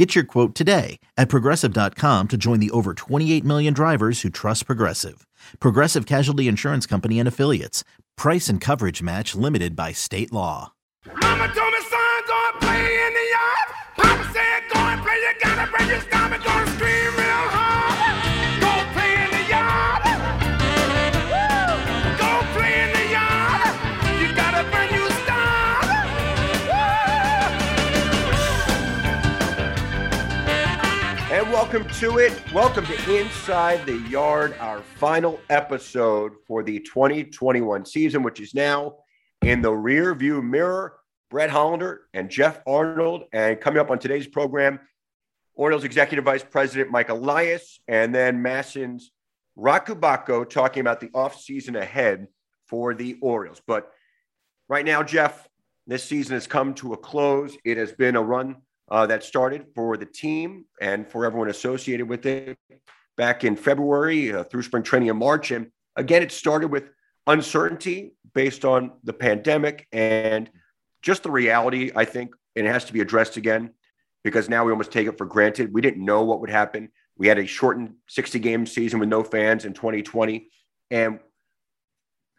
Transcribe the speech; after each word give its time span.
Get 0.00 0.14
your 0.14 0.24
quote 0.24 0.54
today 0.54 0.98
at 1.18 1.28
progressive.com 1.28 2.28
to 2.28 2.36
join 2.38 2.58
the 2.58 2.70
over 2.70 2.94
28 2.94 3.44
million 3.44 3.74
drivers 3.74 4.22
who 4.22 4.30
trust 4.30 4.64
Progressive. 4.64 5.26
Progressive 5.60 6.06
Casualty 6.06 6.48
Insurance 6.48 6.86
Company 6.86 7.18
and 7.18 7.28
Affiliates. 7.28 7.84
Price 8.16 8.48
and 8.48 8.62
coverage 8.62 9.02
match 9.02 9.34
limited 9.34 9.76
by 9.76 9.92
state 9.92 10.32
law. 10.32 10.72
Mama 11.04 11.52
told 11.52 11.72
me, 11.74 11.80
son, 11.82 12.22
go 12.26 12.50
and 12.50 12.60
play 12.62 13.06
in 13.06 13.12
the 13.12 13.26
yard. 13.34 13.68
Papa 13.98 14.32
said, 14.32 14.62
go 14.72 14.80
and 14.80 15.02
play, 15.02 15.16
you 15.16 15.34
gotta 15.38 15.70
break 15.70 15.90
your 15.90 16.00
stomach, 16.00 16.44
go 16.44 16.50
and 16.50 16.70
scream 16.70 17.19
welcome 31.72 31.94
to 32.00 32.18
it. 32.18 32.52
Welcome 32.52 32.84
to 32.86 33.20
Inside 33.20 33.86
the 33.86 33.98
Yard, 34.08 34.56
our 34.58 34.82
final 34.82 35.38
episode 35.50 36.32
for 36.44 36.64
the 36.64 36.80
2021 36.80 37.84
season, 37.84 38.24
which 38.24 38.40
is 38.40 38.56
now 38.56 38.96
in 39.42 39.62
the 39.62 39.70
rear 39.70 40.12
view 40.16 40.42
mirror. 40.42 40.96
Brett 41.30 41.48
Hollander 41.48 42.08
and 42.12 42.28
Geoff 42.28 42.60
Arnold. 42.66 43.22
And 43.32 43.60
coming 43.60 43.78
up 43.78 43.88
on 43.88 44.00
today's 44.00 44.26
program, 44.26 44.80
Orioles 45.54 45.84
Executive 45.84 46.24
Vice 46.24 46.42
President 46.42 46.90
Mike 46.90 47.08
Elias, 47.08 47.78
and 47.86 48.12
then 48.12 48.42
MASN's 48.42 49.12
Rakubako 49.56 50.50
talking 50.50 50.80
about 50.80 50.98
the 50.98 51.10
offseason 51.10 51.80
ahead 51.80 52.26
for 52.66 52.94
the 52.94 53.16
Orioles. 53.22 53.62
But 53.64 53.92
right 54.68 54.84
now, 54.84 55.04
Geoff, 55.04 55.48
this 55.86 56.02
season 56.02 56.34
has 56.34 56.48
come 56.48 56.74
to 56.74 56.94
a 56.94 56.96
close. 56.96 57.56
It 57.64 57.76
has 57.76 57.92
been 57.92 58.16
a 58.16 58.22
run 58.22 58.56
uh, 58.90 59.06
that 59.06 59.22
started 59.22 59.66
for 59.74 59.96
the 59.96 60.06
team 60.06 60.64
and 60.80 61.08
for 61.08 61.24
everyone 61.24 61.48
associated 61.48 62.08
with 62.08 62.26
it 62.26 62.58
back 63.16 63.44
in 63.44 63.56
February 63.56 64.32
uh, 64.32 64.44
through 64.44 64.62
spring 64.62 64.82
training 64.82 65.08
in 65.08 65.16
March. 65.16 65.50
And 65.50 65.70
again, 65.96 66.22
it 66.22 66.32
started 66.32 66.68
with 66.68 66.90
uncertainty 67.26 68.14
based 68.34 68.64
on 68.64 68.92
the 69.04 69.12
pandemic 69.12 69.86
and 69.92 70.50
just 71.02 71.22
the 71.22 71.30
reality, 71.30 71.92
I 71.94 72.04
think, 72.04 72.34
and 72.56 72.66
it 72.66 72.70
has 72.70 72.84
to 72.86 72.92
be 72.92 73.00
addressed 73.00 73.36
again 73.36 73.70
because 74.24 74.48
now 74.48 74.64
we 74.64 74.72
almost 74.72 74.90
take 74.90 75.06
it 75.06 75.16
for 75.16 75.26
granted. 75.26 75.72
We 75.72 75.80
didn't 75.80 76.04
know 76.04 76.24
what 76.24 76.40
would 76.40 76.50
happen. 76.50 76.90
We 77.16 77.26
had 77.26 77.38
a 77.38 77.46
shortened 77.46 77.94
60 78.08 78.38
game 78.38 78.66
season 78.66 78.98
with 79.00 79.08
no 79.08 79.22
fans 79.22 79.64
in 79.64 79.72
2020. 79.72 80.48
And 80.90 81.20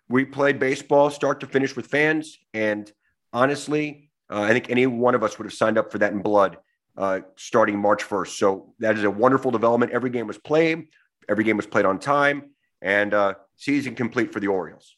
we 0.09 0.25
played 0.25 0.59
baseball 0.59 1.09
start 1.09 1.39
to 1.39 1.47
finish 1.47 1.75
with 1.75 1.87
fans. 1.87 2.37
And 2.53 2.91
honestly, 3.31 4.10
uh, 4.31 4.41
I 4.41 4.53
think 4.53 4.69
any 4.69 4.87
one 4.87 5.15
of 5.15 5.23
us 5.23 5.37
would 5.37 5.45
have 5.45 5.53
signed 5.53 5.77
up 5.77 5.91
for 5.91 5.97
that 5.99 6.13
in 6.13 6.21
blood 6.21 6.57
uh, 6.97 7.19
starting 7.35 7.77
March 7.77 8.03
1st. 8.03 8.37
So 8.37 8.73
that 8.79 8.97
is 8.97 9.03
a 9.03 9.11
wonderful 9.11 9.51
development. 9.51 9.91
Every 9.91 10.09
game 10.09 10.27
was 10.27 10.37
played, 10.37 10.87
every 11.29 11.43
game 11.43 11.57
was 11.57 11.65
played 11.65 11.85
on 11.85 11.99
time, 11.99 12.51
and 12.81 13.13
uh, 13.13 13.33
season 13.55 13.95
complete 13.95 14.33
for 14.33 14.39
the 14.39 14.47
Orioles. 14.47 14.95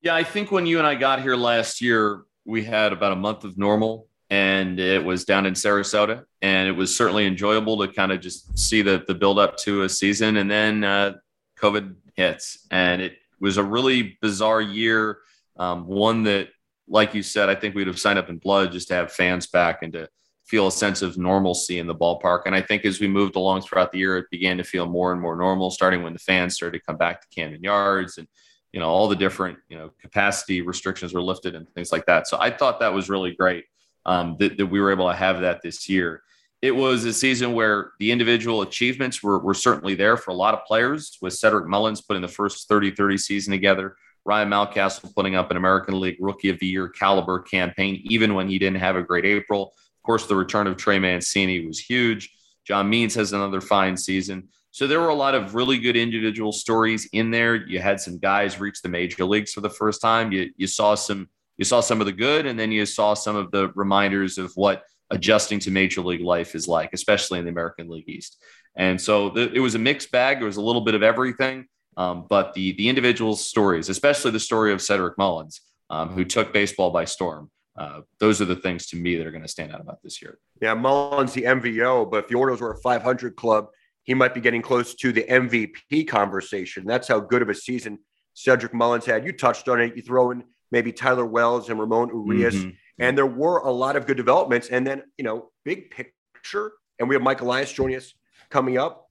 Yeah, 0.00 0.14
I 0.14 0.24
think 0.24 0.50
when 0.50 0.66
you 0.66 0.78
and 0.78 0.86
I 0.86 0.96
got 0.96 1.22
here 1.22 1.36
last 1.36 1.80
year, 1.80 2.24
we 2.44 2.64
had 2.64 2.92
about 2.92 3.12
a 3.12 3.16
month 3.16 3.44
of 3.44 3.56
normal 3.56 4.08
and 4.30 4.80
it 4.80 5.04
was 5.04 5.24
down 5.24 5.46
in 5.46 5.54
Sarasota. 5.54 6.24
And 6.40 6.68
it 6.68 6.72
was 6.72 6.96
certainly 6.96 7.26
enjoyable 7.26 7.78
to 7.78 7.92
kind 7.92 8.10
of 8.10 8.20
just 8.20 8.58
see 8.58 8.82
the, 8.82 9.04
the 9.06 9.14
build 9.14 9.38
up 9.38 9.56
to 9.58 9.82
a 9.82 9.88
season. 9.88 10.38
And 10.38 10.50
then 10.50 10.82
uh, 10.82 11.14
COVID 11.60 11.94
hits 12.14 12.66
and 12.70 13.00
it 13.00 13.18
was 13.40 13.58
a 13.58 13.62
really 13.62 14.18
bizarre 14.20 14.60
year. 14.60 15.18
Um, 15.56 15.86
one 15.86 16.24
that, 16.24 16.48
like 16.88 17.14
you 17.14 17.22
said, 17.22 17.48
I 17.48 17.54
think 17.54 17.74
we'd 17.74 17.86
have 17.86 17.98
signed 17.98 18.18
up 18.18 18.28
in 18.28 18.38
blood 18.38 18.72
just 18.72 18.88
to 18.88 18.94
have 18.94 19.12
fans 19.12 19.46
back 19.46 19.82
and 19.82 19.92
to 19.92 20.08
feel 20.44 20.66
a 20.66 20.72
sense 20.72 21.02
of 21.02 21.16
normalcy 21.16 21.78
in 21.78 21.86
the 21.86 21.94
ballpark. 21.94 22.42
And 22.46 22.54
I 22.54 22.60
think 22.60 22.84
as 22.84 23.00
we 23.00 23.08
moved 23.08 23.36
along 23.36 23.62
throughout 23.62 23.92
the 23.92 23.98
year, 23.98 24.18
it 24.18 24.26
began 24.30 24.58
to 24.58 24.64
feel 24.64 24.86
more 24.86 25.12
and 25.12 25.20
more 25.20 25.36
normal, 25.36 25.70
starting 25.70 26.02
when 26.02 26.12
the 26.12 26.18
fans 26.18 26.54
started 26.54 26.78
to 26.78 26.84
come 26.84 26.96
back 26.96 27.20
to 27.20 27.28
Camden 27.34 27.62
Yards 27.62 28.18
and 28.18 28.26
you 28.72 28.80
know 28.80 28.88
all 28.88 29.08
the 29.08 29.16
different 29.16 29.58
you 29.68 29.76
know 29.76 29.90
capacity 30.00 30.62
restrictions 30.62 31.12
were 31.12 31.22
lifted 31.22 31.54
and 31.54 31.68
things 31.74 31.92
like 31.92 32.06
that 32.06 32.26
so 32.26 32.36
i 32.40 32.50
thought 32.50 32.80
that 32.80 32.92
was 32.92 33.08
really 33.08 33.34
great 33.34 33.64
um, 34.04 34.36
that, 34.40 34.56
that 34.56 34.66
we 34.66 34.80
were 34.80 34.90
able 34.90 35.08
to 35.08 35.14
have 35.14 35.40
that 35.40 35.62
this 35.62 35.88
year 35.88 36.22
it 36.60 36.74
was 36.74 37.04
a 37.04 37.12
season 37.12 37.52
where 37.54 37.92
the 37.98 38.12
individual 38.12 38.62
achievements 38.62 39.22
were, 39.22 39.38
were 39.40 39.54
certainly 39.54 39.94
there 39.94 40.16
for 40.16 40.30
a 40.30 40.34
lot 40.34 40.54
of 40.54 40.64
players 40.64 41.18
with 41.20 41.34
cedric 41.34 41.66
mullins 41.66 42.00
putting 42.00 42.22
the 42.22 42.28
first 42.28 42.68
30-30 42.68 43.20
season 43.20 43.52
together 43.52 43.96
ryan 44.24 44.48
mountcastle 44.48 45.14
putting 45.14 45.34
up 45.34 45.50
an 45.50 45.56
american 45.56 45.98
league 45.98 46.16
rookie 46.20 46.48
of 46.48 46.58
the 46.58 46.66
year 46.66 46.88
caliber 46.88 47.40
campaign 47.40 48.00
even 48.04 48.34
when 48.34 48.48
he 48.48 48.58
didn't 48.58 48.80
have 48.80 48.96
a 48.96 49.02
great 49.02 49.24
april 49.24 49.72
of 49.74 50.02
course 50.04 50.26
the 50.26 50.36
return 50.36 50.66
of 50.66 50.76
trey 50.76 50.98
mancini 50.98 51.66
was 51.66 51.78
huge 51.78 52.32
john 52.66 52.88
means 52.88 53.14
has 53.14 53.32
another 53.32 53.60
fine 53.60 53.96
season 53.96 54.48
so 54.72 54.86
there 54.86 55.00
were 55.00 55.10
a 55.10 55.14
lot 55.14 55.34
of 55.34 55.54
really 55.54 55.78
good 55.78 55.96
individual 55.96 56.50
stories 56.50 57.06
in 57.12 57.30
there. 57.30 57.54
You 57.54 57.78
had 57.78 58.00
some 58.00 58.18
guys 58.18 58.58
reach 58.58 58.80
the 58.80 58.88
major 58.88 59.26
leagues 59.26 59.52
for 59.52 59.60
the 59.60 59.70
first 59.70 60.00
time. 60.00 60.32
You 60.32 60.50
you 60.56 60.66
saw 60.66 60.94
some 60.94 61.28
you 61.58 61.64
saw 61.64 61.80
some 61.80 62.00
of 62.00 62.06
the 62.06 62.12
good, 62.12 62.46
and 62.46 62.58
then 62.58 62.72
you 62.72 62.86
saw 62.86 63.12
some 63.12 63.36
of 63.36 63.50
the 63.50 63.70
reminders 63.74 64.38
of 64.38 64.50
what 64.54 64.84
adjusting 65.10 65.58
to 65.60 65.70
major 65.70 66.00
league 66.00 66.22
life 66.22 66.54
is 66.54 66.66
like, 66.66 66.90
especially 66.94 67.38
in 67.38 67.44
the 67.44 67.50
American 67.50 67.90
League 67.90 68.08
East. 68.08 68.42
And 68.74 68.98
so 68.98 69.28
the, 69.28 69.52
it 69.52 69.60
was 69.60 69.74
a 69.74 69.78
mixed 69.78 70.10
bag. 70.10 70.40
It 70.40 70.44
was 70.46 70.56
a 70.56 70.62
little 70.62 70.80
bit 70.80 70.94
of 70.94 71.02
everything. 71.02 71.66
Um, 71.96 72.26
but 72.28 72.54
the 72.54 72.72
the 72.72 72.88
individual 72.88 73.36
stories, 73.36 73.88
especially 73.88 74.30
the 74.30 74.40
story 74.40 74.72
of 74.72 74.80
Cedric 74.80 75.18
Mullins, 75.18 75.60
um, 75.90 76.08
who 76.10 76.24
took 76.24 76.52
baseball 76.52 76.90
by 76.90 77.04
storm, 77.04 77.50
uh, 77.76 78.00
those 78.18 78.40
are 78.40 78.44
the 78.44 78.56
things 78.56 78.86
to 78.88 78.96
me 78.96 79.16
that 79.16 79.26
are 79.26 79.30
going 79.30 79.42
to 79.42 79.48
stand 79.48 79.72
out 79.72 79.80
about 79.80 80.02
this 80.02 80.20
year. 80.20 80.38
Yeah, 80.60 80.74
Mullins 80.74 81.32
the 81.32 81.42
MVO, 81.42 82.10
but 82.10 82.24
if 82.24 82.28
the 82.28 82.34
Orioles 82.34 82.60
were 82.60 82.72
a 82.72 82.78
500 82.78 83.36
club, 83.36 83.68
he 84.02 84.14
might 84.14 84.34
be 84.34 84.40
getting 84.40 84.62
close 84.62 84.94
to 84.96 85.12
the 85.12 85.22
MVP 85.22 86.06
conversation. 86.08 86.84
That's 86.84 87.08
how 87.08 87.20
good 87.20 87.42
of 87.42 87.48
a 87.48 87.54
season 87.54 87.98
Cedric 88.34 88.74
Mullins 88.74 89.06
had. 89.06 89.24
You 89.24 89.32
touched 89.32 89.68
on 89.68 89.80
it. 89.80 89.96
You 89.96 90.02
throw 90.02 90.32
in 90.32 90.44
maybe 90.70 90.92
Tyler 90.92 91.26
Wells 91.26 91.68
and 91.70 91.78
Ramon 91.78 92.08
Urias, 92.08 92.54
mm-hmm. 92.54 92.70
and 92.98 93.16
there 93.16 93.26
were 93.26 93.58
a 93.58 93.70
lot 93.70 93.96
of 93.96 94.06
good 94.06 94.16
developments. 94.16 94.68
And 94.68 94.86
then, 94.86 95.02
you 95.16 95.24
know, 95.24 95.50
big 95.64 95.90
picture, 95.90 96.72
and 96.98 97.08
we 97.08 97.14
have 97.14 97.22
Mike 97.22 97.40
Elias 97.40 97.72
joining 97.72 97.96
us 97.96 98.12
coming 98.50 98.78
up. 98.78 99.08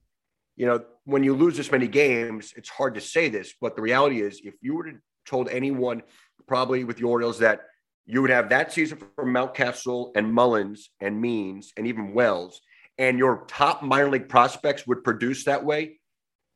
You 0.56 0.66
know, 0.66 0.84
when 1.04 1.24
you 1.24 1.34
lose 1.34 1.56
this 1.56 1.72
many 1.72 1.88
games, 1.88 2.52
it's 2.56 2.68
hard 2.68 2.94
to 2.94 3.00
say 3.00 3.28
this, 3.28 3.54
but 3.60 3.76
the 3.76 3.82
reality 3.82 4.20
is, 4.20 4.40
if 4.44 4.54
you 4.60 4.74
were 4.74 4.84
to 4.84 4.98
told 5.24 5.48
anyone, 5.48 6.02
probably 6.48 6.84
with 6.84 6.96
the 6.96 7.04
Orioles, 7.04 7.38
that 7.38 7.60
you 8.06 8.20
would 8.22 8.30
have 8.30 8.48
that 8.48 8.72
season 8.72 8.98
from 9.14 9.32
Mountcastle 9.32 10.10
and 10.16 10.32
Mullins 10.32 10.90
and 11.00 11.20
Means 11.20 11.72
and 11.76 11.86
even 11.86 12.12
Wells– 12.14 12.60
and 12.98 13.18
your 13.18 13.44
top 13.48 13.82
minor 13.82 14.10
league 14.10 14.28
prospects 14.28 14.86
would 14.86 15.02
produce 15.04 15.44
that 15.44 15.64
way, 15.64 15.98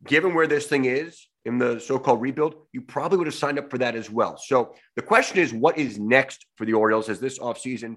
given 0.06 0.34
where 0.34 0.46
this 0.46 0.66
thing 0.66 0.84
is 0.84 1.26
in 1.44 1.58
the 1.58 1.80
so-called 1.80 2.20
rebuild, 2.20 2.54
you 2.72 2.80
probably 2.82 3.18
would 3.18 3.26
have 3.26 3.34
signed 3.34 3.58
up 3.58 3.70
for 3.70 3.78
that 3.78 3.94
as 3.96 4.10
well. 4.10 4.36
So 4.36 4.74
the 4.96 5.02
question 5.02 5.38
is, 5.38 5.52
what 5.52 5.78
is 5.78 5.98
next 5.98 6.46
for 6.56 6.64
the 6.64 6.74
Orioles 6.74 7.08
as 7.08 7.20
this 7.20 7.38
offseason 7.38 7.96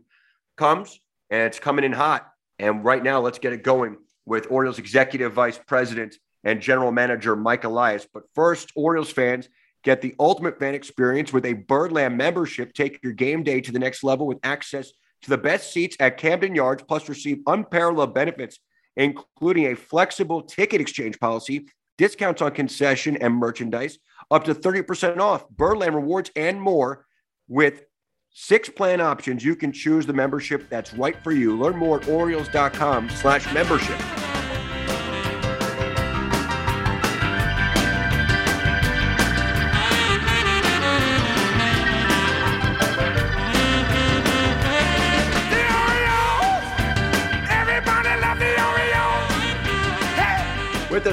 comes? 0.58 1.00
And 1.30 1.42
it's 1.42 1.59
coming 1.59 1.84
in 1.84 1.92
hot. 1.92 2.28
And 2.59 2.84
right 2.84 3.04
now, 3.04 3.20
let's 3.20 3.40
get 3.40 3.54
it 3.54 3.64
going 3.64 3.98
with 4.26 4.48
Orioles 4.50 4.80
executive 4.80 5.34
vice 5.34 5.59
president 5.68 6.16
and 6.44 6.62
general 6.62 6.92
manager 6.92 7.36
Mike 7.36 7.64
Elias. 7.64 8.08
But 8.12 8.24
first, 8.34 8.72
Orioles 8.76 9.12
fans 9.12 9.50
get 9.84 10.02
the 10.02 10.16
ultimate 10.20 10.60
fan 10.60 10.76
experience 10.76 11.32
with 11.32 11.46
a 11.46 11.53
Birdland 11.53 12.18
membership. 12.18 12.74
Take 12.74 13.00
your 13.03 13.14
game 13.14 13.44
day 13.44 13.62
to 13.62 13.72
the 13.72 13.80
next 13.80 14.03
level 14.03 14.28
with 14.28 14.40
access 14.44 14.91
to 15.22 15.30
the 15.30 15.38
best 15.38 15.74
seats 15.74 15.97
at 16.00 16.18
Camden 16.18 16.56
Yards, 16.56 16.84
plus 16.84 17.09
receive 17.09 17.40
unparalleled 17.47 18.14
benefits, 18.14 18.59
including 18.96 19.68
a 19.68 19.76
flexible 19.76 20.41
ticket 20.41 20.82
exchange 20.82 21.20
policy, 21.20 21.68
discounts 21.97 22.42
on 22.42 22.52
concession 22.52 23.18
and 23.18 23.34
merchandise, 23.34 24.00
up 24.32 24.46
to 24.46 24.56
30% 24.56 25.20
off, 25.20 25.50
Birdland 25.50 25.96
rewards, 25.96 26.32
and 26.35 26.62
more. 26.62 27.06
With 27.47 27.84
six 28.32 28.70
plan 28.70 29.02
options, 29.02 29.44
you 29.44 29.56
can 29.56 29.72
choose 29.72 30.06
the 30.06 30.14
membership 30.14 30.70
that's 30.70 30.94
right 30.94 31.22
for 31.24 31.32
you. 31.32 31.58
Learn 31.58 31.76
more 31.76 32.00
at 32.00 32.08
Orioles.com 32.08 33.09
slash 33.09 33.52
membership. 33.53 34.00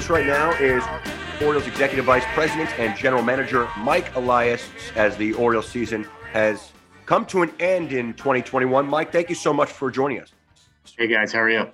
Us 0.06 0.10
right 0.10 0.26
now 0.26 0.52
is 0.60 0.84
Orioles 1.42 1.66
Executive 1.66 2.04
Vice 2.04 2.24
President 2.26 2.70
and 2.78 2.96
General 2.96 3.22
Manager 3.22 3.68
Mike 3.78 4.14
Elias 4.14 4.68
as 4.94 5.16
the 5.16 5.32
Orioles 5.34 5.68
season 5.68 6.06
has 6.32 6.70
come 7.06 7.26
to 7.26 7.42
an 7.42 7.52
end 7.58 7.92
in 7.92 8.14
2021. 8.14 8.86
Mike, 8.86 9.10
thank 9.10 9.28
you 9.28 9.34
so 9.34 9.52
much 9.52 9.70
for 9.70 9.90
joining 9.90 10.20
us. 10.20 10.32
Hey 10.96 11.08
guys, 11.08 11.32
how 11.32 11.40
are 11.40 11.50
you? 11.50 11.70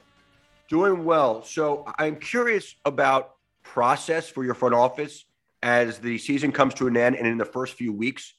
Doing 0.69 1.05
well. 1.05 1.43
So 1.43 1.85
I'm 1.99 2.17
curious 2.17 2.75
about 2.87 3.35
process 3.63 4.31
for 4.31 4.45
your 4.45 4.55
front 4.55 4.75
office 4.75 5.27
as 5.63 5.99
the 5.99 6.17
season 6.17 6.53
comes 6.53 6.73
to 6.75 6.87
an 6.87 6.97
end 6.97 7.17
and 7.17 7.27
in 7.27 7.37
the 7.37 7.45
first 7.45 7.75
few 7.75 7.93
weeks, 7.93 8.33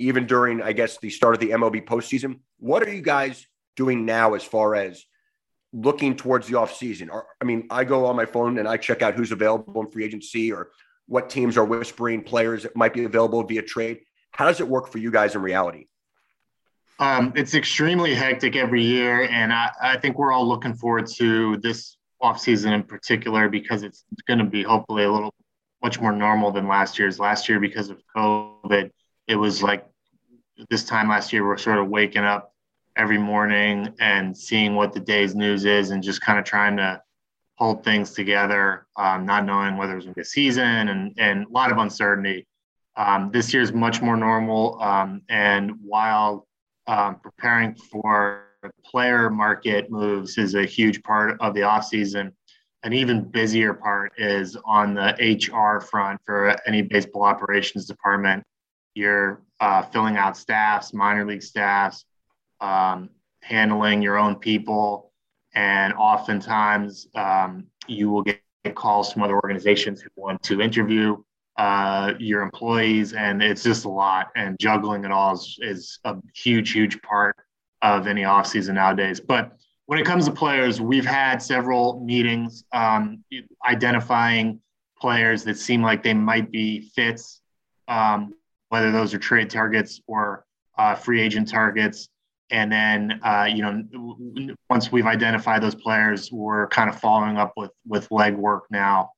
even 0.00 0.26
during, 0.26 0.60
I 0.60 0.72
guess, 0.72 0.98
the 0.98 1.10
start 1.10 1.34
of 1.34 1.40
the 1.40 1.50
MLB 1.50 1.84
postseason. 1.84 2.40
What 2.58 2.82
are 2.82 2.92
you 2.92 3.02
guys 3.02 3.46
doing 3.76 4.04
now 4.04 4.34
as 4.34 4.42
far 4.42 4.74
as 4.74 5.04
looking 5.76 6.16
towards 6.16 6.48
the 6.48 6.54
offseason? 6.54 7.08
I 7.40 7.44
mean, 7.44 7.66
I 7.70 7.84
go 7.84 8.06
on 8.06 8.16
my 8.16 8.26
phone 8.26 8.58
and 8.58 8.66
I 8.66 8.76
check 8.78 9.02
out 9.02 9.14
who's 9.14 9.30
available 9.30 9.80
in 9.82 9.90
free 9.90 10.04
agency 10.04 10.50
or 10.52 10.70
what 11.06 11.30
teams 11.30 11.56
are 11.56 11.64
whispering 11.64 12.22
players 12.22 12.62
that 12.64 12.74
might 12.74 12.94
be 12.94 13.04
available 13.04 13.42
via 13.44 13.62
trade. 13.62 14.00
How 14.32 14.46
does 14.46 14.60
it 14.60 14.66
work 14.66 14.88
for 14.88 14.98
you 14.98 15.10
guys 15.10 15.34
in 15.34 15.42
reality? 15.42 15.86
Um, 16.98 17.32
it's 17.36 17.54
extremely 17.54 18.14
hectic 18.14 18.56
every 18.56 18.82
year, 18.82 19.28
and 19.28 19.52
I, 19.52 19.70
I, 19.82 19.98
think 19.98 20.18
we're 20.18 20.32
all 20.32 20.48
looking 20.48 20.72
forward 20.72 21.06
to 21.16 21.58
this 21.58 21.98
offseason 22.22 22.72
in 22.72 22.84
particular 22.84 23.50
because 23.50 23.82
it's 23.82 24.06
going 24.26 24.38
to 24.38 24.46
be 24.46 24.62
hopefully 24.62 25.04
a 25.04 25.12
little 25.12 25.34
much 25.82 26.00
more 26.00 26.12
normal 26.12 26.52
than 26.52 26.68
last 26.68 26.98
year's. 26.98 27.20
Last 27.20 27.50
year, 27.50 27.60
because 27.60 27.90
of 27.90 28.00
COVID, 28.16 28.90
it 29.28 29.36
was 29.36 29.62
like 29.62 29.86
this 30.70 30.84
time 30.84 31.10
last 31.10 31.34
year, 31.34 31.46
we're 31.46 31.58
sort 31.58 31.78
of 31.78 31.88
waking 31.88 32.24
up 32.24 32.54
every 32.96 33.18
morning 33.18 33.94
and 34.00 34.36
seeing 34.36 34.74
what 34.74 34.92
the 34.92 35.00
day's 35.00 35.34
news 35.34 35.64
is 35.64 35.90
and 35.90 36.02
just 36.02 36.20
kind 36.20 36.38
of 36.38 36.44
trying 36.44 36.76
to 36.76 37.00
hold 37.56 37.84
things 37.84 38.12
together, 38.12 38.86
um, 38.96 39.24
not 39.24 39.44
knowing 39.44 39.76
whether 39.76 39.92
it 39.92 39.96
was 39.96 40.04
going 40.04 40.14
to 40.14 40.18
be 40.18 40.22
a 40.22 40.24
season 40.24 40.88
and, 40.88 41.12
and 41.18 41.46
a 41.46 41.50
lot 41.50 41.70
of 41.70 41.78
uncertainty. 41.78 42.46
Um, 42.96 43.30
this 43.32 43.52
year 43.52 43.62
is 43.62 43.72
much 43.72 44.00
more 44.00 44.16
normal. 44.16 44.80
Um, 44.82 45.22
and 45.28 45.72
while 45.82 46.46
um, 46.86 47.16
preparing 47.16 47.74
for 47.74 48.46
player 48.84 49.30
market 49.30 49.90
moves 49.90 50.38
is 50.38 50.54
a 50.54 50.64
huge 50.64 51.02
part 51.02 51.40
of 51.40 51.54
the 51.54 51.60
offseason. 51.60 52.32
An 52.82 52.92
even 52.92 53.22
busier 53.22 53.74
part 53.74 54.12
is 54.16 54.56
on 54.64 54.94
the 54.94 55.14
HR 55.20 55.80
front 55.80 56.20
for 56.24 56.56
any 56.66 56.82
baseball 56.82 57.24
operations 57.24 57.86
department. 57.86 58.44
You're 58.94 59.42
uh, 59.60 59.82
filling 59.82 60.16
out 60.16 60.36
staffs, 60.36 60.92
minor 60.92 61.26
league 61.26 61.42
staffs, 61.42 62.04
um, 62.60 63.10
handling 63.42 64.02
your 64.02 64.18
own 64.18 64.36
people, 64.36 65.12
and 65.54 65.92
oftentimes 65.94 67.08
um, 67.14 67.66
you 67.86 68.10
will 68.10 68.22
get 68.22 68.40
calls 68.74 69.12
from 69.12 69.22
other 69.22 69.34
organizations 69.34 70.02
who 70.02 70.08
want 70.16 70.42
to 70.42 70.60
interview 70.60 71.16
uh, 71.56 72.12
your 72.18 72.42
employees, 72.42 73.12
and 73.12 73.42
it's 73.42 73.62
just 73.62 73.84
a 73.84 73.88
lot. 73.88 74.28
And 74.36 74.56
juggling 74.60 75.04
it 75.04 75.10
all 75.10 75.34
is, 75.34 75.58
is 75.60 75.98
a 76.04 76.16
huge, 76.34 76.72
huge 76.72 77.00
part 77.02 77.36
of 77.82 78.06
any 78.06 78.22
offseason 78.22 78.74
nowadays. 78.74 79.20
But 79.20 79.52
when 79.86 79.98
it 79.98 80.04
comes 80.04 80.26
to 80.26 80.32
players, 80.32 80.80
we've 80.80 81.06
had 81.06 81.40
several 81.40 82.04
meetings 82.04 82.64
um, 82.72 83.24
identifying 83.66 84.60
players 84.98 85.44
that 85.44 85.56
seem 85.58 85.82
like 85.82 86.02
they 86.02 86.14
might 86.14 86.50
be 86.50 86.90
fits, 86.94 87.40
um, 87.88 88.34
whether 88.68 88.90
those 88.90 89.14
are 89.14 89.18
trade 89.18 89.48
targets 89.48 90.00
or 90.06 90.44
uh, 90.76 90.94
free 90.94 91.20
agent 91.20 91.48
targets. 91.48 92.08
And 92.50 92.70
then, 92.70 93.20
uh, 93.24 93.48
you 93.52 93.62
know, 93.62 94.56
once 94.70 94.92
we've 94.92 95.06
identified 95.06 95.62
those 95.62 95.74
players, 95.74 96.30
we're 96.30 96.68
kind 96.68 96.88
of 96.88 96.98
following 97.00 97.36
up 97.38 97.52
with 97.56 97.72
with 97.86 98.08
legwork 98.10 98.60
now 98.70 99.10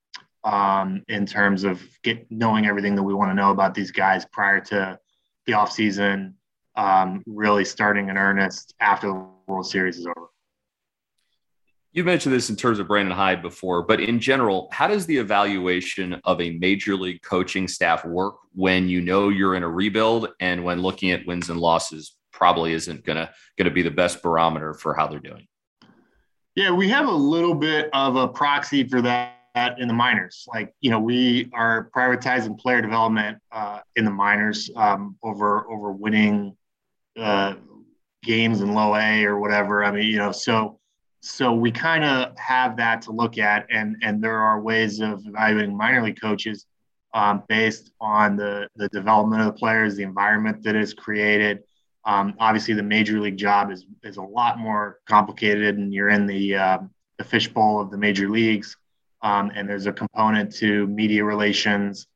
um, 0.44 1.02
in 1.08 1.26
terms 1.26 1.64
of 1.64 1.82
get 2.02 2.26
knowing 2.30 2.66
everything 2.66 2.94
that 2.94 3.02
we 3.02 3.12
want 3.12 3.30
to 3.30 3.34
know 3.34 3.50
about 3.50 3.74
these 3.74 3.90
guys 3.90 4.24
prior 4.32 4.60
to 4.60 4.98
the 5.46 5.52
offseason 5.52 6.32
um, 6.76 7.22
really 7.26 7.64
starting 7.64 8.08
in 8.08 8.16
earnest 8.16 8.74
after 8.80 9.08
the 9.08 9.26
World 9.46 9.66
Series 9.66 9.98
is 9.98 10.06
over. 10.06 10.28
You 11.92 12.04
mentioned 12.04 12.34
this 12.34 12.50
in 12.50 12.56
terms 12.56 12.78
of 12.78 12.86
Brandon 12.86 13.16
Hyde 13.16 13.42
before, 13.42 13.82
but 13.82 13.98
in 14.00 14.20
general, 14.20 14.68
how 14.72 14.86
does 14.86 15.06
the 15.06 15.16
evaluation 15.16 16.20
of 16.24 16.40
a 16.40 16.50
major 16.58 16.94
league 16.94 17.22
coaching 17.22 17.66
staff 17.66 18.04
work 18.04 18.36
when 18.54 18.88
you 18.88 19.00
know 19.00 19.30
you're 19.30 19.56
in 19.56 19.62
a 19.64 19.68
rebuild 19.68 20.28
and 20.38 20.62
when 20.62 20.80
looking 20.80 21.10
at 21.10 21.26
wins 21.26 21.50
and 21.50 21.58
losses 21.58 22.14
probably 22.38 22.72
isn't 22.72 23.04
gonna 23.04 23.28
gonna 23.58 23.70
be 23.70 23.82
the 23.82 23.90
best 23.90 24.22
barometer 24.22 24.72
for 24.72 24.94
how 24.94 25.08
they're 25.08 25.18
doing? 25.18 25.46
Yeah, 26.54 26.70
we 26.70 26.88
have 26.88 27.08
a 27.08 27.12
little 27.12 27.54
bit 27.54 27.90
of 27.92 28.14
a 28.16 28.28
proxy 28.28 28.88
for 28.88 29.02
that 29.02 29.34
in 29.78 29.88
the 29.88 29.94
minors. 29.94 30.46
Like, 30.46 30.72
you 30.80 30.90
know, 30.90 31.00
we 31.00 31.50
are 31.52 31.90
prioritizing 31.94 32.58
player 32.58 32.80
development 32.80 33.38
uh, 33.50 33.80
in 33.96 34.04
the 34.04 34.10
minors 34.10 34.70
um, 34.76 35.16
over 35.22 35.68
over 35.68 35.90
winning 35.90 36.56
uh, 37.18 37.54
games 38.22 38.60
in 38.60 38.72
low 38.72 38.94
A 38.94 39.24
or 39.24 39.40
whatever. 39.40 39.84
I 39.84 39.90
mean, 39.90 40.06
you 40.06 40.18
know, 40.18 40.32
so 40.32 40.78
so 41.20 41.52
we 41.52 41.72
kind 41.72 42.04
of 42.04 42.38
have 42.38 42.76
that 42.76 43.02
to 43.02 43.10
look 43.10 43.36
at, 43.38 43.66
and 43.70 43.96
and 44.02 44.22
there 44.22 44.38
are 44.38 44.60
ways 44.60 45.00
of 45.00 45.26
evaluating 45.26 45.76
minor 45.76 46.02
league 46.02 46.20
coaches 46.20 46.66
um, 47.14 47.42
based 47.48 47.90
on 48.00 48.36
the 48.36 48.68
the 48.76 48.88
development 48.90 49.42
of 49.42 49.46
the 49.48 49.58
players, 49.58 49.96
the 49.96 50.04
environment 50.04 50.62
that 50.62 50.76
is 50.76 50.94
created. 50.94 51.64
Um, 52.04 52.34
obviously, 52.38 52.74
the 52.74 52.82
major 52.82 53.20
league 53.20 53.36
job 53.36 53.70
is 53.70 53.86
is 54.02 54.16
a 54.16 54.22
lot 54.22 54.58
more 54.58 55.00
complicated, 55.06 55.76
and 55.76 55.92
you're 55.92 56.08
in 56.08 56.26
the 56.26 56.56
uh, 56.56 56.78
the 57.18 57.24
fishbowl 57.24 57.80
of 57.80 57.90
the 57.90 57.98
major 57.98 58.28
leagues. 58.28 58.76
Um, 59.22 59.50
and 59.54 59.68
there's 59.68 59.86
a 59.86 59.92
component 59.92 60.54
to 60.56 60.86
media 60.86 61.24
relations 61.24 62.06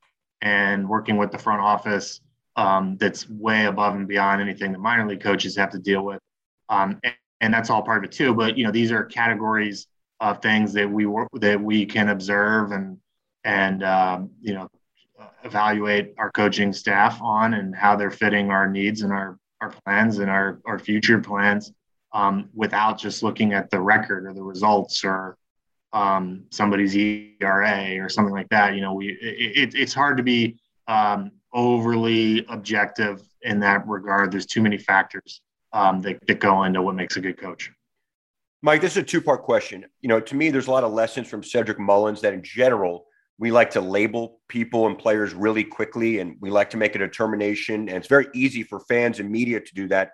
and 0.41 0.87
working 0.87 1.17
with 1.17 1.31
the 1.31 1.37
front 1.37 1.61
office 1.61 2.21
um, 2.55 2.97
that's 2.97 3.29
way 3.29 3.65
above 3.65 3.95
and 3.95 4.07
beyond 4.07 4.41
anything 4.41 4.71
the 4.71 4.77
minor 4.77 5.07
league 5.07 5.21
coaches 5.21 5.55
have 5.57 5.71
to 5.71 5.79
deal 5.79 6.03
with. 6.05 6.19
Um, 6.69 6.99
and, 7.03 7.13
and, 7.41 7.53
that's 7.53 7.69
all 7.69 7.81
part 7.81 7.97
of 7.97 8.03
it 8.05 8.11
too. 8.11 8.33
But 8.33 8.57
you 8.57 8.63
know, 8.63 8.71
these 8.71 8.91
are 8.91 9.03
categories 9.03 9.87
of 10.19 10.41
things 10.41 10.71
that 10.73 10.89
we 10.89 11.05
work 11.05 11.27
that 11.33 11.59
we 11.59 11.85
can 11.85 12.09
observe 12.09 12.71
and 12.71 12.97
and 13.43 13.83
um, 13.83 14.29
you 14.41 14.53
know 14.53 14.69
evaluate 15.43 16.13
our 16.17 16.31
coaching 16.31 16.71
staff 16.71 17.21
on 17.21 17.53
and 17.53 17.75
how 17.75 17.95
they're 17.95 18.11
fitting 18.11 18.49
our 18.49 18.69
needs 18.69 19.01
and 19.01 19.11
our 19.11 19.37
our 19.63 19.73
plans 19.85 20.19
and 20.19 20.29
our 20.29 20.59
our 20.65 20.77
future 20.77 21.19
plans 21.19 21.71
um, 22.13 22.49
without 22.53 22.99
just 22.99 23.23
looking 23.23 23.53
at 23.53 23.69
the 23.71 23.79
record 23.79 24.25
or 24.25 24.33
the 24.33 24.43
results 24.43 25.03
or 25.03 25.37
um, 25.93 26.45
somebody's 26.49 26.95
ERA 26.95 27.97
or 27.99 28.09
something 28.09 28.33
like 28.33 28.49
that. 28.49 28.75
You 28.75 28.81
know, 28.81 28.93
we 28.93 29.09
it, 29.09 29.73
it's 29.75 29.93
hard 29.93 30.17
to 30.17 30.23
be 30.23 30.57
um, 30.87 31.31
overly 31.53 32.45
objective 32.49 33.21
in 33.41 33.59
that 33.61 33.87
regard. 33.87 34.31
There's 34.31 34.45
too 34.45 34.61
many 34.61 34.77
factors 34.77 35.41
um, 35.71 36.01
that, 36.01 36.25
that 36.27 36.39
go 36.39 36.63
into 36.63 36.81
what 36.81 36.95
makes 36.95 37.17
a 37.17 37.21
good 37.21 37.37
coach. 37.37 37.71
Mike, 38.61 38.81
this 38.81 38.93
is 38.93 38.97
a 38.97 39.03
two 39.03 39.21
part 39.21 39.43
question. 39.43 39.85
You 40.01 40.09
know, 40.09 40.19
to 40.19 40.35
me, 40.35 40.49
there's 40.49 40.67
a 40.67 40.71
lot 40.71 40.83
of 40.83 40.93
lessons 40.93 41.27
from 41.27 41.43
Cedric 41.43 41.79
Mullins 41.79 42.21
that 42.21 42.33
in 42.33 42.43
general, 42.43 43.05
we 43.39 43.51
like 43.51 43.71
to 43.71 43.81
label 43.81 44.39
people 44.47 44.87
and 44.87 44.97
players 44.97 45.33
really 45.33 45.63
quickly 45.63 46.19
and 46.19 46.37
we 46.39 46.49
like 46.49 46.69
to 46.69 46.77
make 46.77 46.95
a 46.95 46.99
determination. 46.99 47.89
And 47.89 47.97
it's 47.97 48.07
very 48.07 48.27
easy 48.33 48.63
for 48.63 48.79
fans 48.81 49.19
and 49.19 49.29
media 49.29 49.59
to 49.59 49.75
do 49.75 49.87
that. 49.87 50.11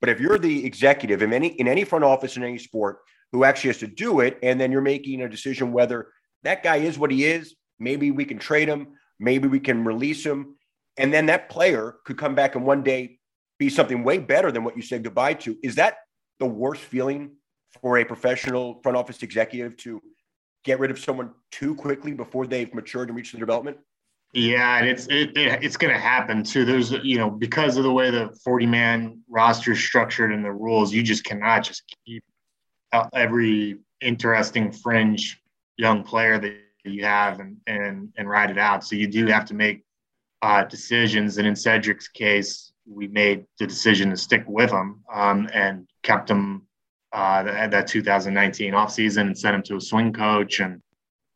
But 0.00 0.08
if 0.08 0.20
you're 0.20 0.38
the 0.38 0.64
executive 0.64 1.22
in 1.22 1.32
any 1.32 1.48
in 1.48 1.68
any 1.68 1.84
front 1.84 2.04
office 2.04 2.36
in 2.36 2.42
any 2.42 2.58
sport 2.58 2.98
who 3.30 3.44
actually 3.44 3.68
has 3.68 3.78
to 3.78 3.86
do 3.86 4.20
it, 4.20 4.38
and 4.42 4.60
then 4.60 4.72
you're 4.72 4.80
making 4.80 5.22
a 5.22 5.28
decision 5.28 5.72
whether 5.72 6.08
that 6.42 6.62
guy 6.62 6.76
is 6.76 6.98
what 6.98 7.10
he 7.10 7.24
is, 7.24 7.54
maybe 7.78 8.10
we 8.10 8.24
can 8.24 8.38
trade 8.38 8.68
him, 8.68 8.88
maybe 9.20 9.48
we 9.48 9.60
can 9.60 9.84
release 9.84 10.24
him. 10.24 10.56
And 10.96 11.14
then 11.14 11.26
that 11.26 11.48
player 11.48 11.96
could 12.04 12.18
come 12.18 12.34
back 12.34 12.56
and 12.56 12.66
one 12.66 12.82
day 12.82 13.18
be 13.58 13.70
something 13.70 14.02
way 14.02 14.18
better 14.18 14.50
than 14.50 14.64
what 14.64 14.76
you 14.76 14.82
said 14.82 15.04
goodbye 15.04 15.34
to. 15.34 15.56
Is 15.62 15.76
that 15.76 15.98
the 16.40 16.46
worst 16.46 16.82
feeling 16.82 17.36
for 17.80 17.98
a 17.98 18.04
professional 18.04 18.80
front 18.82 18.98
office 18.98 19.22
executive 19.22 19.76
to 19.78 20.00
get 20.64 20.78
rid 20.78 20.90
of 20.90 20.98
someone 20.98 21.32
too 21.50 21.74
quickly 21.74 22.12
before 22.12 22.46
they've 22.46 22.72
matured 22.74 23.08
and 23.08 23.16
reached 23.16 23.32
the 23.32 23.38
development? 23.38 23.78
Yeah, 24.32 24.78
and 24.78 24.88
it's 24.88 25.06
it, 25.08 25.36
it 25.36 25.62
it's 25.62 25.76
going 25.76 25.92
to 25.92 26.00
happen 26.00 26.42
too. 26.42 26.64
There's 26.64 26.90
you 26.90 27.18
know 27.18 27.30
because 27.30 27.76
of 27.76 27.84
the 27.84 27.92
way 27.92 28.10
the 28.10 28.34
40 28.42 28.66
man 28.66 29.20
roster 29.28 29.72
is 29.72 29.82
structured 29.82 30.32
and 30.32 30.44
the 30.44 30.52
rules, 30.52 30.92
you 30.92 31.02
just 31.02 31.24
cannot 31.24 31.64
just 31.64 31.82
keep 32.06 32.24
every 33.12 33.78
interesting 34.00 34.72
fringe 34.72 35.40
young 35.76 36.02
player 36.02 36.38
that 36.38 36.56
you 36.84 37.04
have 37.04 37.40
and 37.40 37.58
and 37.66 38.12
and 38.16 38.28
ride 38.28 38.50
it 38.50 38.58
out. 38.58 38.84
So 38.84 38.96
you 38.96 39.06
do 39.06 39.26
have 39.26 39.44
to 39.46 39.54
make 39.54 39.84
uh, 40.40 40.64
decisions. 40.64 41.38
And 41.38 41.46
in 41.46 41.54
Cedric's 41.54 42.08
case, 42.08 42.72
we 42.86 43.08
made 43.08 43.44
the 43.58 43.66
decision 43.66 44.10
to 44.10 44.16
stick 44.16 44.44
with 44.46 44.70
him 44.70 45.02
um, 45.12 45.48
and 45.52 45.86
kept 46.02 46.30
him 46.30 46.66
uh, 47.12 47.42
that, 47.42 47.70
that 47.70 47.86
2019 47.86 48.72
offseason 48.72 49.22
and 49.22 49.38
sent 49.38 49.54
him 49.54 49.62
to 49.62 49.76
a 49.76 49.80
swing 49.80 50.12
coach 50.12 50.60
and, 50.60 50.80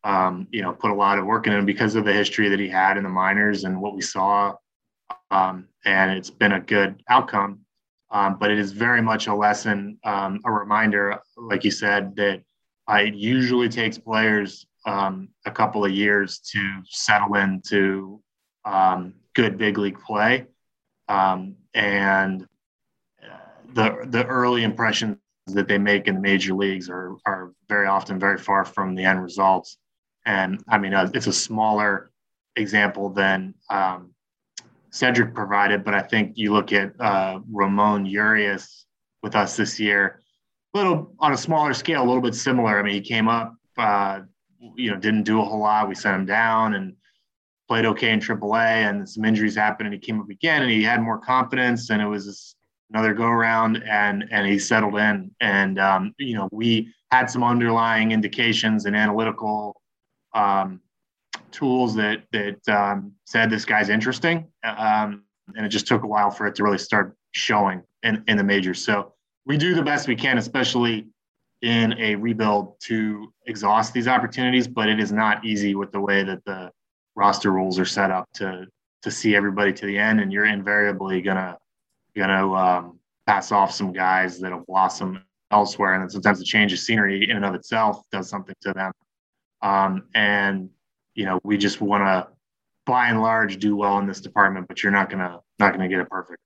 um, 0.04 0.46
you 0.50 0.62
know, 0.62 0.72
put 0.72 0.90
a 0.90 0.94
lot 0.94 1.18
of 1.18 1.26
work 1.26 1.46
in 1.46 1.52
him 1.52 1.66
because 1.66 1.94
of 1.94 2.04
the 2.04 2.12
history 2.12 2.48
that 2.48 2.60
he 2.60 2.68
had 2.68 2.96
in 2.96 3.02
the 3.02 3.10
minors 3.10 3.64
and 3.64 3.80
what 3.80 3.94
we 3.94 4.00
saw. 4.00 4.54
Um, 5.30 5.68
and 5.84 6.12
it's 6.12 6.30
been 6.30 6.52
a 6.52 6.60
good 6.60 7.02
outcome. 7.08 7.60
Um, 8.10 8.38
but 8.38 8.50
it 8.50 8.58
is 8.58 8.72
very 8.72 9.02
much 9.02 9.26
a 9.26 9.34
lesson, 9.34 9.98
um, 10.04 10.40
a 10.44 10.50
reminder, 10.50 11.18
like 11.36 11.64
you 11.64 11.72
said, 11.72 12.14
that 12.16 12.40
uh, 12.88 12.98
it 12.98 13.14
usually 13.14 13.68
takes 13.68 13.98
players 13.98 14.64
um, 14.86 15.28
a 15.44 15.50
couple 15.50 15.84
of 15.84 15.90
years 15.90 16.38
to 16.52 16.82
settle 16.84 17.34
into 17.34 18.22
um, 18.64 19.12
good 19.34 19.58
big 19.58 19.76
league 19.76 20.00
play. 20.00 20.46
And 21.08 22.46
uh, 23.22 23.36
the 23.74 24.06
the 24.06 24.24
early 24.24 24.62
impressions 24.62 25.18
that 25.46 25.68
they 25.68 25.78
make 25.78 26.08
in 26.08 26.16
the 26.16 26.20
major 26.20 26.54
leagues 26.54 26.90
are 26.90 27.16
are 27.24 27.52
very 27.68 27.86
often 27.86 28.18
very 28.18 28.38
far 28.38 28.64
from 28.64 28.94
the 28.94 29.04
end 29.04 29.22
results. 29.22 29.78
And 30.24 30.62
I 30.68 30.78
mean, 30.78 30.92
uh, 30.92 31.10
it's 31.14 31.28
a 31.28 31.32
smaller 31.32 32.10
example 32.56 33.10
than 33.10 33.54
um, 33.70 34.12
Cedric 34.90 35.34
provided, 35.34 35.84
but 35.84 35.94
I 35.94 36.02
think 36.02 36.32
you 36.36 36.52
look 36.52 36.72
at 36.72 36.98
uh, 37.00 37.40
Ramon 37.52 38.06
Urias 38.06 38.86
with 39.22 39.36
us 39.36 39.56
this 39.56 39.78
year, 39.78 40.20
a 40.74 40.78
little 40.78 41.14
on 41.20 41.32
a 41.32 41.36
smaller 41.36 41.74
scale, 41.74 42.02
a 42.02 42.06
little 42.06 42.22
bit 42.22 42.34
similar. 42.34 42.78
I 42.78 42.82
mean, 42.82 42.94
he 42.94 43.00
came 43.00 43.28
up, 43.28 43.54
uh, 43.78 44.20
you 44.74 44.90
know, 44.90 44.96
didn't 44.96 45.24
do 45.24 45.40
a 45.40 45.44
whole 45.44 45.60
lot. 45.60 45.88
We 45.88 45.94
sent 45.94 46.16
him 46.16 46.26
down 46.26 46.74
and 46.74 46.94
played 47.68 47.84
okay 47.84 48.10
in 48.10 48.20
AAA, 48.20 48.88
and 48.88 49.08
some 49.08 49.24
injuries 49.24 49.54
happened, 49.54 49.86
and 49.86 49.94
he 49.94 50.00
came 50.00 50.20
up 50.20 50.28
again, 50.28 50.62
and 50.62 50.70
he 50.70 50.82
had 50.82 51.02
more 51.02 51.18
confidence, 51.18 51.90
and 51.90 52.02
it 52.02 52.06
was 52.06 52.55
another 52.90 53.14
go 53.14 53.26
around, 53.26 53.82
and 53.88 54.24
and 54.30 54.46
he 54.46 54.58
settled 54.58 54.96
in, 54.96 55.30
and 55.40 55.78
um, 55.78 56.14
you 56.18 56.34
know, 56.34 56.48
we 56.52 56.92
had 57.10 57.30
some 57.30 57.42
underlying 57.42 58.12
indications 58.12 58.86
and 58.86 58.96
analytical. 58.96 59.80
Um, 60.34 60.80
tools 61.50 61.94
that 61.94 62.22
that 62.32 62.68
um, 62.68 63.12
said 63.24 63.50
this 63.50 63.64
guy's 63.64 63.88
interesting, 63.88 64.46
um, 64.64 65.24
and 65.54 65.64
it 65.64 65.68
just 65.70 65.86
took 65.86 66.02
a 66.02 66.06
while 66.06 66.30
for 66.30 66.46
it 66.46 66.54
to 66.56 66.62
really 66.62 66.78
start 66.78 67.16
showing 67.32 67.82
in, 68.02 68.22
in 68.28 68.36
the 68.36 68.44
majors. 68.44 68.84
So 68.84 69.12
we 69.46 69.56
do 69.56 69.74
the 69.74 69.82
best 69.82 70.08
we 70.08 70.16
can, 70.16 70.38
especially 70.38 71.06
in 71.62 71.94
a 71.98 72.14
rebuild, 72.16 72.78
to 72.80 73.32
exhaust 73.46 73.92
these 73.92 74.08
opportunities. 74.08 74.68
But 74.68 74.88
it 74.88 75.00
is 75.00 75.12
not 75.12 75.44
easy 75.44 75.74
with 75.74 75.92
the 75.92 76.00
way 76.00 76.22
that 76.22 76.44
the 76.44 76.70
roster 77.14 77.50
rules 77.50 77.78
are 77.78 77.86
set 77.86 78.10
up 78.10 78.26
to 78.34 78.66
to 79.02 79.10
see 79.10 79.36
everybody 79.36 79.72
to 79.72 79.86
the 79.86 79.98
end, 79.98 80.20
and 80.20 80.32
you're 80.32 80.46
invariably 80.46 81.20
gonna 82.16 82.32
gonna 82.32 82.54
um, 82.54 82.98
pass 83.26 83.52
off 83.52 83.72
some 83.72 83.92
guys 83.92 84.38
that'll 84.40 84.64
blossom 84.66 85.22
elsewhere, 85.50 85.94
and 85.94 86.02
then 86.02 86.10
sometimes 86.10 86.38
the 86.38 86.44
change 86.44 86.72
of 86.72 86.78
scenery 86.78 87.28
in 87.28 87.36
and 87.36 87.44
of 87.44 87.54
itself 87.54 88.02
does 88.10 88.28
something 88.28 88.54
to 88.62 88.72
them. 88.72 88.92
Um, 89.62 90.04
and 90.14 90.70
you 91.14 91.24
know, 91.24 91.40
we 91.44 91.56
just 91.56 91.80
want 91.80 92.04
to, 92.04 92.28
by 92.84 93.08
and 93.08 93.22
large, 93.22 93.58
do 93.58 93.76
well 93.76 93.98
in 93.98 94.06
this 94.06 94.20
department. 94.20 94.68
But 94.68 94.82
you're 94.82 94.92
not 94.92 95.10
gonna 95.10 95.40
not 95.58 95.72
gonna 95.72 95.88
get 95.88 96.00
it 96.00 96.10
perfect. 96.10 96.40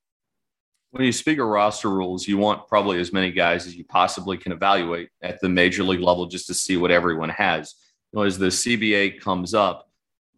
When 0.93 1.05
you 1.05 1.13
speak 1.13 1.39
of 1.39 1.47
roster 1.47 1.89
rules, 1.89 2.27
you 2.27 2.37
want 2.37 2.67
probably 2.67 2.99
as 2.99 3.13
many 3.13 3.31
guys 3.31 3.67
as 3.67 3.77
you 3.77 3.85
possibly 3.85 4.37
can 4.37 4.51
evaluate 4.51 5.09
at 5.23 5.41
the 5.41 5.49
major 5.49 5.85
league 5.85 6.01
level 6.01 6.27
just 6.27 6.49
to 6.49 6.55
see 6.55 6.77
what 6.77 6.91
everyone 6.91 7.29
has. 7.29 7.75
You 8.13 8.19
know, 8.19 8.25
as 8.25 8.39
the 8.39 8.47
CBA 8.47 9.21
comes 9.21 9.55
up, 9.55 9.89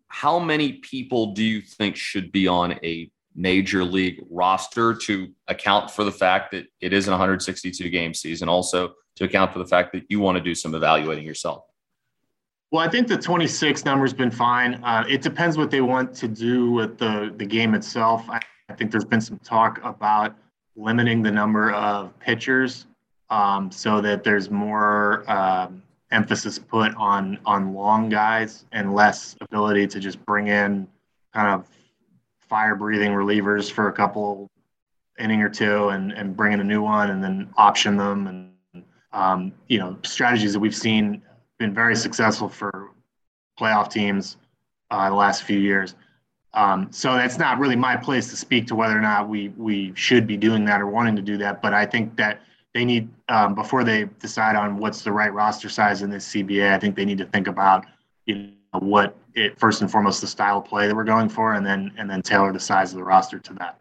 how 0.09 0.39
many 0.39 0.75
people 0.75 1.33
do 1.33 1.43
you 1.43 1.63
think 1.63 1.97
should 1.97 2.33
be 2.33 2.47
on 2.47 2.73
a 2.85 3.11
major 3.35 3.85
league 3.85 4.25
roster 4.31 4.95
to 4.95 5.29
account 5.49 5.91
for 5.91 6.05
the 6.05 6.13
fact 6.13 6.53
that 6.53 6.67
it 6.81 6.93
is 6.93 7.07
an 7.07 7.13
162 7.13 7.89
game 7.89 8.15
season, 8.15 8.49
also 8.49 8.93
to 9.17 9.25
account 9.25 9.53
for 9.53 9.59
the 9.59 9.67
fact 9.67 9.93
that 9.93 10.05
you 10.09 10.21
want 10.21 10.37
to 10.37 10.43
do 10.43 10.55
some 10.55 10.75
evaluating 10.75 11.25
yourself? 11.25 11.65
Well, 12.71 12.83
I 12.83 12.89
think 12.89 13.07
the 13.07 13.19
26 13.19 13.85
number's 13.85 14.15
been 14.15 14.31
fine. 14.31 14.83
Uh, 14.83 15.05
it 15.09 15.21
depends 15.21 15.59
what 15.59 15.71
they 15.71 15.83
want 15.83 16.15
to 16.15 16.29
do 16.29 16.71
with 16.73 16.97
the, 16.97 17.33
the 17.37 17.45
game 17.45 17.75
itself. 17.75 18.25
I, 18.31 18.41
I 18.71 18.75
think 18.75 18.91
there's 18.91 19.05
been 19.05 19.21
some 19.21 19.39
talk 19.39 19.79
about 19.85 20.35
limiting 20.75 21.23
the 21.23 21.31
number 21.31 21.73
of 21.73 22.19
pitchers 22.19 22.87
um, 23.29 23.71
so 23.71 24.01
that 24.01 24.25
there's 24.25 24.51
more 24.51 25.31
um, 25.31 25.83
emphasis 26.11 26.59
put 26.59 26.95
on 26.97 27.39
on 27.45 27.75
long 27.75 28.09
guys 28.09 28.67
and 28.73 28.95
less 28.95 29.37
ability 29.41 29.87
to 29.89 30.01
just 30.01 30.25
bring 30.25 30.49
in 30.49 30.87
kind 31.35 31.49
of 31.49 31.69
fire 32.53 32.75
breathing 32.75 33.13
relievers 33.13 33.73
for 33.73 33.89
a 33.89 33.93
couple 33.93 34.51
inning 35.19 35.41
or 35.41 35.49
two 35.49 35.89
and, 35.89 36.13
and 36.13 36.37
bring 36.37 36.53
in 36.53 36.61
a 36.61 36.65
new 36.65 36.83
one 36.83 37.09
and 37.09 37.25
then 37.25 37.49
option 37.57 37.97
them 37.97 38.27
and 38.27 38.85
um, 39.15 39.53
you 39.69 39.79
know 39.79 39.97
strategies 40.03 40.53
that 40.53 40.61
we've 40.61 40.77
seen 40.77 41.23
been 41.59 41.73
very 41.73 41.97
successful 41.97 42.51
for 42.51 42.91
playoff 43.59 43.91
teams 43.91 44.37
uh, 44.91 45.09
the 45.09 45.15
last 45.15 45.45
few 45.45 45.59
years. 45.59 45.95
Um, 46.53 46.89
so 46.91 47.15
that's 47.15 47.39
not 47.39 47.59
really 47.59 47.75
my 47.75 47.97
place 47.97 48.29
to 48.29 48.37
speak 48.37 48.67
to 48.67 48.75
whether 48.75 48.99
or 48.99 49.01
not 49.01 49.31
we 49.31 49.49
we 49.57 49.95
should 49.95 50.27
be 50.27 50.37
doing 50.37 50.67
that 50.67 50.83
or 50.83 50.89
wanting 50.89 51.17
to 51.17 51.23
do 51.23 51.39
that. 51.39 51.63
But 51.63 51.73
I 51.73 51.87
think 51.87 52.15
that 52.17 52.43
they 52.75 52.85
need 52.85 53.09
um, 53.31 53.55
before 53.55 53.83
they 53.83 54.05
decide 54.19 54.57
on 54.57 54.77
what's 54.77 55.01
the 55.01 55.13
right 55.13 55.33
roster 55.33 55.71
size 55.71 56.03
in 56.03 56.11
this 56.11 56.29
CBA. 56.29 56.71
I 56.71 56.79
think 56.79 56.97
they 56.97 57.07
need 57.07 57.19
to 57.19 57.27
think 57.27 57.47
about 57.47 57.87
you 58.27 58.35
know 58.35 58.51
what 58.79 59.17
it 59.35 59.59
first 59.59 59.83
and 59.83 59.91
foremost 59.91 60.21
the 60.21 60.27
style 60.27 60.59
of 60.59 60.65
play 60.65 60.87
that 60.87 60.95
we're 60.95 61.05
going 61.05 61.29
for, 61.29 61.55
and 61.55 61.65
then 61.65 61.93
and 61.99 62.09
then 62.09 62.23
tailor 62.23 62.53
the 62.53 62.61
size 62.61 62.93
of 62.93 62.99
the 62.99 63.05
roster 63.05 63.39
to 63.39 63.55
that. 63.55 63.81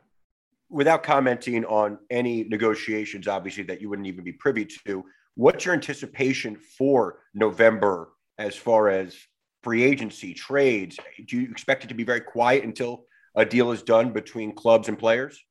Without 0.69 1.03
commenting 1.03 1.65
on 1.65 1.97
any 2.09 2.45
negotiations, 2.45 3.27
obviously 3.27 3.63
that 3.63 3.81
you 3.81 3.89
wouldn't 3.89 4.07
even 4.07 4.23
be 4.23 4.31
privy 4.31 4.65
to, 4.87 5.03
What's 5.35 5.65
your 5.65 5.73
anticipation 5.73 6.55
for 6.55 7.19
November 7.33 8.09
as 8.37 8.55
far 8.55 8.89
as 8.89 9.15
free 9.63 9.83
agency, 9.83 10.33
trades? 10.33 10.97
Do 11.25 11.39
you 11.39 11.49
expect 11.49 11.83
it 11.83 11.87
to 11.87 11.93
be 11.93 12.03
very 12.03 12.21
quiet 12.21 12.63
until 12.63 13.05
a 13.35 13.45
deal 13.45 13.71
is 13.71 13.81
done 13.81 14.11
between 14.11 14.53
clubs 14.53 14.89
and 14.89 14.99
players? 14.99 15.41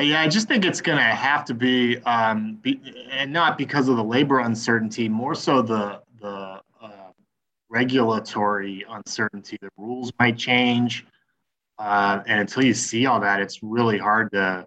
Yeah, 0.00 0.20
I 0.20 0.28
just 0.28 0.48
think 0.48 0.64
it's 0.64 0.80
going 0.80 0.98
to 0.98 1.04
have 1.04 1.44
to 1.44 1.54
be, 1.54 1.98
um, 1.98 2.58
be, 2.62 2.80
and 3.12 3.32
not 3.32 3.56
because 3.56 3.88
of 3.88 3.96
the 3.96 4.02
labor 4.02 4.40
uncertainty, 4.40 5.08
more 5.08 5.36
so 5.36 5.62
the 5.62 6.00
the 6.20 6.60
regulatory 7.74 8.86
uncertainty. 8.88 9.58
The 9.60 9.68
rules 9.76 10.12
might 10.20 10.38
change, 10.38 11.04
uh, 11.78 12.22
and 12.26 12.40
until 12.40 12.64
you 12.64 12.72
see 12.72 13.06
all 13.06 13.18
that, 13.20 13.40
it's 13.40 13.62
really 13.62 13.98
hard 13.98 14.30
to 14.32 14.66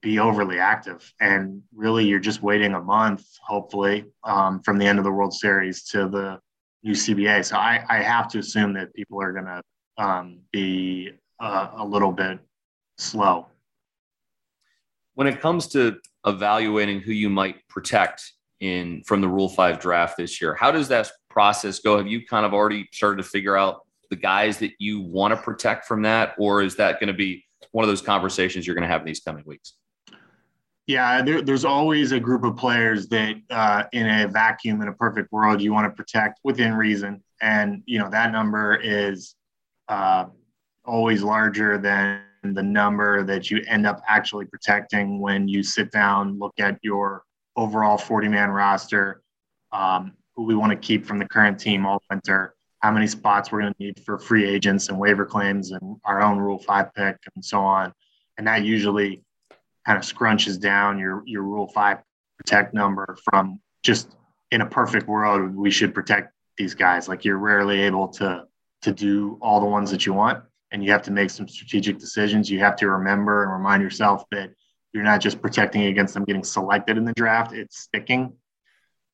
be 0.00 0.18
overly 0.18 0.58
active. 0.58 1.12
And 1.20 1.62
really, 1.74 2.06
you're 2.06 2.18
just 2.18 2.42
waiting 2.42 2.72
a 2.72 2.80
month, 2.80 3.26
hopefully, 3.42 4.06
um, 4.24 4.60
from 4.60 4.78
the 4.78 4.86
end 4.86 4.98
of 4.98 5.04
the 5.04 5.12
World 5.12 5.34
Series 5.34 5.84
to 5.90 6.08
the 6.08 6.40
new 6.82 6.92
CBA. 6.92 7.44
So 7.44 7.56
I, 7.56 7.84
I 7.90 7.98
have 7.98 8.28
to 8.28 8.38
assume 8.38 8.72
that 8.74 8.94
people 8.94 9.20
are 9.20 9.32
going 9.32 9.44
to 9.44 9.62
um, 9.98 10.38
be 10.52 11.10
uh, 11.40 11.68
a 11.76 11.84
little 11.84 12.12
bit 12.12 12.38
slow. 12.96 13.48
When 15.14 15.26
it 15.26 15.40
comes 15.40 15.66
to 15.68 15.98
evaluating 16.26 17.00
who 17.00 17.12
you 17.12 17.28
might 17.28 17.68
protect 17.68 18.32
in 18.60 19.02
from 19.04 19.20
the 19.20 19.28
Rule 19.28 19.50
Five 19.50 19.78
draft 19.78 20.16
this 20.16 20.40
year, 20.40 20.54
how 20.54 20.70
does 20.70 20.88
that 20.88 21.10
process 21.36 21.80
go? 21.80 21.98
Have 21.98 22.06
you 22.06 22.26
kind 22.26 22.46
of 22.46 22.54
already 22.54 22.88
started 22.92 23.22
to 23.22 23.28
figure 23.28 23.58
out 23.58 23.82
the 24.08 24.16
guys 24.16 24.56
that 24.56 24.70
you 24.78 25.02
want 25.02 25.34
to 25.34 25.36
protect 25.36 25.84
from 25.84 26.00
that, 26.00 26.34
or 26.38 26.62
is 26.62 26.76
that 26.76 26.98
going 26.98 27.08
to 27.08 27.12
be 27.12 27.44
one 27.72 27.84
of 27.84 27.90
those 27.90 28.00
conversations 28.00 28.66
you're 28.66 28.74
going 28.74 28.88
to 28.88 28.88
have 28.88 29.02
in 29.02 29.06
these 29.06 29.20
coming 29.20 29.44
weeks? 29.44 29.74
Yeah, 30.86 31.20
there, 31.20 31.42
there's 31.42 31.66
always 31.66 32.12
a 32.12 32.20
group 32.20 32.42
of 32.42 32.56
players 32.56 33.08
that, 33.08 33.34
uh, 33.50 33.82
in 33.92 34.06
a 34.06 34.28
vacuum, 34.28 34.80
in 34.80 34.88
a 34.88 34.94
perfect 34.94 35.30
world, 35.30 35.60
you 35.60 35.74
want 35.74 35.84
to 35.84 35.94
protect 35.94 36.40
within 36.42 36.72
reason, 36.72 37.22
and 37.42 37.82
you 37.84 37.98
know 37.98 38.08
that 38.08 38.32
number 38.32 38.76
is 38.82 39.34
uh, 39.88 40.24
always 40.86 41.22
larger 41.22 41.76
than 41.76 42.22
the 42.44 42.62
number 42.62 43.24
that 43.24 43.50
you 43.50 43.62
end 43.68 43.86
up 43.86 44.00
actually 44.08 44.46
protecting 44.46 45.20
when 45.20 45.48
you 45.48 45.62
sit 45.62 45.90
down, 45.90 46.38
look 46.38 46.54
at 46.58 46.78
your 46.82 47.24
overall 47.56 47.98
40-man 47.98 48.48
roster, 48.48 49.20
um, 49.72 50.12
who 50.36 50.44
we 50.44 50.54
want 50.54 50.70
to 50.70 50.76
keep 50.76 51.06
from 51.06 51.18
the 51.18 51.24
current 51.24 51.58
team 51.58 51.86
all 51.86 52.02
winter, 52.10 52.54
how 52.80 52.92
many 52.92 53.06
spots 53.06 53.50
we're 53.50 53.62
going 53.62 53.72
to 53.72 53.82
need 53.82 54.00
for 54.04 54.18
free 54.18 54.48
agents 54.48 54.88
and 54.88 54.98
waiver 54.98 55.24
claims, 55.24 55.72
and 55.72 55.96
our 56.04 56.22
own 56.22 56.38
Rule 56.38 56.58
Five 56.58 56.92
pick, 56.94 57.16
and 57.34 57.44
so 57.44 57.60
on, 57.60 57.92
and 58.38 58.46
that 58.46 58.64
usually 58.64 59.22
kind 59.86 59.96
of 59.98 60.04
scrunches 60.04 60.60
down 60.60 60.98
your 60.98 61.22
your 61.26 61.42
Rule 61.42 61.68
Five 61.68 61.98
protect 62.36 62.74
number 62.74 63.16
from 63.24 63.60
just 63.82 64.16
in 64.50 64.60
a 64.60 64.66
perfect 64.66 65.08
world 65.08 65.54
we 65.54 65.70
should 65.70 65.94
protect 65.94 66.32
these 66.58 66.74
guys. 66.74 67.08
Like 67.08 67.24
you're 67.24 67.38
rarely 67.38 67.80
able 67.82 68.08
to 68.08 68.44
to 68.82 68.92
do 68.92 69.38
all 69.40 69.58
the 69.60 69.66
ones 69.66 69.90
that 69.90 70.04
you 70.04 70.12
want, 70.12 70.44
and 70.70 70.84
you 70.84 70.92
have 70.92 71.02
to 71.02 71.10
make 71.10 71.30
some 71.30 71.48
strategic 71.48 71.98
decisions. 71.98 72.50
You 72.50 72.58
have 72.60 72.76
to 72.76 72.88
remember 72.88 73.44
and 73.44 73.52
remind 73.52 73.82
yourself 73.82 74.24
that 74.32 74.50
you're 74.92 75.02
not 75.02 75.20
just 75.20 75.40
protecting 75.40 75.84
against 75.86 76.14
them 76.14 76.24
getting 76.24 76.44
selected 76.44 76.98
in 76.98 77.04
the 77.04 77.14
draft; 77.14 77.52
it's 77.52 77.80
sticking. 77.80 78.32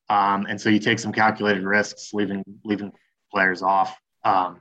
Um, 0.09 0.45
and 0.47 0.59
so 0.59 0.69
you 0.69 0.79
take 0.79 0.99
some 0.99 1.11
calculated 1.11 1.63
risks, 1.63 2.13
leaving 2.13 2.43
leaving 2.63 2.91
players 3.31 3.61
off, 3.61 3.97
um, 4.23 4.59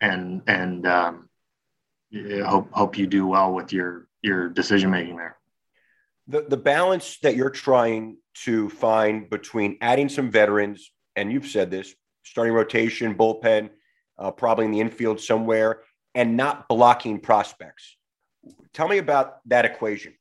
and 0.00 0.42
and 0.46 0.86
um, 0.86 1.28
hope 2.46 2.70
hope 2.72 2.96
you 2.96 3.06
do 3.06 3.26
well 3.26 3.52
with 3.52 3.72
your 3.72 4.06
your 4.22 4.48
decision 4.48 4.90
making 4.90 5.16
there 5.16 5.36
the, 6.28 6.42
the 6.48 6.56
balance 6.56 7.18
that 7.22 7.36
you're 7.36 7.50
trying 7.50 8.16
to 8.34 8.68
find 8.70 9.28
between 9.28 9.78
adding 9.80 10.08
some 10.08 10.30
veterans, 10.30 10.90
and 11.16 11.30
you've 11.30 11.46
said 11.46 11.70
this, 11.70 11.94
starting 12.24 12.54
rotation, 12.54 13.14
bullpen, 13.14 13.70
uh, 14.18 14.30
probably 14.30 14.64
in 14.64 14.70
the 14.70 14.80
infield 14.80 15.20
somewhere, 15.20 15.80
and 16.14 16.36
not 16.36 16.68
blocking 16.68 17.20
prospects. 17.20 17.96
Tell 18.72 18.88
me 18.88 18.98
about 18.98 19.38
that 19.48 19.64
equation. 19.64 20.14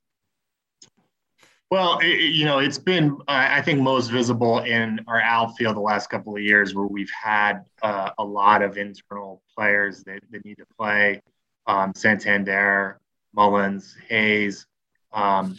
Well, 1.71 1.99
it, 1.99 2.33
you 2.33 2.45
know, 2.45 2.59
it's 2.59 2.77
been, 2.77 3.17
I 3.27 3.61
think, 3.61 3.81
most 3.81 4.09
visible 4.09 4.59
in 4.59 4.99
our 5.07 5.21
outfield 5.21 5.75
the 5.75 5.81
last 5.81 6.07
couple 6.07 6.35
of 6.35 6.41
years 6.41 6.75
where 6.75 6.85
we've 6.85 7.09
had 7.11 7.65
uh, 7.81 8.11
a 8.19 8.23
lot 8.23 8.61
of 8.61 8.77
internal 8.77 9.41
players 9.55 10.03
that, 10.03 10.19
that 10.31 10.45
need 10.45 10.57
to 10.57 10.65
play 10.77 11.21
um, 11.65 11.93
Santander, 11.95 12.99
Mullins, 13.33 13.95
Hayes. 14.07 14.67
Um, 15.11 15.57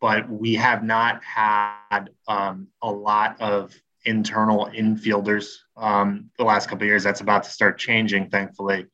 but 0.00 0.28
we 0.28 0.54
have 0.54 0.84
not 0.84 1.22
had 1.24 2.10
um, 2.28 2.68
a 2.82 2.90
lot 2.90 3.40
of 3.40 3.74
internal 4.04 4.70
infielders 4.72 5.56
um, 5.76 6.30
the 6.38 6.44
last 6.44 6.68
couple 6.68 6.84
of 6.84 6.88
years. 6.88 7.02
That's 7.02 7.22
about 7.22 7.42
to 7.44 7.50
start 7.50 7.78
changing, 7.78 8.30
thankfully. 8.30 8.86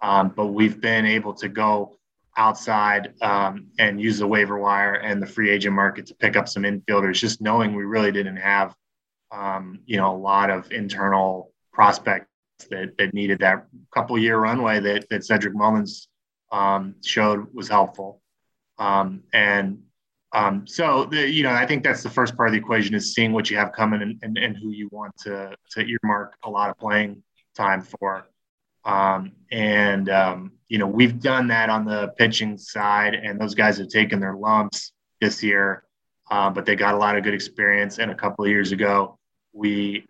Um, 0.00 0.32
but 0.36 0.48
we've 0.48 0.80
been 0.80 1.06
able 1.06 1.34
to 1.34 1.48
go 1.48 1.97
outside 2.38 3.12
um, 3.20 3.66
and 3.78 4.00
use 4.00 4.18
the 4.18 4.26
waiver 4.26 4.58
wire 4.58 4.94
and 4.94 5.20
the 5.20 5.26
free 5.26 5.50
agent 5.50 5.74
market 5.74 6.06
to 6.06 6.14
pick 6.14 6.36
up 6.36 6.48
some 6.48 6.62
infielders, 6.62 7.14
just 7.16 7.42
knowing 7.42 7.74
we 7.74 7.84
really 7.84 8.12
didn't 8.12 8.36
have, 8.36 8.74
um, 9.32 9.80
you 9.84 9.96
know, 9.96 10.14
a 10.14 10.16
lot 10.16 10.48
of 10.48 10.70
internal 10.70 11.52
prospects 11.72 12.28
that, 12.70 12.96
that 12.96 13.12
needed 13.12 13.40
that 13.40 13.66
couple 13.92 14.16
year 14.16 14.38
runway 14.38 14.78
that, 14.78 15.08
that 15.10 15.24
Cedric 15.24 15.54
Mullins 15.54 16.08
um, 16.52 16.94
showed 17.04 17.52
was 17.52 17.68
helpful. 17.68 18.22
Um, 18.78 19.24
and 19.32 19.80
um, 20.32 20.64
so, 20.66 21.06
the, 21.06 21.28
you 21.28 21.42
know, 21.42 21.50
I 21.50 21.66
think 21.66 21.82
that's 21.82 22.04
the 22.04 22.10
first 22.10 22.36
part 22.36 22.48
of 22.48 22.52
the 22.52 22.58
equation 22.58 22.94
is 22.94 23.14
seeing 23.14 23.32
what 23.32 23.50
you 23.50 23.56
have 23.56 23.72
coming 23.72 24.02
and, 24.02 24.18
and, 24.22 24.38
and 24.38 24.56
who 24.56 24.70
you 24.70 24.88
want 24.92 25.16
to, 25.24 25.56
to 25.72 25.80
earmark 25.80 26.34
a 26.44 26.50
lot 26.50 26.70
of 26.70 26.78
playing 26.78 27.22
time 27.56 27.82
for. 27.82 28.28
Um, 28.88 29.32
and, 29.52 30.08
um, 30.08 30.52
you 30.68 30.78
know, 30.78 30.86
we've 30.86 31.20
done 31.20 31.46
that 31.48 31.68
on 31.68 31.84
the 31.84 32.08
pitching 32.16 32.56
side, 32.56 33.14
and 33.14 33.38
those 33.38 33.54
guys 33.54 33.76
have 33.78 33.88
taken 33.88 34.18
their 34.18 34.34
lumps 34.34 34.92
this 35.20 35.42
year, 35.42 35.84
uh, 36.30 36.48
but 36.48 36.64
they 36.64 36.74
got 36.74 36.94
a 36.94 36.96
lot 36.96 37.16
of 37.16 37.22
good 37.22 37.34
experience. 37.34 37.98
And 37.98 38.10
a 38.10 38.14
couple 38.14 38.46
of 38.46 38.50
years 38.50 38.72
ago, 38.72 39.18
we 39.52 40.06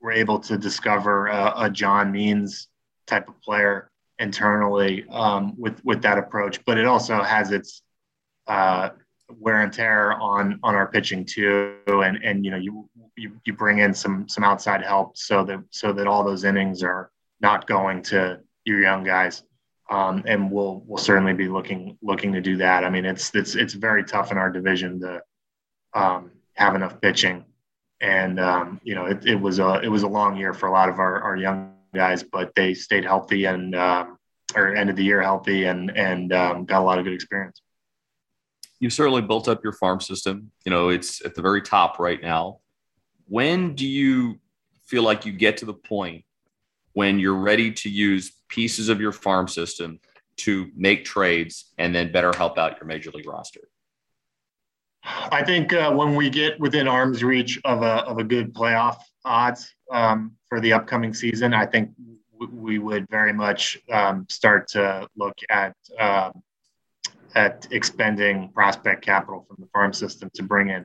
were 0.00 0.10
able 0.10 0.40
to 0.40 0.58
discover 0.58 1.28
a, 1.28 1.52
a 1.56 1.70
John 1.70 2.10
Means 2.10 2.66
type 3.06 3.28
of 3.28 3.40
player 3.40 3.88
internally 4.18 5.04
um, 5.10 5.54
with 5.56 5.80
with 5.84 6.02
that 6.02 6.18
approach. 6.18 6.64
But 6.64 6.76
it 6.76 6.86
also 6.86 7.22
has 7.22 7.52
its 7.52 7.82
uh, 8.48 8.90
wear 9.38 9.62
and 9.62 9.72
tear 9.72 10.12
on 10.14 10.58
on 10.64 10.74
our 10.74 10.88
pitching 10.88 11.24
too, 11.24 11.76
and 11.86 12.18
and 12.24 12.44
you 12.44 12.50
know 12.50 12.56
you 12.56 12.88
you, 13.16 13.40
you 13.44 13.52
bring 13.52 13.78
in 13.78 13.94
some 13.94 14.28
some 14.28 14.42
outside 14.42 14.82
help 14.82 15.16
so 15.16 15.44
that 15.44 15.60
so 15.70 15.92
that 15.92 16.08
all 16.08 16.24
those 16.24 16.42
innings 16.44 16.82
are 16.82 17.10
not 17.40 17.66
going 17.66 18.02
to 18.04 18.40
your 18.64 18.80
young 18.80 19.04
guys. 19.04 19.42
Um, 19.90 20.22
and 20.26 20.50
we'll 20.50 20.82
we'll 20.86 20.98
certainly 20.98 21.32
be 21.32 21.48
looking 21.48 21.96
looking 22.02 22.32
to 22.34 22.42
do 22.42 22.58
that. 22.58 22.84
I 22.84 22.90
mean, 22.90 23.06
it's 23.06 23.34
it's 23.34 23.54
it's 23.54 23.72
very 23.72 24.04
tough 24.04 24.30
in 24.30 24.36
our 24.36 24.50
division 24.50 25.00
to 25.00 25.22
um, 25.94 26.30
have 26.54 26.74
enough 26.74 27.00
pitching, 27.00 27.46
and 28.00 28.38
um, 28.38 28.80
you 28.84 28.94
know 28.94 29.06
it, 29.06 29.24
it 29.24 29.36
was 29.36 29.58
a 29.58 29.80
it 29.80 29.88
was 29.88 30.02
a 30.02 30.08
long 30.08 30.36
year 30.36 30.52
for 30.52 30.66
a 30.66 30.72
lot 30.72 30.90
of 30.90 30.98
our, 30.98 31.22
our 31.22 31.36
young 31.36 31.72
guys, 31.94 32.22
but 32.22 32.54
they 32.54 32.74
stayed 32.74 33.04
healthy 33.04 33.46
and 33.46 33.74
um, 33.74 34.18
or 34.54 34.74
ended 34.74 34.96
the 34.96 35.04
year 35.04 35.22
healthy 35.22 35.64
and 35.64 35.90
and 35.96 36.34
um, 36.34 36.66
got 36.66 36.82
a 36.82 36.84
lot 36.84 36.98
of 36.98 37.04
good 37.04 37.14
experience. 37.14 37.62
You've 38.80 38.92
certainly 38.92 39.22
built 39.22 39.48
up 39.48 39.64
your 39.64 39.72
farm 39.72 40.00
system. 40.00 40.52
You 40.66 40.70
know, 40.70 40.90
it's 40.90 41.24
at 41.24 41.34
the 41.34 41.42
very 41.42 41.62
top 41.62 41.98
right 41.98 42.20
now. 42.22 42.60
When 43.26 43.74
do 43.74 43.86
you 43.86 44.38
feel 44.84 45.02
like 45.02 45.24
you 45.24 45.32
get 45.32 45.56
to 45.58 45.64
the 45.64 45.74
point 45.74 46.24
when 46.98 47.20
you're 47.20 47.42
ready 47.52 47.70
to 47.70 47.88
use 47.88 48.32
pieces 48.48 48.88
of 48.88 49.00
your 49.00 49.12
farm 49.12 49.46
system 49.46 50.00
to 50.36 50.68
make 50.74 51.04
trades 51.04 51.72
and 51.78 51.94
then 51.94 52.10
better 52.10 52.32
help 52.36 52.58
out 52.58 52.76
your 52.76 52.86
major 52.86 53.12
league 53.12 53.28
roster? 53.28 53.60
I 55.04 55.44
think 55.44 55.72
uh, 55.72 55.92
when 55.92 56.16
we 56.16 56.28
get 56.28 56.58
within 56.58 56.88
arm's 56.88 57.22
reach 57.22 57.60
of 57.64 57.82
a, 57.82 58.02
of 58.10 58.18
a 58.18 58.24
good 58.24 58.52
playoff 58.52 58.96
odds 59.24 59.72
um, 59.92 60.32
for 60.48 60.60
the 60.60 60.72
upcoming 60.72 61.14
season, 61.14 61.54
I 61.54 61.66
think 61.66 61.92
w- 62.32 62.52
we 62.52 62.78
would 62.80 63.06
very 63.08 63.32
much 63.32 63.78
um, 63.92 64.26
start 64.28 64.66
to 64.70 65.06
look 65.16 65.38
at 65.50 65.76
uh, 66.00 66.32
at 67.36 67.68
expending 67.70 68.48
prospect 68.48 69.04
capital 69.04 69.44
from 69.46 69.58
the 69.60 69.68
farm 69.68 69.92
system 69.92 70.30
to 70.34 70.42
bring 70.42 70.70
in 70.70 70.84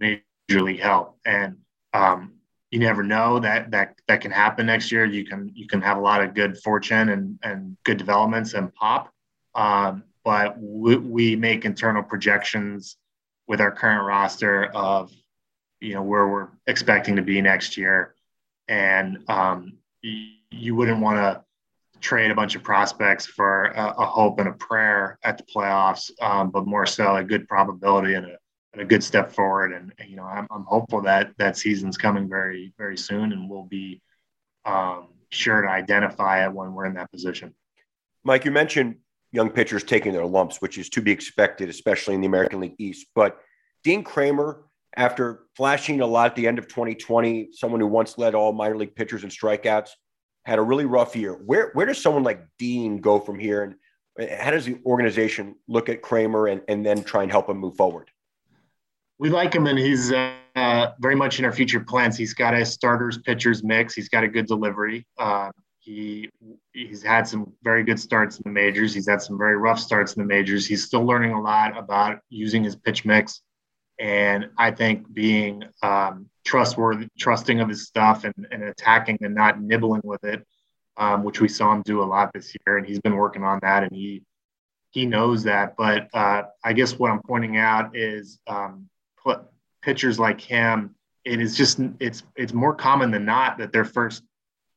major 0.00 0.62
league 0.62 0.80
help. 0.80 1.16
And 1.24 1.58
um, 1.92 2.33
you 2.74 2.80
never 2.80 3.04
know 3.04 3.38
that 3.38 3.70
that 3.70 3.94
that 4.08 4.20
can 4.20 4.32
happen 4.32 4.66
next 4.66 4.90
year. 4.90 5.04
You 5.04 5.24
can 5.24 5.52
you 5.54 5.68
can 5.68 5.80
have 5.80 5.96
a 5.96 6.00
lot 6.00 6.24
of 6.24 6.34
good 6.34 6.58
fortune 6.58 7.10
and 7.10 7.38
and 7.44 7.76
good 7.84 7.98
developments 7.98 8.54
and 8.54 8.74
pop. 8.74 9.12
Um, 9.54 10.02
but 10.24 10.56
we, 10.58 10.96
we 10.96 11.36
make 11.36 11.64
internal 11.64 12.02
projections 12.02 12.96
with 13.46 13.60
our 13.60 13.70
current 13.70 14.04
roster 14.04 14.64
of 14.74 15.12
you 15.80 15.94
know 15.94 16.02
where 16.02 16.26
we're 16.26 16.48
expecting 16.66 17.14
to 17.14 17.22
be 17.22 17.40
next 17.40 17.76
year, 17.76 18.16
and 18.66 19.18
um, 19.28 19.74
you, 20.02 20.74
wouldn't 20.74 21.00
want 21.00 21.18
to 21.18 22.00
trade 22.00 22.32
a 22.32 22.34
bunch 22.34 22.56
of 22.56 22.64
prospects 22.64 23.24
for 23.24 23.66
a, 23.66 23.94
a, 23.98 24.04
hope 24.04 24.40
and 24.40 24.48
a 24.48 24.52
prayer 24.52 25.16
at 25.22 25.38
the 25.38 25.44
playoffs, 25.44 26.10
um, 26.20 26.50
but 26.50 26.66
more 26.66 26.86
so 26.86 27.14
a 27.14 27.22
good 27.22 27.46
probability 27.46 28.14
and 28.14 28.26
a 28.26 28.36
a 28.80 28.84
good 28.84 29.02
step 29.02 29.32
forward. 29.32 29.72
And, 29.72 29.92
you 30.08 30.16
know, 30.16 30.24
I'm, 30.24 30.46
I'm 30.50 30.64
hopeful 30.64 31.02
that 31.02 31.32
that 31.38 31.56
season's 31.56 31.96
coming 31.96 32.28
very, 32.28 32.72
very 32.78 32.96
soon 32.96 33.32
and 33.32 33.48
we'll 33.48 33.64
be 33.64 34.02
um, 34.64 35.08
sure 35.30 35.62
to 35.62 35.68
identify 35.68 36.44
it 36.44 36.52
when 36.52 36.72
we're 36.72 36.86
in 36.86 36.94
that 36.94 37.10
position. 37.10 37.54
Mike, 38.24 38.44
you 38.44 38.50
mentioned 38.50 38.96
young 39.32 39.50
pitchers 39.50 39.84
taking 39.84 40.12
their 40.12 40.26
lumps, 40.26 40.62
which 40.62 40.78
is 40.78 40.88
to 40.90 41.02
be 41.02 41.10
expected, 41.10 41.68
especially 41.68 42.14
in 42.14 42.20
the 42.20 42.26
American 42.26 42.60
League 42.60 42.76
East. 42.78 43.06
But 43.14 43.38
Dean 43.82 44.02
Kremer, 44.02 44.62
after 44.96 45.40
flashing 45.56 46.00
a 46.00 46.06
lot 46.06 46.30
at 46.30 46.36
the 46.36 46.46
end 46.46 46.58
of 46.58 46.68
2020, 46.68 47.48
someone 47.52 47.80
who 47.80 47.86
once 47.86 48.16
led 48.16 48.34
all 48.34 48.52
minor 48.52 48.76
league 48.76 48.94
pitchers 48.94 49.24
in 49.24 49.30
strikeouts, 49.30 49.90
had 50.44 50.58
a 50.58 50.62
really 50.62 50.84
rough 50.84 51.16
year. 51.16 51.32
Where 51.32 51.70
where 51.72 51.86
does 51.86 52.00
someone 52.00 52.22
like 52.22 52.44
Dean 52.58 52.98
go 52.98 53.18
from 53.18 53.38
here, 53.38 53.62
and 54.18 54.30
how 54.30 54.50
does 54.50 54.66
the 54.66 54.78
organization 54.86 55.56
look 55.68 55.88
at 55.88 56.02
Kremer 56.02 56.46
and, 56.46 56.62
and 56.68 56.84
then 56.84 57.02
try 57.02 57.22
and 57.22 57.32
help 57.32 57.48
him 57.48 57.58
move 57.58 57.76
forward? 57.76 58.10
We 59.24 59.30
like 59.30 59.54
him, 59.54 59.66
and 59.66 59.78
he's 59.78 60.12
uh, 60.12 60.92
very 61.00 61.14
much 61.14 61.38
in 61.38 61.46
our 61.46 61.52
future 61.52 61.80
plans. 61.80 62.14
He's 62.14 62.34
got 62.34 62.52
a 62.52 62.62
starters 62.62 63.16
pitchers 63.16 63.64
mix. 63.64 63.94
He's 63.94 64.10
got 64.10 64.22
a 64.22 64.28
good 64.28 64.44
delivery. 64.44 65.06
Uh, 65.18 65.50
he 65.78 66.28
he's 66.74 67.02
had 67.02 67.26
some 67.26 67.54
very 67.62 67.84
good 67.84 67.98
starts 67.98 68.36
in 68.36 68.42
the 68.44 68.50
majors. 68.50 68.92
He's 68.92 69.08
had 69.08 69.22
some 69.22 69.38
very 69.38 69.56
rough 69.56 69.80
starts 69.80 70.12
in 70.12 70.20
the 70.20 70.28
majors. 70.28 70.66
He's 70.66 70.84
still 70.84 71.06
learning 71.06 71.32
a 71.32 71.40
lot 71.40 71.74
about 71.78 72.18
using 72.28 72.62
his 72.62 72.76
pitch 72.76 73.06
mix, 73.06 73.40
and 73.98 74.50
I 74.58 74.70
think 74.72 75.10
being 75.14 75.64
um, 75.82 76.28
trustworthy, 76.44 77.08
trusting 77.18 77.60
of 77.60 77.70
his 77.70 77.86
stuff, 77.86 78.24
and, 78.24 78.46
and 78.50 78.64
attacking 78.64 79.16
and 79.22 79.34
not 79.34 79.58
nibbling 79.58 80.02
with 80.04 80.22
it, 80.24 80.46
um, 80.98 81.24
which 81.24 81.40
we 81.40 81.48
saw 81.48 81.72
him 81.72 81.80
do 81.80 82.02
a 82.02 82.04
lot 82.04 82.30
this 82.34 82.54
year. 82.66 82.76
And 82.76 82.86
he's 82.86 83.00
been 83.00 83.16
working 83.16 83.42
on 83.42 83.58
that, 83.62 83.84
and 83.84 83.92
he 83.96 84.22
he 84.90 85.06
knows 85.06 85.44
that. 85.44 85.78
But 85.78 86.08
uh, 86.12 86.42
I 86.62 86.74
guess 86.74 86.98
what 86.98 87.10
I'm 87.10 87.22
pointing 87.22 87.56
out 87.56 87.96
is 87.96 88.38
um, 88.46 88.90
pitchers 89.84 90.18
like 90.18 90.40
him, 90.40 90.94
it 91.24 91.40
is 91.40 91.56
just 91.56 91.80
it's 92.00 92.22
it's 92.36 92.52
more 92.52 92.74
common 92.74 93.10
than 93.10 93.24
not 93.24 93.58
that 93.58 93.72
their 93.72 93.84
first 93.84 94.22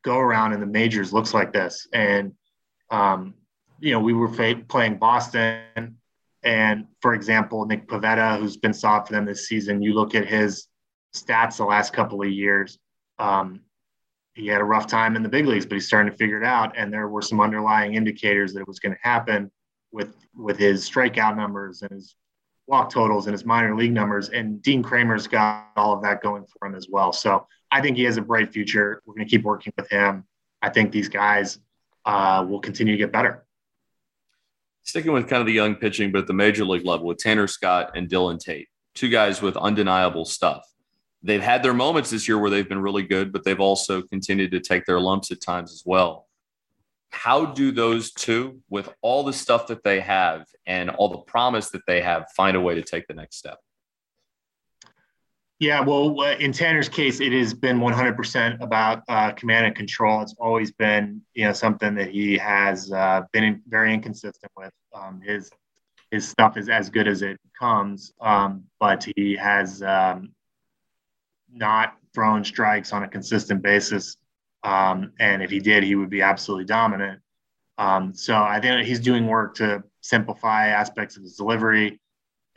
go 0.04 0.18
around 0.18 0.54
in 0.54 0.60
the 0.60 0.66
majors 0.66 1.14
looks 1.14 1.34
like 1.34 1.52
this. 1.52 1.88
And 1.94 2.34
um, 2.90 3.34
you 3.80 3.92
know, 3.92 4.00
we 4.00 4.14
were 4.14 4.30
playing 4.30 4.98
Boston, 4.98 5.98
and 6.44 6.88
for 7.02 7.14
example, 7.14 7.66
Nick 7.66 7.88
Pivetta, 7.88 8.40
who's 8.40 8.58
been 8.58 8.74
solid 8.74 9.08
for 9.08 9.14
them 9.14 9.26
this 9.26 9.48
season. 9.48 9.82
You 9.82 9.94
look 9.94 10.16
at 10.16 10.26
his 10.26 10.68
stats 11.16 11.58
the 11.58 11.66
last 11.66 11.94
couple 11.94 12.22
of 12.22 12.30
years. 12.30 12.78
Um, 13.20 13.62
he 14.34 14.48
had 14.48 14.62
a 14.62 14.66
rough 14.66 14.88
time 14.88 15.16
in 15.16 15.24
the 15.24 15.30
big 15.30 15.48
leagues, 15.48 15.66
but 15.66 15.74
he's 15.74 15.88
starting 15.88 16.12
to 16.12 16.18
figure 16.18 16.38
it 16.38 16.46
out. 16.46 16.78
And 16.78 16.94
there 16.94 17.08
were 17.08 17.24
some 17.24 17.42
underlying 17.42 17.96
indicators 17.96 18.54
that 18.54 18.62
it 18.62 18.68
was 18.68 18.80
going 18.80 18.94
to 18.94 19.02
happen 19.02 19.52
with 19.92 20.14
with 20.36 20.58
his 20.58 20.90
strikeout 20.90 21.36
numbers 21.36 21.82
and 21.82 21.92
his 21.92 22.16
walk 22.67 22.91
totals 22.91 23.25
and 23.27 23.34
his 23.34 23.45
minor 23.45 23.75
league 23.75 23.93
numbers. 23.93 24.30
And 24.30 24.62
Dean 24.62 24.84
Kremer's 24.84 25.27
got 25.27 25.67
all 25.75 25.93
of 25.93 26.01
that 26.03 26.21
going 26.21 26.45
for 26.45 26.67
him 26.67 26.75
as 26.75 26.88
well. 26.89 27.12
So 27.13 27.47
I 27.71 27.82
think 27.82 27.97
he 27.97 28.03
has 28.03 28.17
a 28.17 28.21
bright 28.21 28.51
future. 28.51 29.01
We're 29.06 29.15
going 29.15 29.25
to 29.25 29.30
keep 29.30 29.43
working 29.43 29.73
with 29.77 29.89
him. 29.89 30.25
I 30.62 30.69
think 30.69 30.91
these 30.91 31.10
guys 31.10 31.60
uh, 32.06 32.45
will 32.47 32.60
continue 32.60 32.93
to 32.93 32.97
get 32.97 33.12
better. 33.12 33.45
Sticking 34.84 35.12
with 35.12 35.27
kind 35.27 35.41
of 35.41 35.47
the 35.47 35.53
young 35.53 35.75
pitching, 35.75 36.12
but 36.12 36.19
at 36.19 36.27
the 36.27 36.34
major 36.34 36.63
league 36.63 36.86
level 36.86 37.08
with 37.08 37.17
Tanner 37.17 37.47
Scott 37.47 37.91
and 37.95 38.10
Dylan 38.10 38.39
Tate, 38.39 38.67
two 38.95 39.10
guys 39.10 39.41
with 39.41 39.58
undeniable 39.58 40.25
stuff. 40.25 40.63
They've 41.23 41.41
had 41.41 41.63
their 41.63 41.73
moments 41.73 42.10
this 42.10 42.27
year 42.27 42.38
where 42.38 42.49
they've 42.49 42.67
been 42.67 42.82
really 42.82 43.03
good, 43.03 43.34
but 43.34 43.43
they've 43.43 43.60
also 43.60 44.01
continued 44.01 44.51
to 44.51 44.60
take 44.60 44.86
their 44.86 44.99
lumps 44.99 45.32
at 45.32 45.41
times 45.41 45.73
as 45.73 45.84
well 45.86 46.27
how 47.10 47.46
do 47.46 47.72
those 47.72 48.12
two, 48.12 48.62
with 48.70 48.93
all 49.02 49.24
the 49.24 49.34
stuff 49.34 49.67
that 49.67 49.84
they 49.84 50.00
have 50.00 50.46
and 50.65 50.89
all 50.89 51.10
the 51.10 51.17
promise 51.20 51.70
that 51.72 51.82
they 51.88 52.02
have, 52.02 52.26
find 52.36 52.58
a 52.58 52.62
way 52.62 52.76
to 52.76 52.82
take 52.82 53.08
the 53.08 53.13
next 53.13 53.38
step? 53.38 53.58
Yeah, 55.60 55.82
well, 55.82 56.22
in 56.22 56.52
Tanner's 56.52 56.88
case, 56.88 57.20
it 57.20 57.32
has 57.32 57.52
been 57.52 57.80
100% 57.80 58.62
about 58.62 59.02
uh, 59.08 59.32
command 59.32 59.65
and 59.65 59.76
control. 59.76 60.22
It's 60.22 60.36
always 60.39 60.72
been, 60.72 61.22
you 61.34 61.46
know, 61.46 61.54
something 61.54 61.96
that 61.96 62.12
he 62.12 62.38
has 62.38 62.91
uh, 62.91 63.22
been 63.32 63.43
in, 63.43 63.62
very 63.67 63.91
inconsistent 63.91 64.52
with. 64.56 64.72
Um, 64.93 65.20
his 65.22 65.50
his 66.12 66.28
stuff 66.28 66.56
is 66.56 66.70
as 66.70 66.89
good 66.89 67.08
as 67.08 67.22
it 67.22 67.38
comes, 67.60 68.13
um, 68.22 68.63
but 68.80 69.06
he 69.15 69.36
has 69.36 69.82
um, 69.82 70.32
not 71.52 71.98
thrown 72.13 72.43
strikes 72.43 72.93
on 72.93 73.04
a 73.04 73.08
consistent 73.08 73.62
basis. 73.62 74.15
Um, 74.67 75.13
and 75.17 75.41
if 75.41 75.49
he 75.49 75.60
did, 75.60 75.84
he 75.84 75.95
would 75.95 76.10
be 76.10 76.21
absolutely 76.21 76.65
dominant. 76.65 77.21
Um, 77.77 78.13
so 78.13 78.36
I 78.36 78.60
think 78.60 78.86
he's 78.86 78.99
doing 78.99 79.25
work 79.25 79.56
to 79.56 79.82
simplify 80.01 80.67
aspects 80.67 81.15
of 81.15 81.23
his 81.23 81.38
delivery 81.38 82.01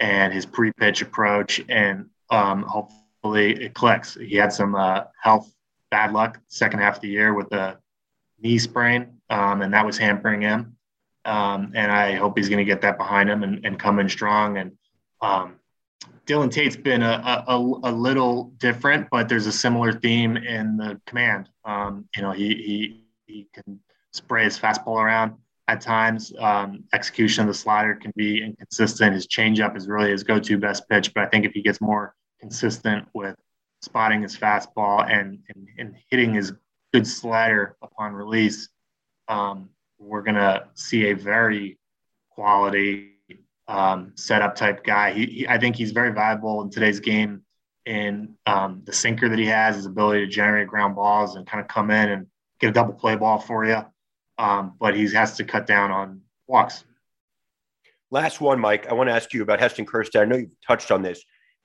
and 0.01 0.33
his 0.33 0.45
pre-pitch 0.45 1.03
approach, 1.03 1.61
and 1.69 2.07
um, 2.31 2.63
hopefully 2.63 3.65
it 3.65 3.75
clicks. 3.75 4.15
He 4.15 4.35
had 4.35 4.53
some 4.53 4.75
uh, 4.75 5.05
health 5.23 5.55
bad 5.91 6.13
luck 6.13 6.41
second 6.49 6.81
half 6.81 6.97
of 6.97 7.03
the 7.03 7.09
year 7.09 7.33
with 7.33 7.53
a 7.53 7.79
knee 8.41 8.59
sprain, 8.59 9.21
um, 9.29 9.63
and 9.63 9.73
that 9.73 9.87
was 9.87 9.97
hampering 9.97 10.41
him. 10.41 10.77
Um, 11.25 11.73
and 11.77 11.93
I 11.93 12.15
hope 12.15 12.37
he's 12.37 12.49
going 12.49 12.59
to 12.59 12.65
get 12.65 12.81
that 12.81 12.99
behind 12.99 13.31
him 13.31 13.45
and, 13.45 13.65
and 13.65 13.79
come 13.79 14.01
in 14.01 14.09
strong. 14.09 14.57
And 14.59 14.73
um, 15.21 15.60
Dylan 16.31 16.49
Tate's 16.49 16.77
been 16.77 17.03
a, 17.03 17.45
a, 17.49 17.57
a, 17.57 17.91
little 17.91 18.53
different, 18.59 19.09
but 19.11 19.29
there's 19.29 19.49
a 19.49 19.53
similar 19.53 19.93
theme 19.93 20.37
in 20.37 20.77
the 20.77 21.01
command. 21.05 21.49
Um, 21.65 22.09
you 22.15 22.23
know, 22.23 22.31
he, 22.31 22.55
he, 22.55 23.05
he 23.27 23.49
can 23.53 23.81
spray 24.13 24.45
his 24.45 24.57
fastball 24.57 25.03
around 25.03 25.35
at 25.67 25.81
times. 25.81 26.33
Um, 26.39 26.85
execution 26.93 27.43
of 27.43 27.49
the 27.49 27.55
slider 27.55 27.97
can 27.97 28.13
be 28.15 28.45
inconsistent. 28.45 29.13
His 29.13 29.27
changeup 29.27 29.77
is 29.77 29.89
really 29.89 30.13
his 30.13 30.23
go-to 30.23 30.57
best 30.57 30.89
pitch, 30.89 31.13
but 31.15 31.25
I 31.25 31.27
think 31.27 31.47
if 31.47 31.53
he 31.53 31.63
gets 31.63 31.81
more 31.81 32.15
consistent 32.39 33.09
with 33.13 33.35
spotting 33.83 34.23
his 34.23 34.37
fastball 34.37 35.11
and, 35.11 35.41
and, 35.53 35.69
and 35.79 35.97
hitting 36.11 36.33
his 36.33 36.53
good 36.93 37.09
slider 37.09 37.75
upon 37.83 38.13
release, 38.13 38.69
um, 39.27 39.69
we're 39.99 40.23
going 40.23 40.37
to 40.37 40.69
see 40.75 41.11
a 41.11 41.13
very 41.13 41.77
quality 42.31 43.15
um, 43.71 44.13
setup 44.17 44.57
type 44.57 44.83
guy. 44.85 45.13
He, 45.13 45.27
he, 45.27 45.49
I 45.49 45.57
think 45.57 45.77
he's 45.77 45.93
very 45.93 46.13
valuable 46.13 46.61
in 46.63 46.71
today's 46.71 46.99
game 46.99 47.43
in 47.87 48.35
um, 48.45 48.83
the 48.85 48.93
sinker 48.93 49.29
that 49.29 49.39
he 49.39 49.47
has, 49.47 49.77
his 49.77 49.87
ability 49.87 50.27
to 50.27 50.27
generate 50.27 50.69
ground 50.69 50.97
balls 50.97 51.37
and 51.37 51.47
kind 51.47 51.61
of 51.61 51.69
come 51.69 51.91
in 51.91 52.11
and 52.11 52.27
get 52.59 52.71
a 52.71 52.73
double 52.73 52.93
play 52.93 53.15
ball 53.15 53.39
for 53.39 53.65
you. 53.65 53.81
Um, 54.39 54.75
but 54.81 54.97
he 54.97 55.09
has 55.13 55.37
to 55.37 55.45
cut 55.45 55.67
down 55.67 55.93
on 55.93 56.21
walks. 56.49 56.85
Last 58.11 58.41
one, 58.41 58.59
Mike. 58.59 58.89
I 58.89 58.95
want 58.95 59.09
to 59.09 59.15
ask 59.15 59.33
you 59.33 59.43
about 59.43 59.61
Heston 59.61 59.87
Kjerstad. 59.87 60.23
I 60.23 60.25
know 60.25 60.37
you've 60.37 60.61
touched 60.67 60.91
on 60.91 61.03
this. 61.03 61.23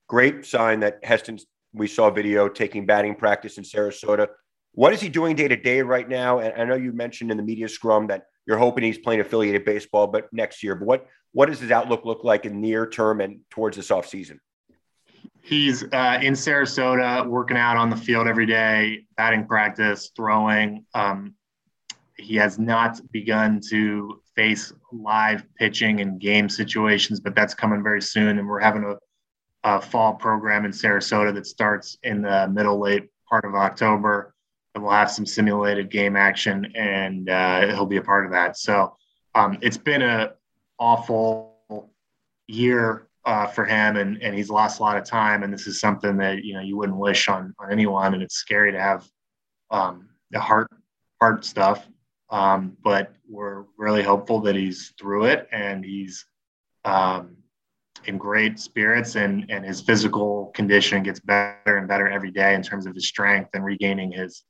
Great 0.07 0.45
sign 0.45 0.81
that 0.81 0.99
Heston's. 1.03 1.45
We 1.73 1.87
saw 1.87 2.09
video 2.09 2.47
taking 2.47 2.85
batting 2.85 3.15
practice 3.15 3.57
in 3.57 3.63
Sarasota. 3.63 4.27
What 4.73 4.93
is 4.93 5.01
he 5.01 5.09
doing 5.09 5.35
day 5.35 5.47
to 5.47 5.57
day 5.57 5.81
right 5.81 6.07
now? 6.07 6.39
And 6.39 6.53
I 6.61 6.63
know 6.65 6.75
you 6.75 6.93
mentioned 6.93 7.31
in 7.31 7.37
the 7.37 7.43
media 7.43 7.67
scrum 7.67 8.07
that 8.07 8.27
you're 8.45 8.57
hoping 8.57 8.83
he's 8.83 8.97
playing 8.97 9.21
affiliated 9.21 9.65
baseball, 9.65 10.07
but 10.07 10.31
next 10.31 10.63
year. 10.63 10.75
But 10.75 10.85
what 10.85 11.07
what 11.31 11.47
does 11.47 11.59
his 11.59 11.71
outlook 11.71 12.05
look 12.05 12.23
like 12.23 12.45
in 12.45 12.61
near 12.61 12.87
term 12.87 13.21
and 13.21 13.41
towards 13.49 13.75
this 13.75 13.89
offseason? 13.89 14.39
He's 15.41 15.83
uh, 15.83 16.19
in 16.21 16.33
Sarasota, 16.33 17.25
working 17.27 17.57
out 17.57 17.77
on 17.77 17.89
the 17.89 17.97
field 17.97 18.27
every 18.27 18.45
day, 18.45 19.05
batting 19.17 19.45
practice, 19.45 20.11
throwing. 20.15 20.85
Um, 20.93 21.35
he 22.17 22.35
has 22.37 22.57
not 22.57 22.99
begun 23.11 23.59
to 23.69 24.21
face 24.35 24.73
live 24.91 25.43
pitching 25.57 26.01
and 26.01 26.19
game 26.19 26.49
situations, 26.49 27.19
but 27.19 27.35
that's 27.35 27.53
coming 27.53 27.83
very 27.83 28.01
soon. 28.01 28.39
And 28.39 28.47
we're 28.47 28.59
having 28.59 28.83
a, 28.83 28.95
a 29.63 29.81
fall 29.81 30.13
program 30.13 30.65
in 30.65 30.71
Sarasota 30.71 31.33
that 31.33 31.45
starts 31.45 31.97
in 32.03 32.21
the 32.21 32.47
middle 32.47 32.79
late 32.79 33.09
part 33.29 33.45
of 33.45 33.55
October 33.55 34.34
and 34.75 34.83
we'll 34.83 34.93
have 34.93 35.09
some 35.09 35.25
simulated 35.25 35.89
game 35.89 36.17
action, 36.17 36.71
and 36.75 37.29
uh, 37.29 37.67
he'll 37.67 37.85
be 37.85 37.97
a 37.97 38.01
part 38.01 38.25
of 38.25 38.31
that. 38.33 38.57
So 38.57 38.95
um, 39.33 39.57
it's 39.61 39.77
been 39.77 40.01
a 40.01 40.33
awful 40.77 41.89
year 42.47 43.07
uh, 43.23 43.47
for 43.47 43.63
him, 43.63 43.95
and 43.95 44.21
and 44.21 44.35
he's 44.35 44.49
lost 44.49 44.79
a 44.79 44.83
lot 44.83 44.97
of 44.97 45.05
time. 45.05 45.43
And 45.43 45.51
this 45.51 45.65
is 45.65 45.79
something 45.79 46.17
that 46.17 46.43
you 46.43 46.53
know 46.53 46.59
you 46.59 46.77
wouldn't 46.77 46.97
wish 46.97 47.29
on 47.29 47.55
on 47.57 47.71
anyone, 47.71 48.13
and 48.13 48.21
it's 48.21 48.35
scary 48.35 48.73
to 48.73 48.79
have 48.79 49.07
um, 49.71 50.09
the 50.31 50.39
heart 50.39 50.69
heart 51.21 51.45
stuff. 51.45 51.87
Um, 52.29 52.75
but 52.83 53.13
we're 53.29 53.63
really 53.77 54.03
hopeful 54.03 54.41
that 54.41 54.55
he's 54.55 54.93
through 54.99 55.25
it, 55.25 55.47
and 55.53 55.85
he's 55.85 56.25
um, 56.83 57.37
in 58.07 58.17
great 58.17 58.59
spirits 58.59 59.15
and 59.15 59.45
and 59.49 59.63
his 59.63 59.79
physical 59.79 60.47
condition 60.53 61.01
gets 61.01 61.21
better 61.21 61.77
and 61.77 61.87
better 61.87 62.09
every 62.09 62.31
day 62.31 62.55
in 62.55 62.61
terms 62.61 62.85
of 62.85 62.93
his 62.93 63.07
strength 63.07 63.51
and 63.53 63.63
regaining 63.63 64.11
his 64.11 64.43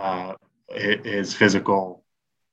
uh, 0.00 0.34
his 0.70 1.34
physical 1.34 2.04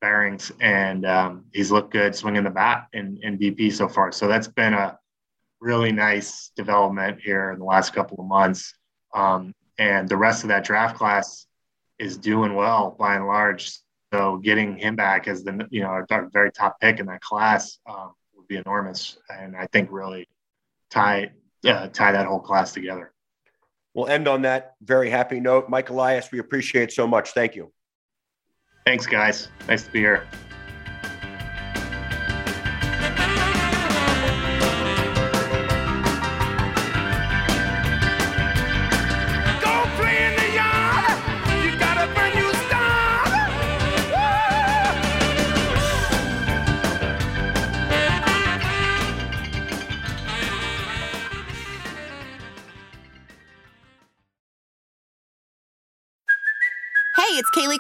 bearings, 0.01 0.51
and 0.59 1.05
um, 1.05 1.45
he's 1.53 1.71
looked 1.71 1.91
good 1.91 2.15
swinging 2.15 2.43
the 2.43 2.49
bat 2.49 2.87
in, 2.93 3.19
in 3.23 3.37
BP 3.37 3.73
so 3.73 3.87
far. 3.87 4.11
So 4.11 4.27
that's 4.27 4.47
been 4.47 4.73
a 4.73 4.97
really 5.59 5.91
nice 5.91 6.51
development 6.55 7.19
here 7.21 7.51
in 7.51 7.59
the 7.59 7.65
last 7.65 7.93
couple 7.93 8.19
of 8.19 8.27
months. 8.27 8.73
Um, 9.13 9.53
and 9.79 10.07
the 10.07 10.17
rest 10.17 10.43
of 10.43 10.49
that 10.49 10.63
draft 10.63 10.97
class 10.97 11.47
is 11.99 12.17
doing 12.17 12.53
well 12.53 12.95
by 12.97 13.15
and 13.15 13.27
large. 13.27 13.71
So 14.13 14.37
getting 14.37 14.77
him 14.77 14.95
back 14.95 15.27
as 15.27 15.43
the 15.43 15.67
you 15.69 15.81
know 15.81 15.87
our 15.87 16.29
very 16.31 16.51
top 16.51 16.79
pick 16.79 16.99
in 16.99 17.07
that 17.07 17.21
class 17.21 17.79
um, 17.89 18.13
would 18.35 18.47
be 18.47 18.55
enormous, 18.57 19.17
and 19.29 19.55
I 19.55 19.67
think 19.67 19.89
really 19.91 20.27
tie 20.89 21.31
uh, 21.65 21.87
tie 21.87 22.13
that 22.13 22.25
whole 22.25 22.39
class 22.39 22.73
together. 22.73 23.11
We'll 23.97 24.07
end 24.09 24.27
on 24.27 24.43
that 24.43 24.75
very 24.83 25.09
happy 25.09 25.39
note. 25.39 25.69
Mike 25.69 25.89
Elias, 25.89 26.31
we 26.31 26.37
appreciate 26.37 26.89
it 26.89 26.91
so 26.93 27.07
much. 27.07 27.31
Thank 27.31 27.55
you. 27.55 27.73
Thanks, 28.85 29.07
guys. 29.07 29.47
Nice 29.67 29.85
to 29.85 29.91
be 29.91 29.99
here. 29.99 30.27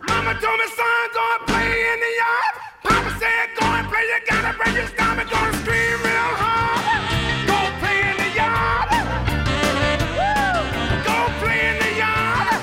Mama 0.00 0.32
told 0.40 0.58
me, 0.58 0.66
son, 0.74 1.08
go 1.12 1.20
and 1.36 1.46
play 1.46 1.68
in 1.92 2.00
the 2.00 2.12
yard. 2.16 2.54
Papa 2.82 3.10
said, 3.20 3.50
go 3.60 3.66
and 3.66 3.86
play. 3.88 4.00
You 4.08 4.18
gotta 4.26 4.56
break 4.56 4.74
your 4.74 4.86
stomach, 4.86 5.28
gonna 5.28 5.52
scream 5.58 6.00
real 6.00 6.32
hard. 6.40 6.80
Go 7.46 7.58
play 7.78 8.00
in 8.00 8.16
the 8.16 8.30
yard. 8.32 8.88
Go 11.04 11.16
play 11.44 11.60
in 11.68 11.76
the 11.78 11.92
yard. 12.00 12.56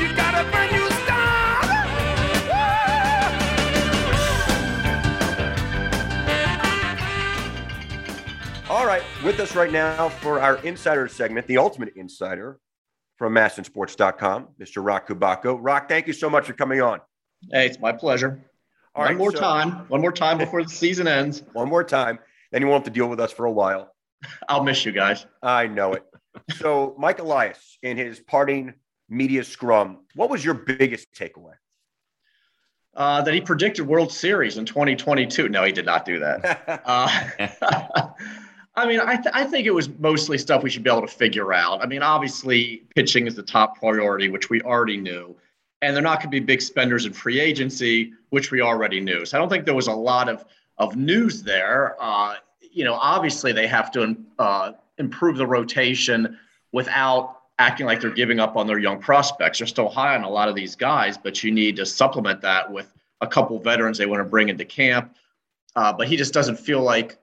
You 0.00 0.14
got 0.14 0.34
a 0.38 0.44
brand 0.50 0.70
new 0.72 0.88
start. 1.02 1.66
All 8.70 8.86
right, 8.86 9.02
with 9.24 9.40
us 9.40 9.56
right 9.56 9.72
now 9.72 10.08
for 10.08 10.40
our 10.40 10.58
insider 10.58 11.08
segment, 11.08 11.48
the 11.48 11.58
Ultimate 11.58 11.94
Insider, 11.96 12.60
from 13.16 13.34
MASNsports.com, 13.34 14.48
Mr. 14.60 14.84
Roch 14.84 15.08
Kubatko. 15.08 15.58
Roch, 15.60 15.88
thank 15.88 16.06
you 16.06 16.12
so 16.12 16.28
much 16.28 16.46
for 16.46 16.52
coming 16.52 16.82
on. 16.82 17.00
Hey, 17.50 17.66
it's 17.66 17.78
my 17.78 17.92
pleasure. 17.92 18.44
All 18.94 19.02
one 19.02 19.10
right, 19.10 19.18
more 19.18 19.32
so, 19.32 19.40
time. 19.40 19.70
One 19.88 20.00
more 20.00 20.12
time 20.12 20.38
before 20.38 20.62
the 20.62 20.68
season 20.68 21.06
ends. 21.06 21.42
One 21.52 21.68
more 21.68 21.84
time. 21.84 22.18
Then 22.50 22.62
you 22.62 22.68
won't 22.68 22.84
have 22.84 22.92
to 22.92 22.98
deal 22.98 23.08
with 23.08 23.20
us 23.20 23.32
for 23.32 23.46
a 23.46 23.52
while. 23.52 23.94
I'll 24.48 24.62
miss 24.62 24.84
you 24.84 24.92
guys. 24.92 25.26
I 25.42 25.66
know 25.66 25.94
it. 25.94 26.04
so, 26.56 26.94
Mike 26.98 27.18
Elias, 27.18 27.78
in 27.82 27.96
his 27.96 28.20
parting 28.20 28.74
media 29.08 29.44
scrum, 29.44 30.04
what 30.14 30.30
was 30.30 30.44
your 30.44 30.54
biggest 30.54 31.12
takeaway? 31.12 31.54
Uh, 32.94 33.20
that 33.20 33.34
he 33.34 33.42
predicted 33.42 33.86
World 33.86 34.10
Series 34.10 34.56
in 34.56 34.64
2022. 34.64 35.50
No, 35.50 35.64
he 35.64 35.72
did 35.72 35.84
not 35.84 36.06
do 36.06 36.18
that. 36.20 36.82
uh, 36.86 38.08
I 38.76 38.86
mean, 38.86 39.00
I, 39.00 39.16
th- 39.16 39.34
I 39.34 39.44
think 39.44 39.66
it 39.66 39.70
was 39.70 39.88
mostly 39.98 40.36
stuff 40.36 40.62
we 40.62 40.68
should 40.68 40.82
be 40.82 40.90
able 40.90 41.00
to 41.00 41.06
figure 41.06 41.54
out. 41.54 41.82
I 41.82 41.86
mean, 41.86 42.02
obviously, 42.02 42.82
pitching 42.94 43.26
is 43.26 43.34
the 43.34 43.42
top 43.42 43.78
priority, 43.78 44.28
which 44.28 44.50
we 44.50 44.60
already 44.62 44.98
knew. 44.98 45.34
And 45.80 45.94
they're 45.94 46.02
not 46.02 46.18
going 46.18 46.30
to 46.30 46.40
be 46.40 46.40
big 46.40 46.60
spenders 46.60 47.06
in 47.06 47.12
free 47.12 47.40
agency, 47.40 48.12
which 48.30 48.50
we 48.50 48.60
already 48.60 49.00
knew. 49.00 49.24
So 49.24 49.36
I 49.36 49.40
don't 49.40 49.48
think 49.48 49.64
there 49.64 49.74
was 49.74 49.88
a 49.88 49.92
lot 49.92 50.28
of 50.28 50.44
of 50.78 50.96
news 50.96 51.42
there. 51.42 51.96
Uh, 51.98 52.34
you 52.60 52.84
know, 52.84 52.94
obviously 52.94 53.52
they 53.52 53.66
have 53.66 53.90
to 53.92 54.16
uh, 54.38 54.72
improve 54.98 55.36
the 55.36 55.46
rotation 55.46 56.38
without 56.72 57.40
acting 57.58 57.86
like 57.86 58.00
they're 58.00 58.10
giving 58.10 58.38
up 58.38 58.56
on 58.56 58.66
their 58.66 58.78
young 58.78 59.00
prospects. 59.00 59.58
They're 59.58 59.66
still 59.66 59.88
high 59.88 60.14
on 60.14 60.24
a 60.24 60.28
lot 60.28 60.48
of 60.48 60.54
these 60.54 60.76
guys, 60.76 61.16
but 61.16 61.42
you 61.42 61.50
need 61.50 61.76
to 61.76 61.86
supplement 61.86 62.42
that 62.42 62.70
with 62.70 62.92
a 63.22 63.26
couple 63.26 63.58
veterans 63.58 63.96
they 63.96 64.04
want 64.04 64.20
to 64.20 64.28
bring 64.28 64.50
into 64.50 64.64
camp. 64.64 65.16
Uh, 65.74 65.92
but 65.92 66.08
he 66.08 66.16
just 66.16 66.34
doesn't 66.34 66.58
feel 66.58 66.82
like 66.82 67.18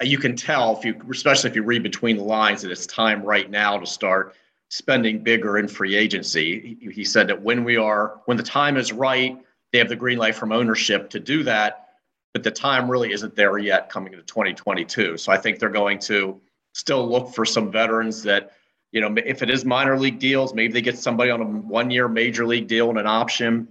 you 0.00 0.18
can 0.18 0.36
tell 0.36 0.76
if 0.76 0.84
you, 0.84 1.00
especially 1.10 1.50
if 1.50 1.56
you 1.56 1.62
read 1.62 1.82
between 1.82 2.16
the 2.16 2.24
lines, 2.24 2.62
that 2.62 2.70
it's 2.70 2.86
time 2.86 3.22
right 3.22 3.50
now 3.50 3.78
to 3.78 3.86
start 3.86 4.34
spending 4.68 5.22
bigger 5.22 5.58
in 5.58 5.68
free 5.68 5.94
agency. 5.94 6.78
He, 6.80 6.90
he 6.90 7.04
said 7.04 7.28
that 7.28 7.42
when 7.42 7.64
we 7.64 7.76
are, 7.76 8.20
when 8.24 8.36
the 8.36 8.42
time 8.42 8.76
is 8.76 8.92
right, 8.92 9.38
they 9.72 9.78
have 9.78 9.88
the 9.88 9.96
green 9.96 10.18
light 10.18 10.34
from 10.34 10.52
ownership 10.52 11.10
to 11.10 11.20
do 11.20 11.42
that. 11.44 11.88
But 12.32 12.42
the 12.42 12.50
time 12.50 12.90
really 12.90 13.12
isn't 13.12 13.36
there 13.36 13.58
yet 13.58 13.90
coming 13.90 14.14
into 14.14 14.24
2022. 14.24 15.18
So 15.18 15.30
I 15.30 15.36
think 15.36 15.58
they're 15.58 15.68
going 15.68 15.98
to 16.00 16.40
still 16.72 17.06
look 17.06 17.34
for 17.34 17.44
some 17.44 17.70
veterans 17.70 18.22
that, 18.22 18.52
you 18.92 19.02
know, 19.02 19.14
if 19.24 19.42
it 19.42 19.50
is 19.50 19.64
minor 19.64 19.98
league 19.98 20.18
deals, 20.18 20.54
maybe 20.54 20.72
they 20.72 20.80
get 20.80 20.96
somebody 20.96 21.30
on 21.30 21.42
a 21.42 21.44
one 21.44 21.90
year 21.90 22.08
major 22.08 22.46
league 22.46 22.68
deal 22.68 22.88
and 22.88 22.98
an 22.98 23.06
option. 23.06 23.68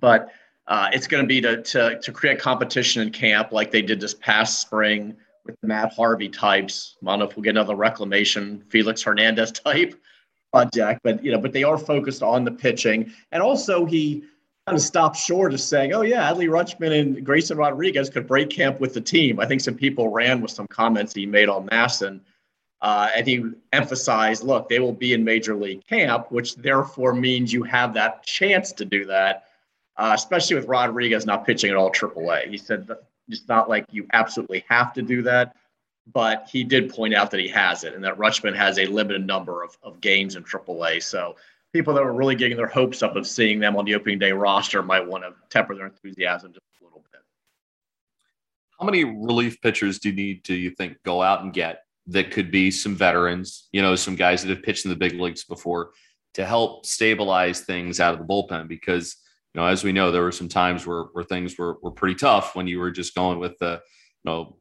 But 0.00 0.32
uh, 0.66 0.88
it's 0.92 1.06
going 1.06 1.22
to 1.22 1.28
be 1.28 1.40
to, 1.42 1.62
to, 1.62 2.00
to 2.00 2.12
create 2.12 2.40
competition 2.40 3.02
in 3.02 3.10
camp 3.10 3.52
like 3.52 3.70
they 3.70 3.82
did 3.82 4.00
this 4.00 4.14
past 4.14 4.60
spring 4.60 5.16
with 5.46 5.60
the 5.60 5.68
Matt 5.68 5.92
Harvey 5.94 6.28
types. 6.28 6.96
I 7.02 7.06
don't 7.06 7.20
know 7.20 7.24
if 7.26 7.36
we'll 7.36 7.44
get 7.44 7.50
another 7.50 7.74
reclamation 7.74 8.64
Felix 8.68 9.02
Hernandez 9.02 9.52
type 9.52 9.94
project, 10.52 11.00
but 11.02 11.22
you 11.24 11.32
know, 11.32 11.38
but 11.38 11.52
they 11.52 11.64
are 11.64 11.78
focused 11.78 12.22
on 12.22 12.44
the 12.44 12.50
pitching. 12.50 13.12
And 13.32 13.42
also 13.42 13.84
he 13.84 14.24
kind 14.66 14.76
of 14.76 14.82
stopped 14.82 15.16
short 15.16 15.54
of 15.54 15.60
saying, 15.60 15.92
oh 15.92 16.02
yeah, 16.02 16.30
Adley 16.30 16.48
Rutschman 16.48 16.98
and 16.98 17.24
Grayson 17.24 17.56
Rodriguez 17.56 18.10
could 18.10 18.26
break 18.26 18.50
camp 18.50 18.80
with 18.80 18.94
the 18.94 19.00
team. 19.00 19.38
I 19.38 19.46
think 19.46 19.60
some 19.60 19.74
people 19.74 20.08
ran 20.08 20.40
with 20.40 20.50
some 20.50 20.66
comments 20.66 21.14
he 21.14 21.26
made 21.26 21.48
on 21.48 21.68
MASN. 21.68 22.20
Uh, 22.82 23.08
and 23.16 23.26
he 23.26 23.42
emphasized, 23.72 24.44
look, 24.44 24.68
they 24.68 24.80
will 24.80 24.92
be 24.92 25.14
in 25.14 25.24
major 25.24 25.54
league 25.54 25.86
camp, 25.86 26.30
which 26.30 26.56
therefore 26.56 27.14
means 27.14 27.52
you 27.52 27.62
have 27.62 27.94
that 27.94 28.24
chance 28.24 28.70
to 28.72 28.84
do 28.84 29.06
that, 29.06 29.44
uh, 29.96 30.12
especially 30.14 30.56
with 30.56 30.66
Rodriguez 30.66 31.24
not 31.24 31.46
pitching 31.46 31.70
at 31.70 31.76
all 31.76 31.90
AAA. 31.90 32.50
He 32.50 32.58
said 32.58 32.86
it's 33.28 33.48
not 33.48 33.68
like 33.68 33.86
you 33.90 34.06
absolutely 34.12 34.64
have 34.68 34.92
to 34.94 35.02
do 35.02 35.22
that, 35.22 35.56
but 36.12 36.48
he 36.50 36.64
did 36.64 36.92
point 36.92 37.14
out 37.14 37.30
that 37.30 37.40
he 37.40 37.48
has 37.48 37.84
it 37.84 37.94
and 37.94 38.04
that 38.04 38.16
Rutschman 38.16 38.54
has 38.54 38.78
a 38.78 38.86
limited 38.86 39.26
number 39.26 39.62
of, 39.62 39.76
of 39.82 40.00
games 40.00 40.36
in 40.36 40.44
AAA. 40.44 41.02
So 41.02 41.36
people 41.72 41.94
that 41.94 42.04
were 42.04 42.12
really 42.12 42.36
getting 42.36 42.56
their 42.56 42.68
hopes 42.68 43.02
up 43.02 43.16
of 43.16 43.26
seeing 43.26 43.58
them 43.58 43.76
on 43.76 43.84
the 43.84 43.94
opening 43.94 44.18
day 44.18 44.32
roster 44.32 44.82
might 44.82 45.06
want 45.06 45.24
to 45.24 45.34
temper 45.50 45.74
their 45.74 45.86
enthusiasm 45.86 46.52
just 46.52 46.64
a 46.80 46.84
little 46.84 47.04
bit. 47.12 47.20
How 48.78 48.86
many 48.86 49.04
relief 49.04 49.60
pitchers 49.60 49.98
do 49.98 50.10
you 50.10 50.14
need 50.14 50.42
do 50.42 50.54
you 50.54 50.70
think 50.70 50.96
go 51.04 51.22
out 51.22 51.42
and 51.42 51.52
get 51.52 51.82
that 52.08 52.30
could 52.30 52.52
be 52.52 52.70
some 52.70 52.94
veterans, 52.94 53.68
you 53.72 53.82
know, 53.82 53.96
some 53.96 54.14
guys 54.14 54.42
that 54.42 54.50
have 54.50 54.62
pitched 54.62 54.84
in 54.84 54.90
the 54.90 54.96
big 54.96 55.18
leagues 55.18 55.44
before 55.44 55.90
to 56.34 56.44
help 56.44 56.86
stabilize 56.86 57.62
things 57.62 57.98
out 57.98 58.14
of 58.14 58.20
the 58.20 58.26
bullpen 58.26 58.68
because 58.68 59.16
know, 59.56 59.66
as 59.66 59.84
we 59.84 59.92
know, 59.92 60.10
there 60.10 60.22
were 60.22 60.32
some 60.32 60.48
times 60.48 60.86
where 60.86 61.04
where 61.12 61.24
things 61.24 61.56
were 61.58 61.78
were 61.82 61.90
pretty 61.90 62.14
tough 62.14 62.54
when 62.54 62.66
you 62.66 62.78
were 62.78 62.90
just 62.90 63.14
going 63.14 63.38
with 63.38 63.58
the, 63.58 63.80
you 64.24 64.30
know, 64.30 64.56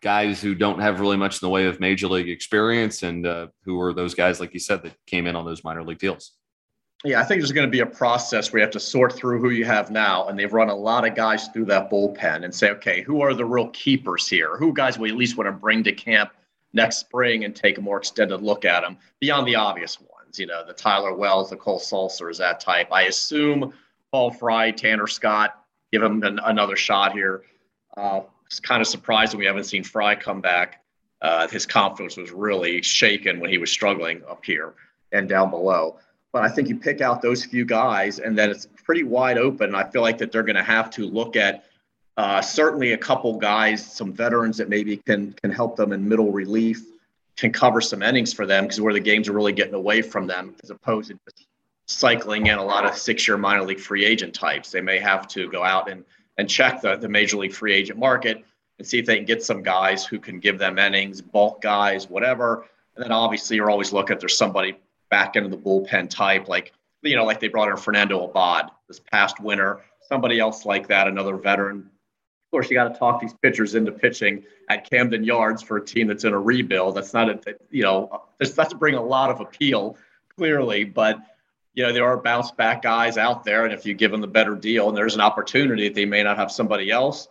guys 0.00 0.40
who 0.40 0.54
don't 0.54 0.80
have 0.80 1.00
really 1.00 1.16
much 1.16 1.42
in 1.42 1.46
the 1.46 1.50
way 1.50 1.66
of 1.66 1.80
major 1.80 2.08
league 2.08 2.28
experience 2.28 3.02
and 3.02 3.26
uh, 3.26 3.48
who 3.64 3.76
were 3.76 3.92
those 3.92 4.14
guys, 4.14 4.40
like 4.40 4.54
you 4.54 4.60
said, 4.60 4.82
that 4.82 4.94
came 5.06 5.26
in 5.26 5.36
on 5.36 5.44
those 5.44 5.64
minor 5.64 5.82
league 5.82 5.98
deals. 5.98 6.32
Yeah, 7.04 7.20
I 7.20 7.24
think 7.24 7.40
there's 7.40 7.52
going 7.52 7.66
to 7.66 7.70
be 7.70 7.80
a 7.80 7.86
process 7.86 8.52
where 8.52 8.58
you 8.58 8.64
have 8.64 8.72
to 8.72 8.80
sort 8.80 9.12
through 9.12 9.40
who 9.40 9.50
you 9.50 9.64
have 9.64 9.90
now, 9.90 10.26
and 10.26 10.36
they've 10.36 10.52
run 10.52 10.68
a 10.68 10.74
lot 10.74 11.06
of 11.06 11.14
guys 11.14 11.46
through 11.48 11.66
that 11.66 11.90
bullpen 11.90 12.44
and 12.44 12.52
say, 12.52 12.70
okay, 12.70 13.02
who 13.02 13.20
are 13.20 13.34
the 13.34 13.44
real 13.44 13.68
keepers 13.68 14.26
here? 14.28 14.56
Who 14.56 14.72
guys 14.72 14.98
we 14.98 15.10
at 15.10 15.16
least 15.16 15.36
want 15.36 15.46
to 15.46 15.52
bring 15.52 15.84
to 15.84 15.92
camp 15.92 16.32
next 16.72 16.98
spring 16.98 17.44
and 17.44 17.54
take 17.54 17.78
a 17.78 17.80
more 17.80 17.98
extended 17.98 18.42
look 18.42 18.64
at 18.64 18.80
them 18.80 18.98
beyond 19.20 19.46
the 19.46 19.54
obvious 19.54 20.00
ones, 20.00 20.40
you 20.40 20.46
know, 20.46 20.64
the 20.66 20.72
Tyler 20.72 21.14
Wells, 21.14 21.50
the 21.50 21.56
Cole 21.56 21.78
Sulsers, 21.78 22.38
that 22.38 22.58
type. 22.58 22.88
I 22.92 23.02
assume 23.02 23.72
Paul 24.12 24.30
Fry, 24.30 24.70
Tanner 24.70 25.06
Scott, 25.06 25.62
give 25.92 26.02
him 26.02 26.22
an, 26.22 26.40
another 26.44 26.76
shot 26.76 27.12
here. 27.12 27.42
Uh, 27.96 28.20
it's 28.46 28.60
kind 28.60 28.80
of 28.80 28.86
surprising 28.86 29.38
we 29.38 29.46
haven't 29.46 29.64
seen 29.64 29.84
Fry 29.84 30.14
come 30.14 30.40
back. 30.40 30.82
Uh, 31.20 31.48
his 31.48 31.66
confidence 31.66 32.16
was 32.16 32.30
really 32.30 32.80
shaken 32.80 33.40
when 33.40 33.50
he 33.50 33.58
was 33.58 33.70
struggling 33.70 34.22
up 34.28 34.44
here 34.44 34.74
and 35.12 35.28
down 35.28 35.50
below. 35.50 35.96
But 36.32 36.44
I 36.44 36.48
think 36.48 36.68
you 36.68 36.76
pick 36.76 37.00
out 37.00 37.22
those 37.22 37.44
few 37.44 37.64
guys, 37.64 38.18
and 38.18 38.36
then 38.38 38.50
it's 38.50 38.68
pretty 38.84 39.02
wide 39.02 39.38
open. 39.38 39.74
I 39.74 39.88
feel 39.88 40.02
like 40.02 40.18
that 40.18 40.30
they're 40.30 40.42
going 40.42 40.56
to 40.56 40.62
have 40.62 40.90
to 40.90 41.06
look 41.06 41.36
at 41.36 41.64
uh, 42.16 42.42
certainly 42.42 42.92
a 42.92 42.98
couple 42.98 43.38
guys, 43.38 43.84
some 43.84 44.12
veterans 44.12 44.56
that 44.56 44.68
maybe 44.68 44.96
can 44.96 45.32
can 45.34 45.52
help 45.52 45.76
them 45.76 45.92
in 45.92 46.06
middle 46.06 46.32
relief, 46.32 46.84
can 47.36 47.52
cover 47.52 47.80
some 47.80 48.02
innings 48.02 48.32
for 48.32 48.44
them 48.44 48.64
because 48.64 48.80
where 48.80 48.92
the 48.92 49.00
games 49.00 49.28
are 49.28 49.32
really 49.32 49.52
getting 49.52 49.74
away 49.74 50.02
from 50.02 50.26
them, 50.26 50.54
as 50.62 50.70
opposed 50.70 51.08
to 51.08 51.18
just 51.30 51.46
cycling 51.88 52.46
in 52.46 52.58
a 52.58 52.64
lot 52.64 52.84
of 52.84 52.96
six-year 52.96 53.36
minor 53.36 53.62
league 53.62 53.80
free 53.80 54.04
agent 54.04 54.34
types. 54.34 54.70
They 54.70 54.80
may 54.80 54.98
have 54.98 55.26
to 55.28 55.50
go 55.50 55.64
out 55.64 55.90
and 55.90 56.04
and 56.36 56.48
check 56.48 56.80
the, 56.80 56.96
the 56.96 57.08
major 57.08 57.36
league 57.36 57.52
free 57.52 57.74
agent 57.74 57.98
market 57.98 58.44
and 58.78 58.86
see 58.86 59.00
if 59.00 59.06
they 59.06 59.16
can 59.16 59.24
get 59.24 59.42
some 59.42 59.62
guys 59.62 60.06
who 60.06 60.20
can 60.20 60.38
give 60.38 60.56
them 60.56 60.78
innings, 60.78 61.20
bulk 61.20 61.60
guys, 61.60 62.08
whatever. 62.08 62.64
And 62.94 63.02
then 63.02 63.10
obviously 63.10 63.56
you're 63.56 63.70
always 63.70 63.92
looking 63.92 64.18
there's 64.18 64.38
somebody 64.38 64.78
back 65.10 65.34
into 65.34 65.48
the 65.48 65.56
bullpen 65.56 66.08
type, 66.08 66.48
like 66.48 66.72
you 67.02 67.16
know, 67.16 67.24
like 67.24 67.40
they 67.40 67.48
brought 67.48 67.68
in 67.68 67.76
Fernando 67.76 68.24
Abad 68.24 68.70
this 68.86 69.00
past 69.00 69.40
winter, 69.40 69.80
somebody 70.08 70.38
else 70.38 70.64
like 70.64 70.88
that, 70.88 71.08
another 71.08 71.36
veteran. 71.36 71.78
Of 71.78 72.50
course, 72.50 72.70
you 72.70 72.74
got 72.74 72.92
to 72.92 72.98
talk 72.98 73.20
these 73.20 73.34
pitchers 73.42 73.74
into 73.74 73.92
pitching 73.92 74.44
at 74.68 74.88
Camden 74.88 75.22
Yards 75.22 75.62
for 75.62 75.76
a 75.76 75.84
team 75.84 76.06
that's 76.06 76.24
in 76.24 76.32
a 76.32 76.38
rebuild. 76.38 76.96
That's 76.96 77.12
not 77.12 77.28
a, 77.28 77.38
you 77.70 77.82
know, 77.82 78.22
that's 78.38 78.52
to 78.54 78.76
bring 78.76 78.94
a 78.94 79.02
lot 79.02 79.30
of 79.30 79.40
appeal, 79.40 79.96
clearly, 80.36 80.84
but 80.84 81.18
you 81.78 81.84
know, 81.84 81.92
there 81.92 82.04
are 82.04 82.16
bounce 82.16 82.50
back 82.50 82.82
guys 82.82 83.16
out 83.16 83.44
there. 83.44 83.64
And 83.64 83.72
if 83.72 83.86
you 83.86 83.94
give 83.94 84.10
them 84.10 84.20
the 84.20 84.26
better 84.26 84.56
deal 84.56 84.88
and 84.88 84.96
there's 84.96 85.14
an 85.14 85.20
opportunity 85.20 85.86
that 85.86 85.94
they 85.94 86.04
may 86.04 86.24
not 86.24 86.36
have 86.36 86.50
somebody 86.50 86.90
else, 86.90 87.28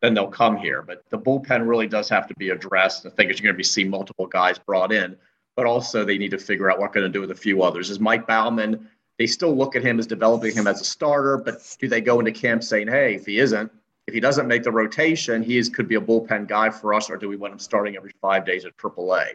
then 0.00 0.14
they'll 0.14 0.26
come 0.26 0.56
here. 0.56 0.80
But 0.80 1.04
the 1.10 1.18
bullpen 1.18 1.68
really 1.68 1.86
does 1.86 2.08
have 2.08 2.26
to 2.28 2.34
be 2.36 2.48
addressed. 2.48 3.04
I 3.04 3.10
think 3.10 3.28
you're 3.28 3.44
going 3.44 3.52
to 3.52 3.58
be 3.58 3.62
seeing 3.62 3.90
multiple 3.90 4.26
guys 4.26 4.58
brought 4.58 4.90
in, 4.90 5.18
but 5.54 5.66
also 5.66 6.02
they 6.02 6.16
need 6.16 6.30
to 6.30 6.38
figure 6.38 6.70
out 6.70 6.78
what 6.78 6.94
going 6.94 7.04
to 7.04 7.12
do 7.12 7.20
with 7.20 7.30
a 7.30 7.34
few 7.34 7.62
others. 7.62 7.90
Is 7.90 8.00
Mike 8.00 8.26
Baumann, 8.26 8.88
they 9.18 9.26
still 9.26 9.54
look 9.54 9.76
at 9.76 9.82
him 9.82 9.98
as 9.98 10.06
developing 10.06 10.54
him 10.54 10.66
as 10.66 10.80
a 10.80 10.84
starter, 10.84 11.36
but 11.36 11.56
do 11.78 11.86
they 11.86 12.00
go 12.00 12.20
into 12.20 12.32
camp 12.32 12.64
saying, 12.64 12.88
hey, 12.88 13.16
if 13.16 13.26
he 13.26 13.38
isn't, 13.38 13.70
if 14.06 14.14
he 14.14 14.20
doesn't 14.20 14.48
make 14.48 14.62
the 14.62 14.72
rotation, 14.72 15.42
he 15.42 15.58
is, 15.58 15.68
could 15.68 15.88
be 15.88 15.96
a 15.96 16.00
bullpen 16.00 16.48
guy 16.48 16.70
for 16.70 16.94
us, 16.94 17.10
or 17.10 17.18
do 17.18 17.28
we 17.28 17.36
want 17.36 17.52
him 17.52 17.58
starting 17.58 17.96
every 17.96 18.12
five 18.22 18.46
days 18.46 18.64
at 18.64 18.74
AAA? 18.78 19.32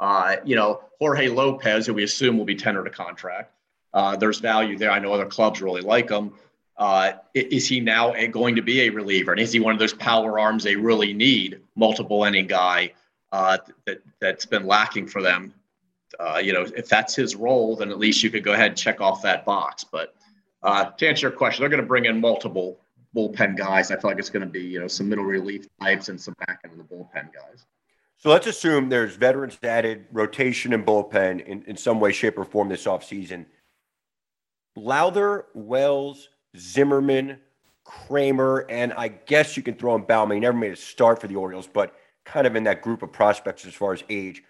Uh, 0.00 0.36
you 0.46 0.56
know, 0.56 0.80
Jorge 0.98 1.28
Lopez, 1.28 1.84
who 1.84 1.92
we 1.92 2.04
assume 2.04 2.38
will 2.38 2.46
be 2.46 2.54
tendered 2.54 2.86
a 2.86 2.90
contract, 2.90 3.52
uh, 3.92 4.16
there's 4.16 4.38
value 4.38 4.76
there. 4.76 4.90
I 4.90 4.98
know 4.98 5.12
other 5.12 5.26
clubs 5.26 5.62
really 5.62 5.80
like 5.80 6.10
him. 6.10 6.32
Uh, 6.76 7.12
is 7.34 7.66
he 7.66 7.80
now 7.80 8.14
going 8.28 8.54
to 8.54 8.62
be 8.62 8.82
a 8.82 8.90
reliever? 8.90 9.32
And 9.32 9.40
is 9.40 9.52
he 9.52 9.58
one 9.58 9.72
of 9.72 9.80
those 9.80 9.94
power 9.94 10.38
arms 10.38 10.62
they 10.62 10.76
really 10.76 11.12
need, 11.12 11.60
multiple 11.74 12.22
inning 12.24 12.46
guy 12.46 12.92
uh, 13.32 13.58
that 13.84 14.00
that's 14.20 14.46
been 14.46 14.64
lacking 14.64 15.08
for 15.08 15.20
them? 15.20 15.52
Uh, 16.20 16.40
you 16.42 16.52
know, 16.52 16.62
if 16.76 16.88
that's 16.88 17.16
his 17.16 17.34
role, 17.34 17.76
then 17.76 17.90
at 17.90 17.98
least 17.98 18.22
you 18.22 18.30
could 18.30 18.44
go 18.44 18.52
ahead 18.52 18.68
and 18.68 18.76
check 18.76 19.00
off 19.00 19.22
that 19.22 19.44
box. 19.44 19.84
But 19.84 20.14
uh, 20.62 20.90
to 20.90 21.08
answer 21.08 21.28
your 21.28 21.36
question, 21.36 21.62
they're 21.62 21.68
going 21.68 21.82
to 21.82 21.86
bring 21.86 22.04
in 22.04 22.20
multiple 22.20 22.78
bullpen 23.14 23.56
guys. 23.56 23.90
I 23.90 23.96
feel 23.96 24.10
like 24.10 24.18
it's 24.18 24.30
going 24.30 24.44
to 24.44 24.50
be 24.50 24.62
you 24.62 24.80
know 24.80 24.86
some 24.86 25.08
middle 25.08 25.24
relief 25.24 25.66
types 25.80 26.08
and 26.08 26.20
some 26.20 26.34
back 26.46 26.60
end 26.64 26.78
of 26.78 26.78
the 26.78 26.94
bullpen 26.94 27.32
guys. 27.34 27.64
So 28.18 28.30
let's 28.30 28.46
assume 28.46 28.88
there's 28.88 29.16
veterans 29.16 29.58
added, 29.62 30.06
rotation 30.12 30.72
and 30.72 30.84
bullpen 30.86 31.44
in, 31.44 31.62
in 31.64 31.76
some 31.76 32.00
way, 32.00 32.12
shape, 32.12 32.38
or 32.38 32.44
form 32.44 32.68
this 32.68 32.84
offseason– 32.84 33.46
Lowther, 34.78 35.46
Wells, 35.54 36.28
Zimmermann, 36.56 37.38
Kremer, 37.84 38.66
and 38.68 38.92
I 38.92 39.08
guess 39.08 39.56
you 39.56 39.62
can 39.62 39.74
throw 39.74 39.94
in 39.94 40.02
Baumann. 40.02 40.36
He 40.36 40.40
never 40.40 40.56
made 40.56 40.72
a 40.72 40.76
start 40.76 41.20
for 41.20 41.26
the 41.26 41.36
Orioles, 41.36 41.66
but 41.66 41.94
kind 42.24 42.46
of 42.46 42.56
in 42.56 42.64
that 42.64 42.82
group 42.82 43.02
of 43.02 43.10
prospects 43.10 43.66
as 43.66 43.74
far 43.74 43.92
as 43.92 44.04
age. 44.08 44.42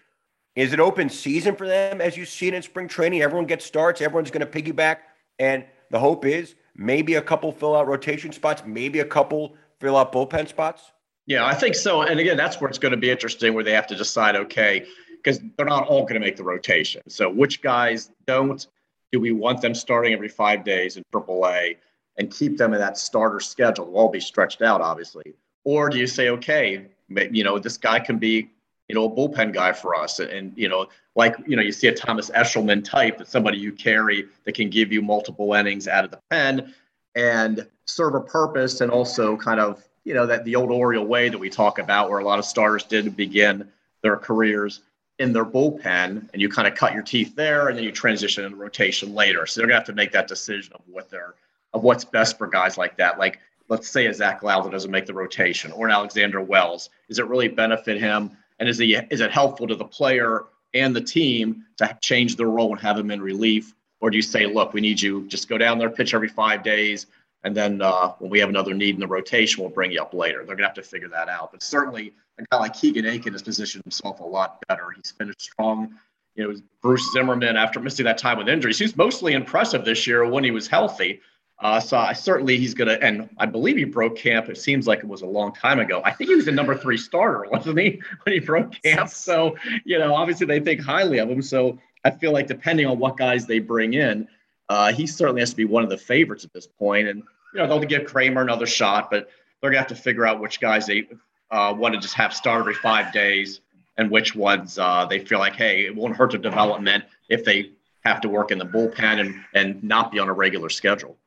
Is 0.55 0.73
it 0.73 0.79
open 0.79 1.09
season 1.09 1.55
for 1.55 1.67
them 1.67 2.01
as 2.01 2.17
you 2.17 2.25
see 2.25 2.47
it 2.47 2.53
in 2.53 2.61
spring 2.61 2.87
training? 2.87 3.21
Everyone 3.21 3.45
gets 3.45 3.65
starts, 3.65 4.01
everyone's 4.01 4.31
going 4.31 4.45
to 4.45 4.61
piggyback, 4.61 4.97
and 5.39 5.63
the 5.89 5.99
hope 5.99 6.25
is 6.25 6.55
maybe 6.75 7.15
a 7.15 7.21
couple 7.21 7.51
fill 7.51 7.75
out 7.75 7.87
rotation 7.87 8.31
spots, 8.31 8.63
maybe 8.65 8.99
a 8.99 9.05
couple 9.05 9.55
fill 9.79 9.95
out 9.95 10.11
bullpen 10.11 10.47
spots. 10.47 10.91
Yeah, 11.25 11.45
I 11.45 11.53
think 11.53 11.75
so. 11.75 12.01
And 12.01 12.19
again, 12.19 12.35
that's 12.35 12.59
where 12.59 12.69
it's 12.69 12.79
going 12.79 12.91
to 12.91 12.97
be 12.97 13.09
interesting 13.09 13.53
where 13.53 13.63
they 13.63 13.71
have 13.71 13.87
to 13.87 13.95
decide 13.95 14.35
okay, 14.35 14.85
because 15.23 15.39
they're 15.55 15.65
not 15.65 15.87
all 15.87 16.01
going 16.01 16.15
to 16.15 16.19
make 16.19 16.35
the 16.35 16.43
rotation. 16.43 17.01
So 17.07 17.29
which 17.29 17.61
guys 17.61 18.11
don't? 18.25 18.67
Do 19.11 19.19
we 19.19 19.31
want 19.31 19.61
them 19.61 19.73
starting 19.73 20.13
every 20.13 20.27
five 20.27 20.63
days 20.63 20.97
in 20.97 21.03
AAA 21.13 21.77
and 22.17 22.31
keep 22.31 22.57
them 22.57 22.73
in 22.73 22.79
that 22.79 22.97
starter 22.97 23.39
schedule? 23.39 23.85
They'll 23.85 23.95
all 23.95 24.09
be 24.09 24.19
stretched 24.19 24.61
out, 24.61 24.81
obviously. 24.81 25.33
Or 25.63 25.89
do 25.89 25.97
you 25.97 26.07
say, 26.07 26.29
okay, 26.29 26.85
you 27.09 27.43
know, 27.43 27.59
this 27.59 27.77
guy 27.77 27.99
can 27.99 28.17
be, 28.17 28.49
you 28.87 28.95
know, 28.95 29.05
a 29.05 29.09
bullpen 29.09 29.53
guy 29.53 29.71
for 29.71 29.95
us, 29.95 30.19
and, 30.19 30.51
you 30.55 30.67
know, 30.67 30.87
like 31.15 31.35
you 31.45 31.55
know, 31.55 31.61
you 31.61 31.71
see 31.71 31.87
a 31.87 31.93
Thomas 31.93 32.29
Eshelman 32.31 32.83
type, 32.83 33.17
that 33.17 33.27
somebody 33.27 33.57
you 33.57 33.71
carry 33.71 34.25
that 34.45 34.53
can 34.53 34.69
give 34.69 34.91
you 34.91 35.01
multiple 35.01 35.53
innings 35.53 35.87
out 35.87 36.05
of 36.05 36.11
the 36.11 36.19
pen 36.29 36.73
and 37.15 37.67
serve 37.85 38.15
a 38.15 38.21
purpose, 38.21 38.81
and 38.81 38.91
also 38.91 39.35
kind 39.37 39.59
of 39.59 39.83
you 40.05 40.13
know, 40.15 40.25
that 40.25 40.43
the 40.43 40.55
old 40.55 40.71
Oriole 40.71 41.05
way 41.05 41.29
that 41.29 41.37
we 41.37 41.49
talk 41.49 41.77
about, 41.77 42.09
where 42.09 42.19
a 42.19 42.23
lot 42.23 42.39
of 42.39 42.45
starters 42.45 42.83
did 42.83 43.15
begin 43.15 43.69
their 44.01 44.17
careers 44.17 44.81
in 45.19 45.33
their 45.33 45.45
bullpen, 45.45 46.29
and 46.31 46.41
you 46.41 46.49
kind 46.49 46.67
of 46.67 46.75
cut 46.75 46.93
your 46.93 47.03
teeth 47.03 47.35
there, 47.35 47.67
and 47.67 47.77
then 47.77 47.83
you 47.83 47.91
transition 47.91 48.45
into 48.45 48.57
rotation 48.57 49.13
later. 49.13 49.45
So 49.45 49.59
they're 49.59 49.67
gonna 49.67 49.79
have 49.79 49.87
to 49.87 49.93
make 49.93 50.11
that 50.13 50.27
decision 50.27 50.73
of 50.73 50.81
what 50.87 51.09
they're 51.09 51.35
of 51.73 51.83
what's 51.83 52.03
best 52.03 52.37
for 52.37 52.47
guys 52.47 52.77
like 52.77 52.97
that. 52.97 53.19
Like 53.19 53.39
let's 53.67 53.87
say 53.87 54.07
a 54.07 54.13
Zach 54.13 54.41
Lowther 54.41 54.71
doesn't 54.71 54.91
make 54.91 55.05
the 55.05 55.13
rotation, 55.13 55.71
or 55.71 55.87
an 55.87 55.93
Alexander 55.93 56.41
Wells. 56.41 56.89
Does 57.07 57.19
it 57.19 57.27
really 57.27 57.47
benefit 57.47 57.99
him? 57.99 58.31
And 58.59 58.67
is 58.67 58.77
he 58.77 58.95
is 58.95 59.21
it 59.21 59.31
helpful 59.31 59.67
to 59.67 59.75
the 59.75 59.85
player 59.85 60.45
and 60.73 60.95
the 60.95 61.01
team 61.01 61.65
to 61.77 61.97
change 62.01 62.35
their 62.35 62.47
role 62.47 62.71
and 62.71 62.81
have 62.81 62.97
him 62.97 63.11
in 63.11 63.21
relief? 63.21 63.73
Or 64.01 64.09
do 64.09 64.15
you 64.15 64.21
say, 64.21 64.45
look, 64.45 64.73
we 64.73 64.79
need 64.81 65.01
you 65.01 65.27
just 65.27 65.49
go 65.49 65.57
down 65.57 65.77
there, 65.77 65.89
pitch 65.89 66.13
every 66.13 66.29
five 66.29 66.63
days, 66.63 67.07
and 67.43 67.55
then 67.55 67.81
uh, 67.81 68.13
when 68.19 68.29
we 68.29 68.39
have 68.39 68.49
another 68.49 68.73
need 68.73 68.95
in 68.95 68.99
the 68.99 69.07
rotation, 69.07 69.63
we'll 69.63 69.71
bring 69.71 69.91
you 69.91 70.01
up 70.01 70.13
later. 70.13 70.39
They're 70.39 70.55
going 70.55 70.59
to 70.59 70.65
have 70.67 70.73
to 70.75 70.83
figure 70.83 71.07
that 71.09 71.29
out. 71.29 71.51
But 71.51 71.63
certainly, 71.63 72.13
a 72.37 72.43
guy 72.51 72.57
like 72.59 72.73
Keegan 72.73 73.05
Akin 73.05 73.33
has 73.33 73.41
positioned 73.41 73.83
himself 73.83 74.19
a 74.19 74.25
lot 74.25 74.61
better. 74.67 74.91
He's 74.95 75.11
finished 75.11 75.41
strong. 75.41 75.95
You 76.35 76.47
know, 76.47 76.59
Bruce 76.81 77.11
Zimmermann, 77.13 77.57
after 77.57 77.79
missing 77.79 78.05
that 78.05 78.17
time 78.17 78.37
with 78.37 78.49
injuries, 78.49 78.77
he's 78.77 78.95
mostly 78.95 79.33
impressive 79.33 79.85
this 79.85 80.05
year 80.05 80.27
when 80.29 80.43
he 80.43 80.51
was 80.51 80.67
healthy. 80.67 81.21
Uh, 81.61 81.79
so 81.79 81.97
I 81.97 82.13
certainly 82.13 82.57
he's 82.57 82.73
going 82.73 82.87
to, 82.87 83.01
and 83.03 83.29
I 83.37 83.45
believe 83.45 83.75
he 83.75 83.83
broke 83.83 84.17
camp. 84.17 84.47
It 84.47 84.57
seems 84.57 84.87
like 84.87 84.99
it 84.99 85.07
was 85.07 85.21
a 85.21 85.25
long 85.25 85.53
time 85.53 85.79
ago. 85.79 86.01
I 86.05 86.11
think 86.11 86.29
he 86.29 86.35
was 86.35 86.45
the 86.45 86.53
number 86.53 86.75
three 86.75 86.97
starter, 86.97 87.45
wasn't 87.51 87.79
he, 87.79 88.01
when 88.23 88.33
he 88.33 88.39
broke 88.39 88.81
camp? 88.81 89.09
So, 89.09 89.57
you 89.83 89.99
know, 89.99 90.15
obviously 90.15 90.47
they 90.47 90.59
think 90.59 90.81
highly 90.81 91.17
of 91.17 91.29
him. 91.29 91.41
So 91.41 91.77
I 92.05 92.11
feel 92.11 92.31
like 92.31 92.47
depending 92.47 92.85
on 92.85 92.97
what 92.99 93.17
guys 93.17 93.45
they 93.45 93.59
bring 93.59 93.93
in, 93.93 94.27
uh, 94.69 94.93
he 94.93 95.07
certainly 95.07 95.41
has 95.41 95.49
to 95.49 95.55
be 95.55 95.65
one 95.65 95.83
of 95.83 95.89
the 95.89 95.97
favorites 95.97 96.45
at 96.45 96.53
this 96.53 96.67
point. 96.67 97.07
And, 97.07 97.23
you 97.53 97.59
know, 97.59 97.67
they'll 97.67 97.79
give 97.79 98.05
Kremer 98.05 98.41
another 98.41 98.67
shot, 98.67 99.09
but 99.09 99.29
they're 99.61 99.71
going 99.71 99.83
to 99.83 99.89
have 99.89 99.97
to 99.97 100.01
figure 100.01 100.25
out 100.25 100.39
which 100.39 100.59
guys 100.59 100.85
they 100.85 101.07
uh, 101.51 101.73
want 101.75 101.95
to 101.95 101.99
just 101.99 102.13
have 102.13 102.33
start 102.33 102.59
every 102.59 102.75
five 102.75 103.11
days 103.11 103.61
and 103.97 104.09
which 104.09 104.35
ones 104.35 104.77
uh, 104.77 105.05
they 105.05 105.19
feel 105.19 105.39
like, 105.39 105.55
hey, 105.55 105.85
it 105.85 105.95
won't 105.95 106.15
hurt 106.15 106.31
their 106.31 106.39
development 106.39 107.03
if 107.27 107.43
they 107.43 107.71
have 108.05 108.21
to 108.21 108.29
work 108.29 108.51
in 108.51 108.57
the 108.57 108.65
bullpen 108.65 109.19
and, 109.19 109.43
and 109.53 109.83
not 109.83 110.11
be 110.11 110.19
on 110.19 110.29
a 110.29 110.33
regular 110.33 110.69
schedule. 110.69 111.17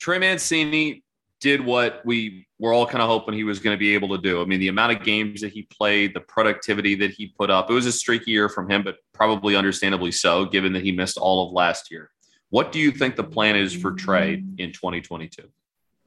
Trey 0.00 0.18
Mancini 0.18 1.02
did 1.40 1.64
what 1.64 2.04
we 2.04 2.46
were 2.58 2.72
all 2.72 2.86
kind 2.86 3.02
of 3.02 3.08
hoping 3.08 3.34
he 3.34 3.44
was 3.44 3.60
going 3.60 3.74
to 3.74 3.78
be 3.78 3.94
able 3.94 4.08
to 4.08 4.18
do. 4.18 4.42
I 4.42 4.44
mean, 4.44 4.60
the 4.60 4.68
amount 4.68 4.92
of 4.92 5.04
games 5.04 5.40
that 5.40 5.52
he 5.52 5.62
played, 5.62 6.14
the 6.14 6.20
productivity 6.20 6.94
that 6.96 7.12
he 7.12 7.28
put 7.28 7.50
up, 7.50 7.70
it 7.70 7.74
was 7.74 7.86
a 7.86 7.92
streaky 7.92 8.32
year 8.32 8.48
from 8.48 8.68
him, 8.70 8.82
but 8.82 8.96
probably 9.12 9.54
understandably 9.54 10.10
so, 10.10 10.44
given 10.44 10.72
that 10.72 10.82
he 10.82 10.92
missed 10.92 11.16
all 11.16 11.46
of 11.46 11.52
last 11.52 11.90
year. 11.90 12.10
What 12.50 12.72
do 12.72 12.80
you 12.80 12.90
think 12.90 13.14
the 13.14 13.24
plan 13.24 13.56
is 13.56 13.74
for 13.74 13.92
Trey 13.92 14.42
in 14.58 14.72
2022? 14.72 15.42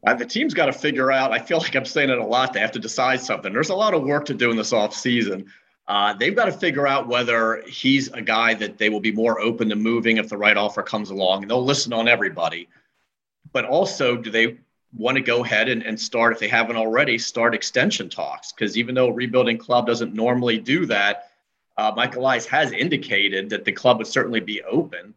Uh, 0.05 0.13
the 0.15 0.25
team's 0.25 0.53
got 0.53 0.65
to 0.65 0.73
figure 0.73 1.11
out. 1.11 1.31
I 1.31 1.39
feel 1.39 1.59
like 1.59 1.75
I'm 1.75 1.85
saying 1.85 2.09
it 2.09 2.17
a 2.17 2.25
lot. 2.25 2.53
They 2.53 2.59
have 2.59 2.71
to 2.71 2.79
decide 2.79 3.21
something. 3.21 3.53
There's 3.53 3.69
a 3.69 3.75
lot 3.75 3.93
of 3.93 4.03
work 4.03 4.25
to 4.25 4.33
do 4.33 4.49
in 4.49 4.57
this 4.57 4.71
offseason. 4.71 5.45
Uh, 5.87 6.13
they've 6.13 6.35
got 6.35 6.45
to 6.45 6.51
figure 6.51 6.87
out 6.87 7.07
whether 7.07 7.63
he's 7.67 8.07
a 8.09 8.21
guy 8.21 8.55
that 8.55 8.77
they 8.77 8.89
will 8.89 8.99
be 8.99 9.11
more 9.11 9.39
open 9.39 9.69
to 9.69 9.75
moving 9.75 10.17
if 10.17 10.29
the 10.29 10.37
right 10.37 10.57
offer 10.57 10.81
comes 10.81 11.11
along. 11.11 11.43
And 11.43 11.51
they'll 11.51 11.63
listen 11.63 11.93
on 11.93 12.07
everybody 12.07 12.67
but 13.53 13.65
also 13.65 14.15
do 14.15 14.29
they 14.29 14.57
want 14.97 15.15
to 15.15 15.21
go 15.21 15.43
ahead 15.43 15.69
and, 15.69 15.84
and 15.84 15.99
start 15.99 16.34
if 16.34 16.39
they 16.39 16.47
haven't 16.47 16.75
already 16.75 17.17
start 17.17 17.56
extension 17.56 18.10
talks. 18.10 18.51
Because 18.51 18.77
even 18.77 18.93
though 18.95 19.10
rebuilding 19.10 19.58
club 19.58 19.88
doesn't 19.88 20.13
normally 20.13 20.58
do 20.58 20.86
that 20.88 21.32
uh, 21.77 21.91
michael 21.95 22.21
Elias 22.21 22.45
has 22.45 22.71
indicated 22.71 23.49
that 23.49 23.65
the 23.65 23.71
club 23.71 23.97
would 23.97 24.08
certainly 24.08 24.39
be 24.39 24.62
open 24.63 25.13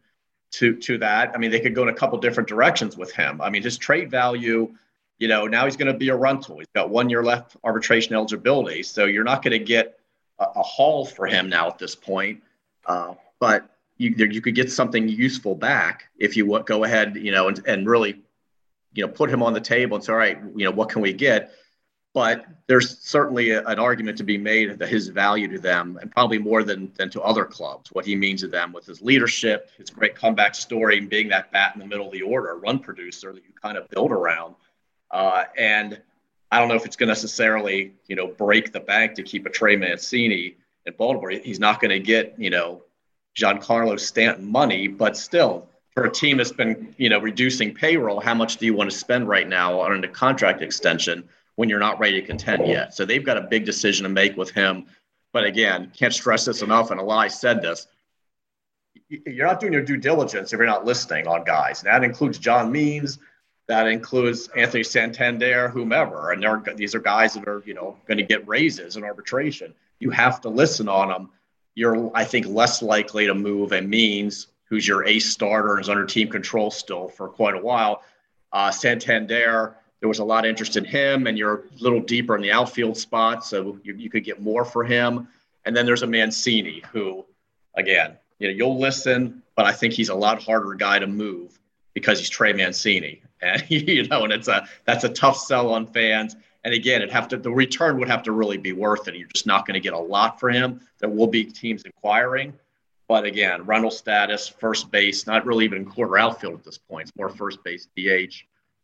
to 0.51 0.75
to 0.77 0.97
that. 0.99 1.31
I 1.33 1.37
mean 1.37 1.51
they 1.51 1.59
could 1.59 1.75
go 1.75 1.83
in 1.83 1.89
a 1.89 1.93
couple 1.93 2.17
different 2.17 2.49
directions 2.49 2.97
with 2.97 3.11
him. 3.11 3.41
I 3.41 3.49
mean 3.49 3.63
his 3.63 3.77
trade 3.77 4.09
value 4.09 4.73
you 5.19 5.27
know 5.27 5.47
now 5.47 5.65
he's 5.65 5.77
going 5.77 5.91
to 5.91 5.97
be 5.97 6.09
a 6.09 6.15
rental. 6.15 6.57
He's 6.57 6.67
got 6.73 6.89
one 6.89 7.09
year 7.09 7.23
left 7.23 7.57
arbitration 7.63 8.15
eligibility 8.15 8.83
so 8.83 9.05
you're 9.05 9.23
not 9.23 9.43
going 9.43 9.51
to 9.51 9.59
get 9.59 9.99
a, 10.39 10.45
a, 10.45 10.63
haul 10.63 11.05
for 11.05 11.27
him 11.27 11.49
now 11.49 11.67
at 11.67 11.77
this 11.77 11.95
point. 11.95 12.41
Uh, 12.85 13.13
but 13.39 13.69
you, 13.97 14.13
you 14.17 14.41
could 14.41 14.55
get 14.55 14.71
something 14.71 15.07
useful 15.07 15.55
back 15.55 16.09
if 16.19 16.35
you 16.35 16.61
go 16.65 16.83
ahead, 16.83 17.15
you 17.15 17.31
know, 17.31 17.47
and, 17.47 17.65
and 17.65 17.87
really 17.87 18.21
you 18.95 19.05
know, 19.05 19.11
put 19.11 19.29
him 19.29 19.43
on 19.43 19.53
the 19.53 19.61
table 19.61 19.95
and 19.95 20.03
say, 20.03 20.13
all 20.13 20.17
right, 20.17 20.39
you 20.55 20.65
know, 20.65 20.71
what 20.71 20.89
can 20.89 21.01
we 21.01 21.13
get? 21.13 21.51
But 22.13 22.45
there's 22.67 22.99
certainly 22.99 23.51
a, 23.51 23.65
an 23.65 23.77
argument 23.77 24.17
to 24.19 24.23
be 24.23 24.37
made 24.37 24.79
that 24.79 24.87
his 24.87 25.09
value 25.09 25.49
to 25.49 25.59
them, 25.59 25.99
and 26.01 26.09
probably 26.09 26.37
more 26.39 26.63
than 26.63 26.91
than 26.95 27.09
to 27.11 27.21
other 27.21 27.43
clubs, 27.43 27.91
what 27.91 28.05
he 28.05 28.15
means 28.15 28.41
to 28.41 28.47
them 28.47 28.71
with 28.71 28.85
his 28.85 29.01
leadership, 29.01 29.69
his 29.77 29.89
great 29.89 30.15
comeback 30.15 30.55
story, 30.55 30.97
and 30.97 31.09
being 31.09 31.27
that 31.27 31.51
bat 31.51 31.73
in 31.75 31.79
the 31.79 31.85
middle 31.85 32.07
of 32.07 32.13
the 32.13 32.21
order, 32.21 32.51
a 32.51 32.55
run 32.55 32.79
producer 32.79 33.33
that 33.33 33.43
you 33.43 33.51
kind 33.61 33.77
of 33.77 33.89
build 33.89 34.11
around. 34.11 34.55
Uh, 35.11 35.43
and 35.57 36.01
I 36.51 36.59
don't 36.59 36.69
know 36.69 36.75
if 36.75 36.85
it's 36.85 36.95
going 36.95 37.07
to 37.07 37.11
necessarily, 37.11 37.93
you 38.07 38.15
know, 38.15 38.27
break 38.27 38.71
the 38.71 38.79
bank 38.79 39.15
to 39.15 39.23
keep 39.23 39.45
a 39.45 39.49
Trey 39.49 39.75
Mancini 39.75 40.55
in 40.85 40.93
Baltimore. 40.97 41.31
He's 41.31 41.59
not 41.59 41.81
going 41.81 41.91
to 41.91 41.99
get, 41.99 42.35
you 42.37 42.49
know, 42.49 42.83
Giancarlo 43.37 43.99
Stanton 43.99 44.49
money, 44.49 44.87
but 44.87 45.17
still, 45.17 45.67
for 45.95 46.03
a 46.03 46.11
team 46.11 46.37
that's 46.37 46.51
been, 46.51 46.93
you 46.97 47.09
know, 47.09 47.19
reducing 47.19 47.73
payroll, 47.73 48.19
how 48.19 48.33
much 48.33 48.57
do 48.57 48.65
you 48.65 48.73
want 48.73 48.91
to 48.91 48.95
spend 48.95 49.27
right 49.27 49.47
now 49.47 49.79
on 49.79 50.03
a 50.03 50.07
contract 50.07 50.61
extension 50.61 51.27
when 51.55 51.69
you're 51.69 51.79
not 51.79 51.97
ready 51.99 52.19
to 52.19 52.27
contend 52.27 52.67
yet? 52.67 52.93
So 52.93 53.05
they've 53.05 53.25
got 53.25 53.37
a 53.37 53.41
big 53.41 53.65
decision 53.65 54.03
to 54.03 54.09
make 54.09 54.35
with 54.35 54.51
him. 54.51 54.85
But 55.31 55.45
again, 55.45 55.91
can't 55.97 56.13
stress 56.13 56.45
this 56.45 56.61
enough. 56.61 56.91
And 56.91 56.99
Eli 56.99 57.29
said 57.29 57.61
this: 57.61 57.87
you're 59.09 59.47
not 59.47 59.59
doing 59.59 59.73
your 59.73 59.83
due 59.83 59.97
diligence 59.97 60.51
if 60.51 60.57
you're 60.57 60.67
not 60.67 60.85
listening 60.85 61.27
on 61.27 61.43
guys. 61.45 61.81
And 61.81 61.91
that 61.91 62.03
includes 62.03 62.37
John 62.39 62.71
Means, 62.71 63.19
that 63.67 63.87
includes 63.87 64.49
Anthony 64.49 64.83
Santander, 64.83 65.69
whomever. 65.69 66.31
And 66.31 66.43
they're, 66.43 66.61
these 66.75 66.93
are 66.93 66.99
guys 66.99 67.33
that 67.35 67.47
are, 67.47 67.63
you 67.65 67.73
know, 67.73 67.97
going 68.05 68.17
to 68.17 68.23
get 68.23 68.47
raises 68.47 68.97
in 68.97 69.03
arbitration. 69.03 69.73
You 69.99 70.09
have 70.11 70.41
to 70.41 70.49
listen 70.49 70.89
on 70.89 71.07
them. 71.07 71.29
You're, 71.73 72.11
I 72.13 72.25
think, 72.25 72.47
less 72.47 72.81
likely 72.81 73.27
to 73.27 73.33
move 73.33 73.71
a 73.71 73.81
Means 73.81 74.47
who's 74.65 74.87
your 74.87 75.05
ace 75.05 75.31
starter 75.31 75.73
and 75.73 75.81
is 75.81 75.89
under 75.89 76.05
team 76.05 76.29
control 76.29 76.71
still 76.71 77.07
for 77.07 77.29
quite 77.29 77.55
a 77.55 77.59
while. 77.59 78.01
Uh, 78.51 78.71
Santander, 78.71 79.75
there 79.99 80.09
was 80.09 80.19
a 80.19 80.23
lot 80.23 80.45
of 80.45 80.49
interest 80.49 80.77
in 80.77 80.85
him, 80.85 81.27
and 81.27 81.37
you're 81.37 81.55
a 81.55 81.83
little 81.83 81.99
deeper 81.99 82.35
in 82.35 82.41
the 82.41 82.51
outfield 82.51 82.97
spot, 82.97 83.45
so 83.45 83.79
you, 83.83 83.95
you 83.95 84.09
could 84.09 84.23
get 84.23 84.41
more 84.41 84.65
for 84.65 84.83
him. 84.83 85.27
And 85.65 85.75
then 85.75 85.85
there's 85.85 86.03
a 86.03 86.07
Mancini 86.07 86.83
who, 86.91 87.25
again, 87.75 88.17
you 88.39 88.47
know, 88.47 88.53
you'll 88.53 88.79
listen, 88.79 89.41
but 89.55 89.65
I 89.65 89.71
think 89.71 89.93
he's 89.93 90.09
a 90.09 90.15
lot 90.15 90.43
harder 90.43 90.73
guy 90.75 90.99
to 90.99 91.07
move 91.07 91.57
because 91.93 92.19
he's 92.19 92.29
Trey 92.29 92.53
Mancini, 92.53 93.21
and 93.41 93.63
you 93.69 94.07
know, 94.07 94.23
and 94.23 94.33
it's 94.33 94.47
a 94.47 94.67
that's 94.85 95.03
a 95.03 95.09
tough 95.09 95.37
sell 95.37 95.73
on 95.73 95.87
fans. 95.87 96.35
And 96.63 96.73
again, 96.73 97.01
it 97.01 97.11
have 97.11 97.27
to 97.29 97.37
the 97.37 97.51
return 97.51 97.97
would 97.99 98.09
have 98.09 98.23
to 98.23 98.31
really 98.31 98.57
be 98.57 98.73
worth 98.73 99.07
it. 99.07 99.15
You're 99.15 99.27
just 99.27 99.47
not 99.47 99.65
going 99.65 99.75
to 99.75 99.79
get 99.79 99.93
a 99.93 99.99
lot 99.99 100.39
for 100.39 100.49
him. 100.49 100.81
There 100.99 101.09
will 101.09 101.27
be 101.27 101.45
teams 101.45 101.83
inquiring, 101.83 102.53
but 103.07 103.25
again, 103.25 103.63
rental 103.65 103.91
status, 103.91 104.47
first 104.47 104.91
base, 104.91 105.27
not 105.27 105.45
really 105.45 105.65
even 105.65 105.85
quarter 105.85 106.17
outfield 106.17 106.55
at 106.55 106.63
this 106.63 106.77
point. 106.77 107.09
It's 107.09 107.17
more 107.17 107.29
first 107.29 107.63
base, 107.63 107.87
DH. 107.95 108.33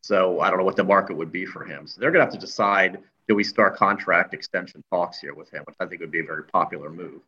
So 0.01 0.39
I 0.39 0.49
don't 0.49 0.59
know 0.59 0.65
what 0.65 0.75
the 0.75 0.83
market 0.83 1.15
would 1.15 1.31
be 1.31 1.45
for 1.45 1.63
him. 1.63 1.87
So 1.87 1.99
they're 1.99 2.11
going 2.11 2.25
to 2.25 2.31
have 2.31 2.33
to 2.33 2.39
decide 2.39 2.99
do 3.27 3.35
we 3.35 3.43
start 3.43 3.77
contract 3.77 4.33
extension 4.33 4.83
talks 4.91 5.19
here 5.19 5.33
with 5.33 5.49
him, 5.51 5.63
which 5.65 5.75
I 5.79 5.85
think 5.85 6.01
would 6.01 6.11
be 6.11 6.19
a 6.19 6.25
very 6.25 6.43
popular 6.43 6.89
move. 6.89 7.21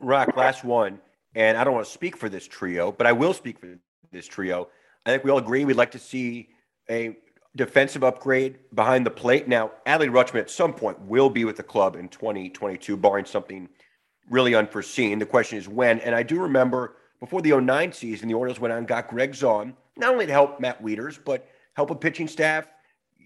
Roch, 0.00 0.36
last 0.36 0.64
one. 0.64 1.00
And 1.34 1.56
I 1.56 1.64
don't 1.64 1.74
want 1.74 1.86
to 1.86 1.92
speak 1.92 2.16
for 2.16 2.28
this 2.28 2.46
trio, 2.46 2.92
but 2.92 3.06
I 3.06 3.12
will 3.12 3.32
speak 3.32 3.58
for 3.58 3.78
this 4.12 4.26
trio. 4.26 4.68
I 5.04 5.10
think 5.10 5.24
we 5.24 5.30
all 5.30 5.38
agree 5.38 5.64
we'd 5.64 5.76
like 5.76 5.92
to 5.92 5.98
see 5.98 6.48
a 6.90 7.16
defensive 7.54 8.04
upgrade 8.04 8.58
behind 8.74 9.06
the 9.06 9.10
plate. 9.10 9.48
Now, 9.48 9.72
Adley 9.86 10.10
Rutschman 10.10 10.40
at 10.40 10.50
some 10.50 10.72
point 10.72 11.00
will 11.00 11.30
be 11.30 11.44
with 11.44 11.56
the 11.56 11.62
club 11.62 11.96
in 11.96 12.08
2022, 12.08 12.96
barring 12.96 13.24
something 13.24 13.68
really 14.30 14.54
unforeseen. 14.54 15.18
The 15.18 15.26
question 15.26 15.58
is 15.58 15.68
when. 15.68 16.00
And 16.00 16.14
I 16.14 16.22
do 16.22 16.40
remember 16.40 16.96
before 17.20 17.42
the 17.42 17.58
09 17.58 17.92
season, 17.92 18.28
the 18.28 18.34
Orioles 18.34 18.60
went 18.60 18.72
out 18.72 18.78
and 18.78 18.88
got 18.88 19.08
Greg 19.08 19.32
Zaun, 19.32 19.74
not 19.96 20.12
only 20.12 20.26
to 20.26 20.32
help 20.32 20.60
Matt 20.60 20.82
Wieters, 20.82 21.18
but 21.24 21.48
help 21.74 21.90
a 21.90 21.94
pitching 21.94 22.28
staff. 22.28 22.68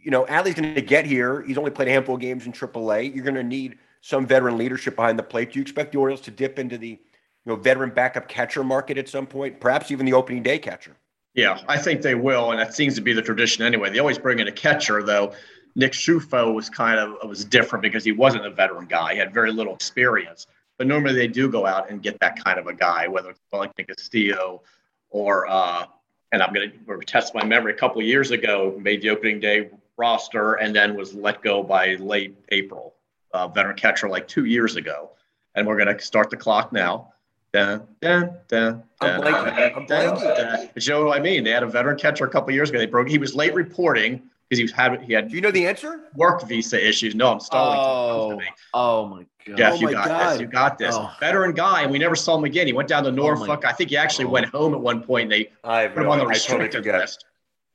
You 0.02 0.10
know, 0.10 0.24
Adley's 0.26 0.54
going 0.54 0.74
to 0.74 0.80
get 0.80 1.04
here. 1.04 1.42
He's 1.42 1.58
only 1.58 1.70
played 1.70 1.88
a 1.88 1.90
handful 1.90 2.14
of 2.14 2.20
games 2.20 2.46
in 2.46 2.52
AAA. 2.52 3.14
You're 3.14 3.24
going 3.24 3.34
to 3.34 3.42
need 3.42 3.78
some 4.00 4.26
veteran 4.26 4.56
leadership 4.56 4.96
behind 4.96 5.18
the 5.18 5.22
plate. 5.22 5.52
Do 5.52 5.58
you 5.58 5.62
expect 5.62 5.92
the 5.92 5.98
Orioles 5.98 6.20
to 6.22 6.30
dip 6.30 6.58
into 6.58 6.78
the 6.78 6.88
you 6.88 6.98
know 7.46 7.56
veteran 7.56 7.90
backup 7.90 8.28
catcher 8.28 8.64
market 8.64 8.98
at 8.98 9.08
some 9.08 9.26
point, 9.26 9.60
perhaps 9.60 9.90
even 9.90 10.06
the 10.06 10.12
opening 10.12 10.42
day 10.42 10.58
catcher? 10.58 10.96
Yeah, 11.34 11.60
I 11.68 11.78
think 11.78 12.02
they 12.02 12.16
will, 12.16 12.50
and 12.50 12.60
that 12.60 12.74
seems 12.74 12.94
to 12.96 13.00
be 13.00 13.12
the 13.12 13.22
tradition 13.22 13.64
anyway. 13.64 13.90
They 13.90 14.00
always 14.00 14.18
bring 14.18 14.40
in 14.40 14.48
a 14.48 14.52
catcher, 14.52 15.02
though. 15.02 15.32
Nick 15.76 15.92
Ciuffo 15.92 16.52
was 16.52 16.68
kind 16.68 16.98
of 16.98 17.28
was 17.28 17.44
different 17.44 17.82
because 17.82 18.04
he 18.04 18.10
wasn't 18.10 18.44
a 18.44 18.50
veteran 18.50 18.86
guy; 18.86 19.12
he 19.12 19.18
had 19.18 19.32
very 19.32 19.52
little 19.52 19.74
experience. 19.74 20.46
But 20.80 20.86
normally 20.86 21.14
they 21.14 21.28
do 21.28 21.50
go 21.50 21.66
out 21.66 21.90
and 21.90 22.02
get 22.02 22.18
that 22.20 22.42
kind 22.42 22.58
of 22.58 22.66
a 22.66 22.72
guy, 22.72 23.06
whether 23.06 23.28
it's 23.28 23.40
like 23.52 23.76
Castillo 23.86 24.62
or, 25.10 25.46
uh, 25.46 25.84
and 26.32 26.42
I'm 26.42 26.54
going 26.54 26.72
to 26.72 27.04
test 27.04 27.34
my 27.34 27.44
memory. 27.44 27.74
A 27.74 27.76
couple 27.76 28.00
of 28.00 28.06
years 28.06 28.30
ago, 28.30 28.74
made 28.80 29.02
the 29.02 29.10
opening 29.10 29.40
day 29.40 29.68
roster 29.98 30.54
and 30.54 30.74
then 30.74 30.96
was 30.96 31.12
let 31.12 31.42
go 31.42 31.62
by 31.62 31.96
late 31.96 32.34
April. 32.48 32.94
Uh, 33.34 33.46
veteran 33.46 33.76
catcher 33.76 34.08
like 34.08 34.26
two 34.26 34.46
years 34.46 34.76
ago, 34.76 35.10
and 35.54 35.66
we're 35.66 35.76
going 35.76 35.94
to 35.94 36.02
start 36.02 36.30
the 36.30 36.36
clock 36.38 36.72
now. 36.72 37.12
Dun, 37.52 37.86
dun, 38.00 38.38
dun, 38.48 38.82
I'm 39.02 39.20
blanking. 39.20 39.76
I'm 39.76 39.86
blanking. 39.86 40.70
But 40.72 40.86
you 40.86 40.94
know 40.94 41.04
what 41.04 41.18
I 41.18 41.20
mean? 41.20 41.44
They 41.44 41.50
had 41.50 41.62
a 41.62 41.66
veteran 41.66 41.98
catcher 41.98 42.24
a 42.24 42.30
couple 42.30 42.54
years 42.54 42.70
ago. 42.70 42.78
They 42.78 42.86
broke. 42.86 43.10
He 43.10 43.18
was 43.18 43.34
late 43.34 43.52
reporting 43.52 44.22
because 44.50 44.70
he 44.70 44.76
had 44.76 45.02
he 45.02 45.12
had 45.12 45.28
Do 45.28 45.34
you 45.36 45.40
know 45.40 45.50
the 45.50 45.66
answer? 45.66 46.00
work 46.14 46.42
visa 46.46 46.84
issues. 46.86 47.14
No, 47.14 47.32
I'm 47.32 47.40
stalling. 47.40 47.78
Oh, 47.78 48.40
oh 48.74 49.06
my 49.06 49.26
god. 49.46 49.56
Geoff, 49.56 49.72
Oh 49.74 49.76
you 49.76 49.90
got 49.92 50.08
God. 50.08 50.32
this. 50.32 50.40
You 50.40 50.46
got 50.46 50.78
this. 50.78 50.94
Oh. 50.98 51.10
Veteran 51.20 51.52
guy, 51.54 51.82
and 51.82 51.90
we 51.92 51.98
never 51.98 52.16
saw 52.16 52.36
him 52.36 52.44
again. 52.44 52.66
He 52.66 52.72
went 52.72 52.88
down 52.88 53.04
to 53.04 53.10
my- 53.12 53.16
Norfolk. 53.16 53.64
I 53.64 53.72
think 53.72 53.90
he 53.90 53.96
actually 53.96 54.24
Oh. 54.26 54.30
went 54.30 54.46
home 54.46 54.74
at 54.74 54.80
one 54.80 55.02
point. 55.02 55.30
They 55.30 55.52
I 55.64 55.86
put 55.86 56.02
him 56.02 56.10
on 56.10 56.18
the 56.18 56.26
restricted 56.26 56.84
list. 56.84 57.24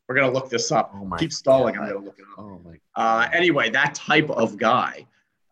We're 0.08 0.16
gonna 0.16 0.32
look 0.32 0.50
this 0.50 0.72
up. 0.72 0.92
Oh 0.96 1.06
my 1.06 1.18
Keep 1.18 1.32
stalling. 1.34 1.76
I'm 1.78 1.86
God. 1.86 1.94
gonna 1.94 2.06
look 2.06 2.20
it 2.20 2.26
up. 2.38 2.40
Oh 2.40 2.62
my. 2.64 2.78
Uh, 2.96 3.28
anyway, 3.34 3.70
that 3.72 3.96
type 3.96 4.30
of 4.30 4.58
guy, 4.58 5.06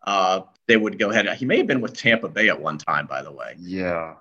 uh, 0.06 0.42
they 0.68 0.76
would 0.76 0.98
go 0.98 1.10
ahead. 1.10 1.26
He 1.36 1.44
may 1.44 1.58
have 1.58 1.66
been 1.66 1.80
with 1.80 1.96
Tampa 1.96 2.28
Bay 2.28 2.48
at 2.48 2.60
one 2.60 2.78
time, 2.78 3.06
by 3.06 3.22
the 3.22 3.32
way. 3.32 3.54
Yeah. 3.58 4.14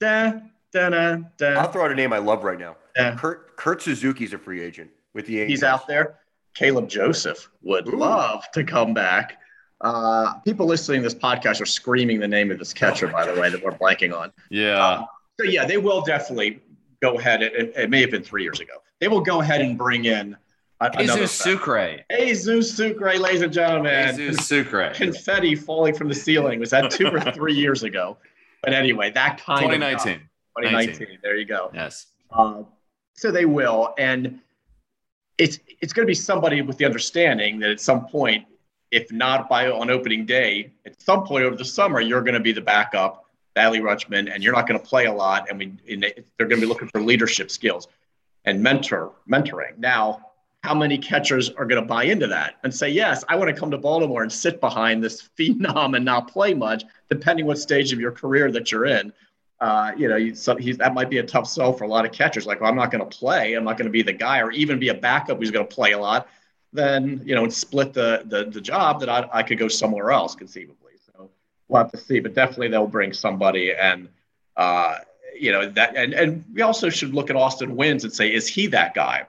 Da, 0.00 0.32
da, 0.72 0.88
da, 0.90 1.16
da. 1.36 1.46
I'll 1.60 1.70
throw 1.70 1.84
out 1.84 1.92
a 1.92 1.94
name 1.94 2.12
I 2.12 2.18
love 2.18 2.42
right 2.44 2.58
now. 2.58 2.76
Yeah. 2.96 3.14
Kurt 3.16 3.56
Kurt 3.56 3.80
Suzuki's 3.82 4.32
a 4.32 4.38
free 4.38 4.60
agent 4.62 4.90
with 5.14 5.26
the 5.26 5.40
Angels. 5.40 5.60
He's 5.60 5.62
out 5.62 5.86
there. 5.86 6.16
Caleb 6.54 6.88
Joseph 6.88 7.48
would 7.62 7.88
Ooh. 7.88 7.96
love 7.96 8.44
to 8.52 8.64
come 8.64 8.94
back. 8.94 9.38
Uh, 9.80 10.34
people 10.40 10.66
listening 10.66 11.00
to 11.00 11.04
this 11.04 11.14
podcast 11.14 11.60
are 11.60 11.66
screaming 11.66 12.20
the 12.20 12.28
name 12.28 12.50
of 12.50 12.58
this 12.58 12.72
catcher, 12.72 13.08
by 13.08 13.26
the 13.26 13.40
way, 13.40 13.48
that 13.48 13.62
we're 13.62 13.72
blanking 13.72 14.14
on. 14.16 14.32
Yeah. 14.50 15.04
So 15.40 15.46
yeah, 15.46 15.64
they 15.64 15.78
will 15.78 16.02
definitely 16.02 16.60
go 17.00 17.18
ahead. 17.18 17.42
It, 17.42 17.72
it 17.74 17.88
may 17.88 18.00
have 18.02 18.10
been 18.10 18.22
three 18.22 18.42
years 18.42 18.60
ago. 18.60 18.74
They 19.00 19.08
will 19.08 19.22
go 19.22 19.40
ahead 19.40 19.62
and 19.62 19.78
bring 19.78 20.04
in 20.04 20.36
a, 20.80 20.86
another. 20.86 21.20
Jesus 21.20 21.32
Sucre. 21.32 22.00
Jesus 22.10 22.76
Sucre, 22.76 23.18
ladies 23.18 23.40
and 23.40 23.52
gentlemen. 23.52 24.16
Jesus 24.16 24.46
Sucre. 24.46 24.92
Confetti 24.94 25.54
falling 25.54 25.94
from 25.94 26.08
the 26.08 26.14
ceiling. 26.14 26.60
Was 26.60 26.70
that 26.70 26.90
two 26.90 27.06
or 27.06 27.20
three 27.32 27.54
years 27.54 27.82
ago? 27.82 28.18
But 28.62 28.74
anyway, 28.74 29.10
that 29.12 29.40
kind 29.42 29.64
of 29.64 29.70
2019. 29.70 30.28
2019. 30.58 31.18
There 31.22 31.36
you 31.36 31.46
go. 31.46 31.70
Yes. 31.72 32.06
Uh, 32.30 32.62
so 33.14 33.30
they 33.30 33.46
will, 33.46 33.94
and 33.98 34.40
it's 35.40 35.58
it's 35.80 35.92
going 35.94 36.04
to 36.06 36.10
be 36.10 36.14
somebody 36.14 36.60
with 36.60 36.76
the 36.76 36.84
understanding 36.84 37.58
that 37.60 37.70
at 37.70 37.80
some 37.80 38.06
point, 38.06 38.44
if 38.90 39.10
not 39.10 39.48
by 39.48 39.70
on 39.70 39.90
opening 39.90 40.26
day, 40.26 40.70
at 40.84 41.00
some 41.00 41.24
point 41.24 41.44
over 41.44 41.56
the 41.56 41.64
summer, 41.64 42.00
you're 42.00 42.20
going 42.20 42.34
to 42.34 42.40
be 42.40 42.52
the 42.52 42.60
backup, 42.60 43.24
Adley 43.56 43.80
Rutschman, 43.80 44.32
and 44.32 44.44
you're 44.44 44.52
not 44.52 44.68
going 44.68 44.78
to 44.78 44.86
play 44.86 45.06
a 45.06 45.12
lot, 45.12 45.48
and 45.48 45.58
we 45.58 45.72
and 45.90 46.02
they- 46.02 46.22
they're 46.36 46.46
going 46.46 46.60
to 46.60 46.66
be 46.66 46.70
looking 46.72 46.88
for 46.88 47.00
leadership 47.00 47.50
skills 47.50 47.88
and 48.44 48.62
mentor 48.62 49.12
mentoring. 49.28 49.78
Now, 49.78 50.26
how 50.62 50.74
many 50.74 50.98
catchers 50.98 51.48
are 51.48 51.64
going 51.64 51.80
to 51.80 51.88
buy 51.88 52.04
into 52.04 52.26
that 52.26 52.56
and 52.62 52.74
say, 52.74 52.90
yes, 52.90 53.24
I 53.30 53.36
want 53.36 53.48
to 53.48 53.58
come 53.58 53.70
to 53.70 53.78
Baltimore 53.78 54.22
and 54.22 54.30
sit 54.30 54.60
behind 54.60 55.02
this 55.02 55.30
phenom 55.38 55.96
and 55.96 56.04
not 56.04 56.30
play 56.30 56.52
much, 56.52 56.84
depending 57.08 57.46
what 57.46 57.58
stage 57.58 57.94
of 57.94 58.00
your 58.00 58.12
career 58.12 58.52
that 58.52 58.70
you're 58.70 58.84
in 58.84 59.10
uh, 59.60 59.92
you 59.96 60.08
know, 60.08 60.16
you, 60.16 60.34
so 60.34 60.54
that 60.54 60.94
might 60.94 61.10
be 61.10 61.18
a 61.18 61.22
tough 61.22 61.46
sell 61.46 61.72
for 61.72 61.84
a 61.84 61.88
lot 61.88 62.06
of 62.06 62.12
catchers. 62.12 62.46
Like, 62.46 62.60
well, 62.60 62.70
I'm 62.70 62.76
not 62.76 62.90
going 62.90 63.06
to 63.06 63.16
play. 63.16 63.54
I'm 63.54 63.64
not 63.64 63.76
going 63.76 63.86
to 63.86 63.92
be 63.92 64.02
the 64.02 64.12
guy, 64.12 64.40
or 64.40 64.50
even 64.52 64.78
be 64.78 64.88
a 64.88 64.94
backup 64.94 65.38
who's 65.38 65.50
going 65.50 65.66
to 65.66 65.74
play 65.74 65.92
a 65.92 65.98
lot. 65.98 66.28
Then, 66.72 67.20
you 67.24 67.34
know, 67.34 67.44
and 67.44 67.52
split 67.52 67.92
the 67.92 68.22
the, 68.24 68.44
the 68.44 68.60
job 68.60 69.00
that 69.00 69.08
I, 69.08 69.28
I 69.32 69.42
could 69.42 69.58
go 69.58 69.68
somewhere 69.68 70.12
else 70.12 70.34
conceivably. 70.34 70.92
So 71.12 71.30
we'll 71.68 71.82
have 71.82 71.92
to 71.92 71.98
see, 71.98 72.20
but 72.20 72.34
definitely 72.34 72.68
they'll 72.68 72.86
bring 72.86 73.12
somebody, 73.12 73.72
and 73.74 74.08
uh, 74.56 74.96
you 75.38 75.52
know 75.52 75.68
that, 75.68 75.94
and 75.94 76.14
and 76.14 76.44
we 76.54 76.62
also 76.62 76.88
should 76.88 77.12
look 77.12 77.28
at 77.28 77.36
Austin 77.36 77.76
Wynns 77.76 78.04
and 78.04 78.12
say, 78.12 78.32
is 78.32 78.48
he 78.48 78.66
that 78.68 78.94
guy? 78.94 79.26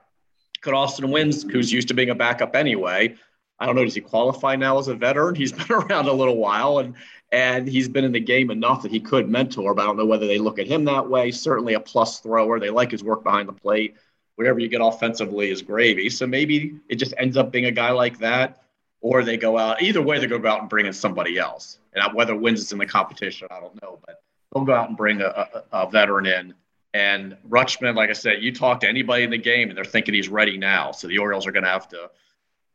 Could 0.61 0.75
Austin 0.75 1.07
Wynns, 1.07 1.51
who's 1.51 1.71
used 1.73 1.88
to 1.89 1.93
being 1.93 2.11
a 2.11 2.15
backup 2.15 2.55
anyway, 2.55 3.15
I 3.59 3.65
don't 3.65 3.75
know, 3.75 3.84
does 3.84 3.95
he 3.95 4.01
qualify 4.01 4.55
now 4.55 4.79
as 4.79 4.88
a 4.88 4.95
veteran? 4.95 5.36
He's 5.36 5.51
been 5.51 5.71
around 5.71 6.07
a 6.07 6.13
little 6.13 6.38
while, 6.38 6.79
and 6.79 6.95
and 7.32 7.67
he's 7.67 7.88
been 7.88 8.03
in 8.03 8.11
the 8.11 8.19
game 8.19 8.51
enough 8.51 8.82
that 8.82 8.91
he 8.91 8.99
could 8.99 9.29
mentor, 9.29 9.73
but 9.73 9.84
I 9.84 9.86
don't 9.86 9.97
know 9.97 10.05
whether 10.05 10.27
they 10.27 10.38
look 10.38 10.59
at 10.59 10.67
him 10.67 10.84
that 10.86 11.09
way. 11.09 11.32
Certainly 11.32 11.75
a 11.75 11.79
plus 11.79 12.19
thrower. 12.19 12.59
They 12.59 12.69
like 12.69 12.91
his 12.91 13.03
work 13.03 13.23
behind 13.23 13.47
the 13.47 13.53
plate. 13.53 13.95
Whatever 14.36 14.59
you 14.59 14.67
get 14.67 14.82
offensively 14.82 15.49
is 15.49 15.61
gravy. 15.61 16.09
So 16.09 16.27
maybe 16.27 16.79
it 16.89 16.95
just 16.95 17.13
ends 17.17 17.38
up 17.38 17.51
being 17.51 17.65
a 17.65 17.71
guy 17.71 17.91
like 17.91 18.19
that, 18.19 18.63
or 18.99 19.23
they 19.23 19.38
go 19.38 19.57
out. 19.57 19.82
Either 19.82 20.01
way, 20.01 20.19
they 20.19 20.27
go 20.27 20.45
out 20.45 20.59
and 20.59 20.69
bring 20.69 20.86
in 20.86 20.93
somebody 20.93 21.38
else. 21.38 21.79
And 21.93 22.13
whether 22.13 22.34
Wynns 22.34 22.59
is 22.59 22.71
in 22.71 22.79
the 22.79 22.86
competition, 22.86 23.47
I 23.51 23.59
don't 23.59 23.82
know, 23.82 23.99
but 24.05 24.21
they'll 24.53 24.65
go 24.65 24.73
out 24.73 24.89
and 24.89 24.97
bring 24.97 25.21
a, 25.21 25.25
a, 25.25 25.63
a 25.71 25.89
veteran 25.89 26.25
in. 26.25 26.53
And 26.93 27.38
Rutschman, 27.47 27.95
like 27.95 28.09
I 28.09 28.13
said, 28.13 28.43
you 28.43 28.53
talk 28.53 28.82
to 28.82 28.89
anybody 28.89 29.23
in 29.23 29.29
the 29.29 29.38
game 29.38 29.69
and 29.69 29.77
they're 29.77 29.86
thinking 29.86 30.13
he's 30.13 30.27
ready 30.27 30.57
now. 30.57 30.91
So 30.91 31.07
the 31.07 31.19
Orioles 31.19 31.47
are 31.47 31.51
going 31.53 31.63
to 31.63 31.69
have 31.69 31.88
to, 31.89 32.09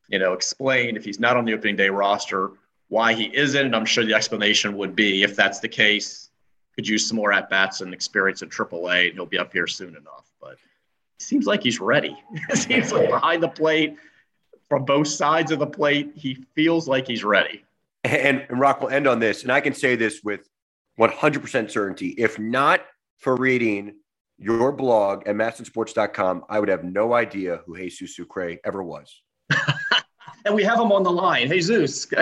you 0.09 0.18
know, 0.18 0.32
explain 0.32 0.96
if 0.96 1.04
he's 1.04 1.20
not 1.20 1.36
on 1.36 1.44
the 1.44 1.52
opening 1.52 1.76
day 1.76 1.90
roster 1.90 2.52
why 2.89 3.12
he 3.12 3.34
isn't. 3.37 3.74
I'm 3.74 3.84
sure 3.84 4.05
the 4.05 4.14
explanation 4.14 4.76
would 4.76 4.95
be 4.95 5.22
if 5.22 5.37
that's 5.37 5.61
the 5.61 5.68
case, 5.68 6.30
could 6.74 6.87
use 6.87 7.07
some 7.09 7.16
more 7.16 7.32
at 7.32 7.49
bats 7.51 7.80
and 7.80 7.93
experience 7.93 8.43
in 8.43 8.49
AAA, 8.49 9.07
and 9.07 9.14
he'll 9.14 9.26
be 9.26 9.39
up 9.39 9.53
here 9.53 9.66
soon 9.66 9.97
enough. 9.97 10.30
But 10.41 10.53
it 10.53 11.22
seems 11.22 11.47
like 11.47 11.62
he's 11.62 11.80
ready. 11.80 12.16
it 12.51 12.59
seems 12.59 12.93
like 12.93 13.09
behind 13.09 13.43
the 13.43 13.49
plate, 13.49 13.97
from 14.68 14.84
both 14.84 15.09
sides 15.09 15.53
of 15.53 15.59
the 15.59 15.66
plate, 15.66 16.12
he 16.14 16.45
feels 16.55 16.89
like 16.89 17.07
he's 17.07 17.24
ready. 17.24 17.64
And, 18.05 18.45
and 18.49 18.61
Roch 18.61 18.80
will 18.80 18.89
end 18.89 19.07
on 19.07 19.18
this, 19.18 19.43
and 19.43 19.51
I 19.51 19.61
can 19.61 19.74
say 19.74 19.97
this 19.97 20.22
with 20.22 20.49
100% 20.99 21.70
certainty. 21.70 22.09
If 22.18 22.39
not 22.39 22.80
for 23.18 23.37
reading 23.37 23.95
your 24.39 24.72
blog 24.72 25.26
at 25.26 25.34
masnsports.com, 25.34 26.45
I 26.49 26.61
would 26.61 26.68
have 26.68 26.84
no 26.84 27.14
idea 27.14 27.62
who 27.66 27.76
Jesus 27.76 28.16
Sucre 28.16 28.57
ever 28.64 28.82
was. 28.82 29.22
And 30.47 30.55
we 30.55 30.62
have 30.62 30.78
him 30.78 30.92
on 30.92 31.03
the 31.03 31.11
line. 31.11 31.49
Jesus. 31.49 32.07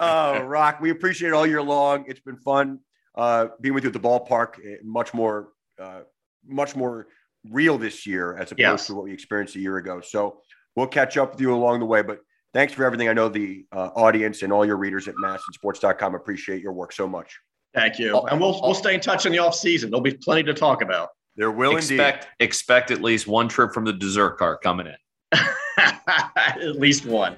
oh, 0.00 0.40
Roch, 0.42 0.80
we 0.80 0.90
appreciate 0.90 1.28
it 1.28 1.34
all 1.34 1.46
year 1.46 1.62
long. 1.62 2.04
It's 2.08 2.18
been 2.18 2.36
fun 2.36 2.80
uh, 3.14 3.46
being 3.60 3.72
with 3.74 3.84
you 3.84 3.90
at 3.90 3.94
the 3.94 4.00
ballpark. 4.00 4.54
eh, 4.66 4.78
Much 4.82 5.14
more, 5.14 5.50
uh, 5.80 6.00
much 6.44 6.74
more 6.74 7.06
real 7.48 7.78
this 7.78 8.08
year 8.08 8.36
as 8.36 8.50
opposed 8.50 8.58
Yes. 8.58 8.86
to 8.88 8.94
what 8.96 9.04
we 9.04 9.12
experienced 9.12 9.54
a 9.54 9.60
year 9.60 9.76
ago. 9.76 10.00
So 10.00 10.40
we'll 10.74 10.88
catch 10.88 11.16
up 11.16 11.32
with 11.32 11.40
you 11.40 11.54
along 11.54 11.78
the 11.78 11.86
way. 11.86 12.02
But 12.02 12.18
thanks 12.52 12.72
for 12.72 12.84
everything. 12.84 13.08
I 13.08 13.12
know 13.12 13.28
the 13.28 13.64
uh, 13.70 13.90
audience 13.94 14.42
and 14.42 14.52
all 14.52 14.66
your 14.66 14.78
readers 14.78 15.06
at 15.06 15.14
masnsports.com 15.22 16.16
appreciate 16.16 16.60
your 16.60 16.72
work 16.72 16.92
so 16.92 17.06
much. 17.06 17.38
Thank 17.72 18.00
you. 18.00 18.18
And 18.18 18.40
we'll, 18.40 18.60
we'll 18.62 18.74
stay 18.74 18.94
in 18.94 19.00
touch 19.00 19.26
in 19.26 19.32
the 19.32 19.38
off 19.38 19.54
season. 19.54 19.90
There'll 19.90 20.02
be 20.02 20.14
plenty 20.14 20.42
to 20.42 20.54
talk 20.54 20.82
about. 20.82 21.10
There 21.36 21.52
will 21.52 21.76
expect 21.76 22.26
expect 22.40 22.90
at 22.90 23.00
least 23.00 23.28
one 23.28 23.46
trip 23.46 23.72
from 23.72 23.84
the 23.84 23.92
dessert 23.92 24.36
cart 24.36 24.60
coming 24.60 24.88
in. 24.88 24.96
At 25.76 26.76
least 26.78 27.06
one. 27.06 27.36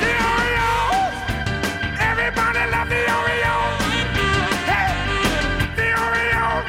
The 0.00 0.12
Orioles! 0.30 1.14
Everybody 1.98 2.62
love 2.70 2.88
the 2.88 3.02
Orioles! 3.18 3.82
Hey! 4.62 4.94
The 5.74 5.88
Orioles! 5.90 6.66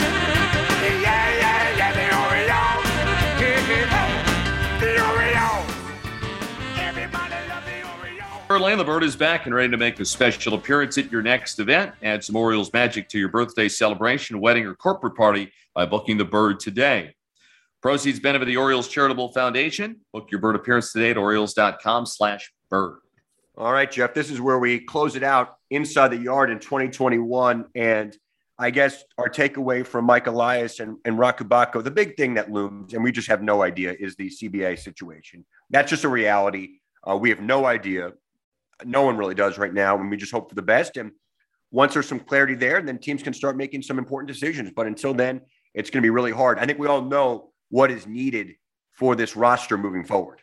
Yeah, 0.81 1.25
yeah, 1.37 1.77
yeah, 1.77 1.91
the 1.93 2.07
Orioles! 2.25 2.85
Hey, 3.37 3.57
hey, 3.61 3.85
hey! 3.85 4.11
The 4.79 4.91
Orioles! 5.11 5.71
Everybody 6.79 7.39
love 7.49 7.65
the 7.65 7.77
Orioles! 7.99 8.49
Orlando 8.49 8.83
Bird 8.83 9.03
is 9.03 9.15
back 9.15 9.45
and 9.45 9.53
ready 9.53 9.69
to 9.69 9.77
make 9.77 9.99
a 9.99 10.05
special 10.05 10.55
appearance 10.55 10.97
at 10.97 11.11
your 11.11 11.21
next 11.21 11.59
event. 11.59 11.91
Add 12.01 12.23
some 12.23 12.35
Orioles 12.35 12.73
magic 12.73 13.09
to 13.09 13.19
your 13.19 13.29
birthday 13.29 13.69
celebration, 13.69 14.39
wedding, 14.39 14.65
or 14.65 14.73
corporate 14.73 15.15
party 15.15 15.51
by 15.73 15.85
booking 15.85 16.17
the 16.17 16.25
Bird 16.25 16.59
today. 16.59 17.15
Proceeds 17.81 18.19
benefit 18.19 18.45
the 18.45 18.57
Orioles 18.57 18.87
Charitable 18.87 19.33
Foundation. 19.33 19.99
Book 20.13 20.31
your 20.31 20.39
bird 20.39 20.55
appearance 20.55 20.93
today 20.93 21.11
at 21.11 21.17
orioles.com 21.17 22.05
slash 22.05 22.53
bird. 22.69 22.99
All 23.57 23.73
right, 23.73 23.91
Geoff, 23.91 24.13
this 24.13 24.31
is 24.31 24.39
where 24.39 24.57
we 24.57 24.79
close 24.79 25.15
it 25.15 25.21
out 25.23 25.57
inside 25.69 26.07
the 26.07 26.17
yard 26.17 26.49
in 26.49 26.59
2021. 26.59 27.65
And 27.75 28.17
I 28.57 28.69
guess 28.69 29.03
our 29.17 29.27
takeaway 29.27 29.85
from 29.85 30.05
Mike 30.05 30.27
Elias 30.27 30.79
and, 30.79 30.97
and 31.03 31.19
Roch 31.19 31.39
Kubatko, 31.39 31.83
the 31.83 31.91
big 31.91 32.15
thing 32.15 32.35
that 32.35 32.49
looms, 32.49 32.93
and 32.93 33.03
we 33.03 33.11
just 33.11 33.27
have 33.27 33.43
no 33.43 33.61
idea, 33.61 33.93
is 33.99 34.15
the 34.15 34.29
CBA 34.29 34.79
situation. 34.79 35.45
That's 35.69 35.89
just 35.89 36.05
a 36.05 36.09
reality. 36.09 36.79
Uh, 37.07 37.17
we 37.17 37.29
have 37.29 37.41
no 37.41 37.65
idea. 37.65 38.13
No 38.85 39.01
one 39.01 39.17
really 39.17 39.35
does 39.35 39.57
right 39.57 39.73
now. 39.73 39.99
And 39.99 40.09
we 40.09 40.15
just 40.15 40.31
hope 40.31 40.47
for 40.47 40.55
the 40.55 40.61
best. 40.61 40.95
And 40.95 41.11
once 41.69 41.93
there's 41.93 42.07
some 42.07 42.21
clarity 42.21 42.55
there, 42.55 42.81
then 42.81 42.97
teams 42.97 43.21
can 43.21 43.33
start 43.33 43.57
making 43.57 43.81
some 43.81 43.99
important 43.99 44.29
decisions. 44.29 44.71
But 44.75 44.87
until 44.87 45.13
then, 45.13 45.41
it's 45.73 45.89
going 45.89 46.01
to 46.01 46.05
be 46.05 46.09
really 46.09 46.31
hard. 46.31 46.59
I 46.59 46.65
think 46.65 46.79
we 46.79 46.87
all 46.87 47.01
know 47.01 47.51
what 47.69 47.91
is 47.91 48.05
needed 48.05 48.55
for 48.91 49.15
this 49.15 49.35
roster 49.35 49.77
moving 49.77 50.03
forward. 50.03 50.41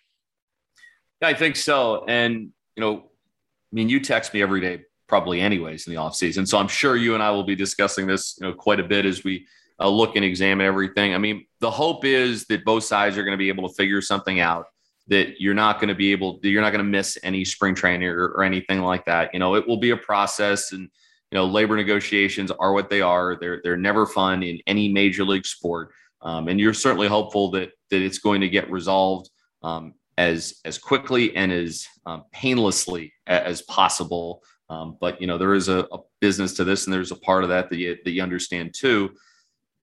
Yeah, 1.22 1.28
I 1.28 1.34
think 1.34 1.56
so. 1.56 2.04
And, 2.06 2.50
you 2.76 2.80
know, 2.80 2.96
I 2.98 3.72
mean, 3.72 3.88
you 3.88 4.00
text 4.00 4.34
me 4.34 4.42
every 4.42 4.60
day, 4.60 4.82
probably 5.06 5.40
anyways, 5.40 5.86
in 5.86 5.94
the 5.94 6.00
offseason. 6.00 6.48
So 6.48 6.58
I'm 6.58 6.68
sure 6.68 6.96
you 6.96 7.14
and 7.14 7.22
I 7.22 7.30
will 7.30 7.44
be 7.44 7.54
discussing 7.54 8.06
this, 8.06 8.36
you 8.40 8.46
know, 8.46 8.54
quite 8.54 8.80
a 8.80 8.84
bit 8.84 9.06
as 9.06 9.22
we 9.22 9.46
uh, 9.78 9.88
look 9.88 10.16
and 10.16 10.24
examine 10.24 10.66
everything. 10.66 11.14
I 11.14 11.18
mean, 11.18 11.46
the 11.60 11.70
hope 11.70 12.04
is 12.04 12.46
that 12.46 12.64
both 12.64 12.84
sides 12.84 13.16
are 13.16 13.22
going 13.22 13.34
to 13.34 13.38
be 13.38 13.48
able 13.48 13.68
to 13.68 13.74
figure 13.74 14.00
something 14.00 14.40
out, 14.40 14.66
that 15.08 15.40
you're 15.40 15.54
not 15.54 15.78
going 15.78 15.88
to 15.88 15.94
be 15.94 16.12
able, 16.12 16.40
you're 16.42 16.62
not 16.62 16.72
going 16.72 16.84
to 16.84 16.90
miss 16.90 17.18
any 17.22 17.44
spring 17.44 17.74
training 17.74 18.08
or, 18.08 18.28
or 18.28 18.42
anything 18.42 18.80
like 18.80 19.04
that. 19.04 19.32
You 19.32 19.38
know, 19.38 19.54
it 19.54 19.68
will 19.68 19.78
be 19.78 19.90
a 19.90 19.96
process 19.96 20.72
and, 20.72 20.90
you 21.30 21.38
know, 21.38 21.46
labor 21.46 21.76
negotiations 21.76 22.50
are 22.50 22.72
what 22.72 22.90
they 22.90 23.00
are. 23.00 23.36
They're, 23.40 23.60
they're 23.62 23.76
never 23.76 24.06
fun 24.06 24.42
in 24.42 24.58
any 24.66 24.88
major 24.88 25.24
league 25.24 25.46
sport. 25.46 25.92
Um, 26.22 26.48
and 26.48 26.58
you're 26.60 26.74
certainly 26.74 27.08
hopeful 27.08 27.50
that, 27.52 27.70
that 27.90 28.02
it's 28.02 28.18
going 28.18 28.40
to 28.40 28.48
get 28.48 28.70
resolved 28.70 29.30
um, 29.62 29.94
as 30.18 30.60
as 30.64 30.76
quickly 30.76 31.34
and 31.34 31.50
as 31.50 31.86
um, 32.04 32.24
painlessly 32.32 33.12
as 33.26 33.62
possible. 33.62 34.42
Um, 34.68 34.98
but 35.00 35.20
you 35.20 35.26
know 35.26 35.38
there 35.38 35.54
is 35.54 35.68
a, 35.68 35.86
a 35.92 35.98
business 36.20 36.54
to 36.54 36.64
this, 36.64 36.84
and 36.84 36.92
there's 36.92 37.10
a 37.10 37.16
part 37.16 37.42
of 37.42 37.48
that 37.48 37.70
that 37.70 37.78
you, 37.78 37.96
that 38.04 38.10
you 38.10 38.22
understand 38.22 38.74
too. 38.76 39.10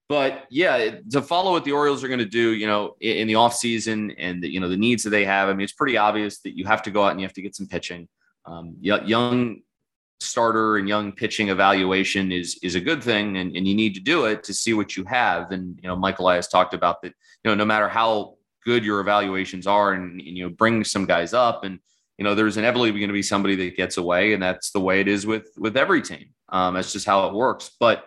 but 0.09 0.45
yeah, 0.49 0.91
to 1.11 1.21
follow 1.21 1.51
what 1.51 1.65
the 1.65 1.71
Orioles 1.71 2.03
are 2.03 2.07
going 2.07 2.19
to 2.19 2.25
do, 2.25 2.53
you 2.53 2.67
know, 2.67 2.95
in 3.01 3.27
the 3.27 3.33
offseason 3.33 4.13
and 4.17 4.41
the, 4.41 4.49
you 4.49 4.59
know 4.59 4.69
the 4.69 4.77
needs 4.77 5.03
that 5.03 5.09
they 5.09 5.25
have. 5.25 5.49
I 5.49 5.53
mean, 5.53 5.63
it's 5.63 5.73
pretty 5.73 5.97
obvious 5.97 6.39
that 6.41 6.55
you 6.57 6.65
have 6.65 6.83
to 6.83 6.91
go 6.91 7.03
out 7.03 7.11
and 7.11 7.19
you 7.19 7.25
have 7.25 7.33
to 7.33 7.41
get 7.41 7.55
some 7.55 7.67
pitching. 7.67 8.07
Um, 8.45 8.75
young 8.79 9.61
starter 10.19 10.77
and 10.77 10.87
young 10.87 11.11
pitching 11.11 11.49
evaluation 11.49 12.31
is 12.31 12.59
is 12.63 12.75
a 12.75 12.81
good 12.81 13.03
thing, 13.03 13.37
and, 13.37 13.55
and 13.55 13.67
you 13.67 13.75
need 13.75 13.93
to 13.95 13.99
do 13.99 14.25
it 14.25 14.43
to 14.43 14.53
see 14.53 14.73
what 14.73 14.97
you 14.97 15.03
have. 15.05 15.51
And 15.51 15.79
you 15.81 15.87
know, 15.87 15.95
Michael 15.95 16.29
has 16.29 16.47
talked 16.47 16.73
about 16.73 17.01
that. 17.01 17.13
You 17.43 17.51
know, 17.51 17.55
no 17.55 17.65
matter 17.65 17.87
how 17.87 18.35
good 18.65 18.83
your 18.83 18.99
evaluations 18.99 19.67
are, 19.67 19.93
and, 19.93 20.19
and 20.19 20.37
you 20.37 20.43
know, 20.43 20.49
bring 20.49 20.83
some 20.83 21.05
guys 21.05 21.33
up, 21.33 21.63
and 21.63 21.79
you 22.17 22.23
know, 22.23 22.35
there's 22.35 22.57
inevitably 22.57 22.91
going 22.91 23.07
to 23.07 23.13
be 23.13 23.23
somebody 23.23 23.55
that 23.55 23.77
gets 23.77 23.97
away, 23.97 24.33
and 24.33 24.41
that's 24.41 24.71
the 24.71 24.79
way 24.79 24.99
it 24.99 25.07
is 25.07 25.25
with 25.25 25.49
with 25.57 25.77
every 25.77 26.01
team. 26.01 26.29
Um, 26.49 26.73
that's 26.73 26.93
just 26.93 27.05
how 27.05 27.27
it 27.27 27.33
works. 27.33 27.71
But 27.79 28.05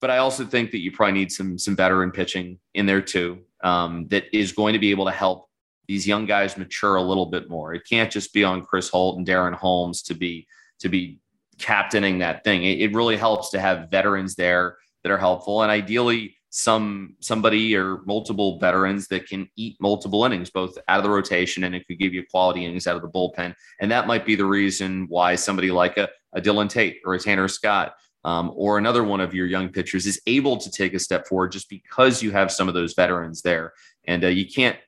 but 0.00 0.10
I 0.10 0.18
also 0.18 0.44
think 0.44 0.70
that 0.72 0.80
you 0.80 0.92
probably 0.92 1.14
need 1.14 1.32
some 1.32 1.58
some 1.58 1.76
veteran 1.76 2.10
pitching 2.10 2.58
in 2.74 2.86
there 2.86 3.02
too. 3.02 3.40
Um, 3.62 4.08
that 4.08 4.24
is 4.36 4.52
going 4.52 4.74
to 4.74 4.78
be 4.78 4.90
able 4.90 5.06
to 5.06 5.10
help 5.10 5.48
these 5.88 6.06
young 6.06 6.26
guys 6.26 6.56
mature 6.56 6.96
a 6.96 7.02
little 7.02 7.26
bit 7.26 7.48
more. 7.48 7.74
It 7.74 7.86
can't 7.88 8.10
just 8.10 8.32
be 8.32 8.44
on 8.44 8.62
Chris 8.62 8.88
Holt 8.88 9.18
and 9.18 9.26
Darren 9.26 9.54
Holmes 9.54 10.02
to 10.02 10.14
be 10.14 10.46
to 10.80 10.88
be 10.88 11.18
captaining 11.58 12.18
that 12.18 12.44
thing. 12.44 12.64
It, 12.64 12.80
it 12.80 12.94
really 12.94 13.16
helps 13.16 13.50
to 13.50 13.60
have 13.60 13.90
veterans 13.90 14.34
there 14.34 14.76
that 15.02 15.12
are 15.12 15.18
helpful, 15.18 15.62
and 15.62 15.70
ideally 15.70 16.36
some 16.56 17.16
somebody 17.18 17.74
or 17.74 17.98
multiple 18.06 18.60
veterans 18.60 19.08
that 19.08 19.26
can 19.26 19.48
eat 19.56 19.76
multiple 19.80 20.24
innings, 20.24 20.50
both 20.50 20.78
out 20.86 20.98
of 20.98 21.02
the 21.02 21.10
rotation 21.10 21.64
and 21.64 21.74
it 21.74 21.84
could 21.88 21.98
give 21.98 22.14
you 22.14 22.22
quality 22.30 22.64
innings 22.64 22.86
out 22.86 22.94
of 22.94 23.02
the 23.02 23.08
bullpen. 23.08 23.52
And 23.80 23.90
that 23.90 24.06
might 24.06 24.24
be 24.24 24.36
the 24.36 24.44
reason 24.44 25.06
why 25.08 25.34
somebody 25.34 25.72
like 25.72 25.96
a, 25.96 26.08
a 26.32 26.40
Dylan 26.40 26.68
Tate 26.68 27.00
or 27.04 27.14
a 27.14 27.18
Tanner 27.18 27.48
Scott 27.48 27.94
um, 28.24 28.52
or 28.54 28.78
another 28.78 29.02
one 29.02 29.20
of 29.20 29.34
your 29.34 29.46
young 29.46 29.68
pitchers 29.68 30.06
is 30.06 30.22
able 30.28 30.56
to 30.58 30.70
take 30.70 30.94
a 30.94 30.98
step 31.00 31.26
forward 31.26 31.50
just 31.50 31.68
because 31.68 32.22
you 32.22 32.30
have 32.30 32.52
some 32.52 32.68
of 32.68 32.74
those 32.74 32.94
veterans 32.94 33.42
there. 33.42 33.72
And 34.06 34.22
uh, 34.22 34.28
you 34.28 34.46
can't 34.46 34.78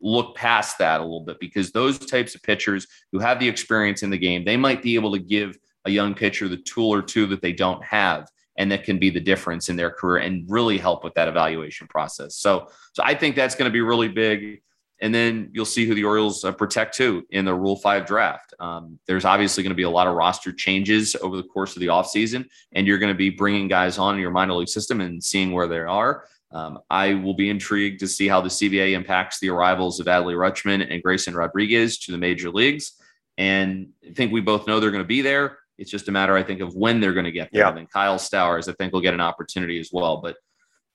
look 0.00 0.36
past 0.36 0.78
that 0.78 1.00
a 1.00 1.02
little 1.02 1.24
bit 1.24 1.40
because 1.40 1.72
those 1.72 1.98
types 1.98 2.34
of 2.34 2.42
pitchers 2.42 2.86
who 3.12 3.18
have 3.18 3.40
the 3.40 3.48
experience 3.48 4.02
in 4.02 4.10
the 4.10 4.18
game, 4.18 4.44
they 4.44 4.56
might 4.56 4.82
be 4.82 4.94
able 4.94 5.12
to 5.12 5.18
give 5.18 5.58
a 5.84 5.90
young 5.90 6.14
pitcher 6.14 6.48
the 6.48 6.56
tool 6.56 6.92
or 6.92 7.02
two 7.02 7.26
that 7.26 7.42
they 7.42 7.52
don't 7.52 7.82
have. 7.84 8.28
And 8.56 8.72
that 8.72 8.82
can 8.82 8.98
be 8.98 9.10
the 9.10 9.20
difference 9.20 9.68
in 9.68 9.76
their 9.76 9.90
career 9.90 10.22
and 10.22 10.44
really 10.48 10.78
help 10.78 11.04
with 11.04 11.14
that 11.14 11.28
evaluation 11.28 11.86
process. 11.86 12.36
So, 12.36 12.68
so 12.92 13.02
I 13.04 13.14
think 13.14 13.36
that's 13.36 13.54
going 13.54 13.68
to 13.68 13.72
be 13.72 13.80
really 13.80 14.08
big. 14.08 14.62
And 15.00 15.14
then 15.14 15.50
you'll 15.52 15.64
see 15.64 15.86
who 15.86 15.94
the 15.94 16.02
Orioles 16.02 16.44
uh, 16.44 16.50
protect 16.50 16.96
too 16.96 17.24
in 17.30 17.44
the 17.44 17.54
Rule 17.54 17.76
5 17.76 18.04
draft. 18.04 18.52
Um, 18.58 18.98
there's 19.06 19.24
obviously 19.24 19.62
going 19.62 19.70
to 19.70 19.76
be 19.76 19.84
a 19.84 19.90
lot 19.90 20.08
of 20.08 20.16
roster 20.16 20.52
changes 20.52 21.14
over 21.22 21.36
the 21.36 21.44
course 21.44 21.76
of 21.76 21.80
the 21.80 21.86
offseason, 21.86 22.46
and 22.72 22.84
you're 22.84 22.98
going 22.98 23.12
to 23.12 23.16
be 23.16 23.30
bringing 23.30 23.68
guys 23.68 23.96
on 23.96 24.16
in 24.16 24.20
your 24.20 24.32
minor 24.32 24.54
league 24.54 24.68
system 24.68 25.00
and 25.00 25.22
seeing 25.22 25.52
where 25.52 25.68
they 25.68 25.78
are. 25.78 26.24
Um, 26.50 26.78
I 26.88 27.14
will 27.14 27.34
be 27.34 27.50
intrigued 27.50 28.00
to 28.00 28.08
see 28.08 28.26
how 28.26 28.40
the 28.40 28.48
CBA 28.48 28.92
impacts 28.92 29.38
the 29.38 29.50
arrivals 29.50 30.00
of 30.00 30.06
Adley 30.06 30.34
Rutschman 30.34 30.86
and 30.90 31.02
Grayson 31.02 31.34
Rodriguez 31.34 31.98
to 31.98 32.12
the 32.12 32.18
major 32.18 32.50
leagues. 32.50 32.92
And 33.36 33.88
I 34.08 34.12
think 34.14 34.32
we 34.32 34.40
both 34.40 34.66
know 34.66 34.80
they're 34.80 34.90
going 34.90 35.04
to 35.04 35.08
be 35.08 35.20
there. 35.20 35.58
It's 35.76 35.90
just 35.90 36.08
a 36.08 36.12
matter, 36.12 36.36
I 36.36 36.42
think, 36.42 36.60
of 36.60 36.74
when 36.74 37.00
they're 37.00 37.12
going 37.12 37.26
to 37.26 37.32
get 37.32 37.50
there. 37.52 37.62
Yeah. 37.62 37.76
And 37.76 37.88
Kyle 37.90 38.18
Stowers, 38.18 38.68
I 38.68 38.72
think, 38.72 38.92
will 38.92 39.00
get 39.00 39.14
an 39.14 39.20
opportunity 39.20 39.78
as 39.78 39.90
well. 39.92 40.20
But 40.20 40.36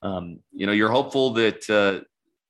um, 0.02 0.40
you 0.52 0.66
know, 0.66 0.74
you're 0.74 0.92
hopeful 0.92 1.32
that 1.34 1.70
uh, 1.70 2.04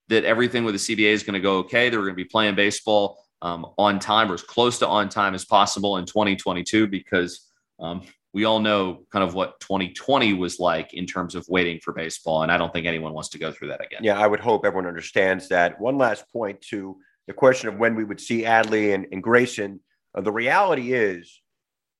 that 0.10 0.26
everything 0.26 0.64
with 0.64 0.74
the 0.74 0.96
CBA 0.96 1.12
is 1.12 1.24
going 1.24 1.36
to 1.36 1.40
go 1.40 1.58
okay. 1.60 1.90
They're 1.90 2.00
going 2.00 2.12
to 2.12 2.16
be 2.16 2.26
playing 2.26 2.56
baseball 2.56 3.24
um, 3.42 3.68
on 3.78 4.00
time 4.00 4.32
or 4.32 4.34
as 4.34 4.42
close 4.42 4.80
to 4.80 4.88
on 4.88 5.10
time 5.10 5.36
as 5.36 5.46
possible 5.46 5.98
in 5.98 6.06
2022 6.06 6.88
because 6.88 7.48
um, 7.80 8.02
we 8.34 8.46
all 8.46 8.60
know 8.60 9.04
kind 9.12 9.24
of 9.24 9.36
what 9.36 9.60
2020 9.60 10.34
was 10.34 10.60
like 10.60 10.94
in 10.94 11.06
terms 11.06 11.36
of 11.36 11.46
waiting 11.48 11.80
for 11.80 11.94
baseball. 11.94 12.42
And 12.42 12.52
I 12.52 12.58
don't 12.58 12.74
think 12.74 12.88
anyone 12.88 13.14
wants 13.14 13.30
to 13.30 13.38
go 13.38 13.52
through 13.52 13.68
that 13.70 13.86
again. 13.86 14.00
Yeah, 14.04 14.20
I 14.20 14.26
would 14.26 14.40
hope 14.40 14.66
everyone 14.66 14.88
understands 14.88 15.50
that. 15.50 15.80
One 15.80 16.00
last 16.00 16.26
point 16.34 16.60
to 16.70 16.98
the 17.28 17.34
question 17.34 17.70
of 17.70 17.78
when 17.78 17.96
we 17.96 18.04
would 18.04 18.20
see 18.20 18.42
Adley 18.42 18.96
and, 18.96 19.06
and 19.12 19.22
Grayson. 19.22 19.80
Uh, 20.16 20.22
the 20.22 20.32
reality 20.32 20.94
is, 20.94 21.42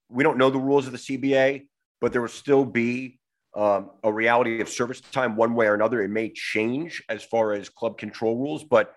we 0.10 0.24
don't 0.24 0.38
know 0.38 0.50
the 0.50 0.60
rules 0.60 0.88
of 0.88 0.92
the 0.92 0.98
CBA, 0.98 1.68
but 2.02 2.12
there 2.12 2.22
will 2.22 2.28
still 2.28 2.66
be 2.66 3.20
um, 3.56 3.92
a 4.04 4.12
reality 4.12 4.60
of 4.60 4.70
service 4.70 5.02
time 5.02 5.36
one 5.36 5.54
way 5.54 5.68
or 5.68 5.76
another. 5.76 6.02
It 6.02 6.10
may 6.10 6.30
change 6.30 7.04
as 7.10 7.24
far 7.24 7.54
as 7.54 7.70
club 7.70 7.98
control 7.98 8.38
rules, 8.38 8.64
but 8.64 8.94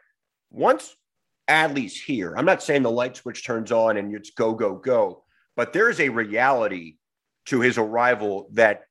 once 0.51 0.97
Adley's 1.49 2.01
here, 2.01 2.35
I'm 2.37 2.47
not 2.47 2.63
saying 2.63 2.83
the 2.83 2.91
light 2.91 3.17
switch 3.17 3.45
turns 3.45 3.71
on 3.71 3.99
and 3.99 4.15
it's 4.15 4.31
go, 4.31 4.55
go, 4.55 4.75
go, 4.75 5.25
but 5.55 5.73
there's 5.73 6.01
a 6.01 6.09
reality 6.09 6.97
to 7.47 7.61
his 7.61 7.79
arrival 7.79 8.49
that 8.53 8.83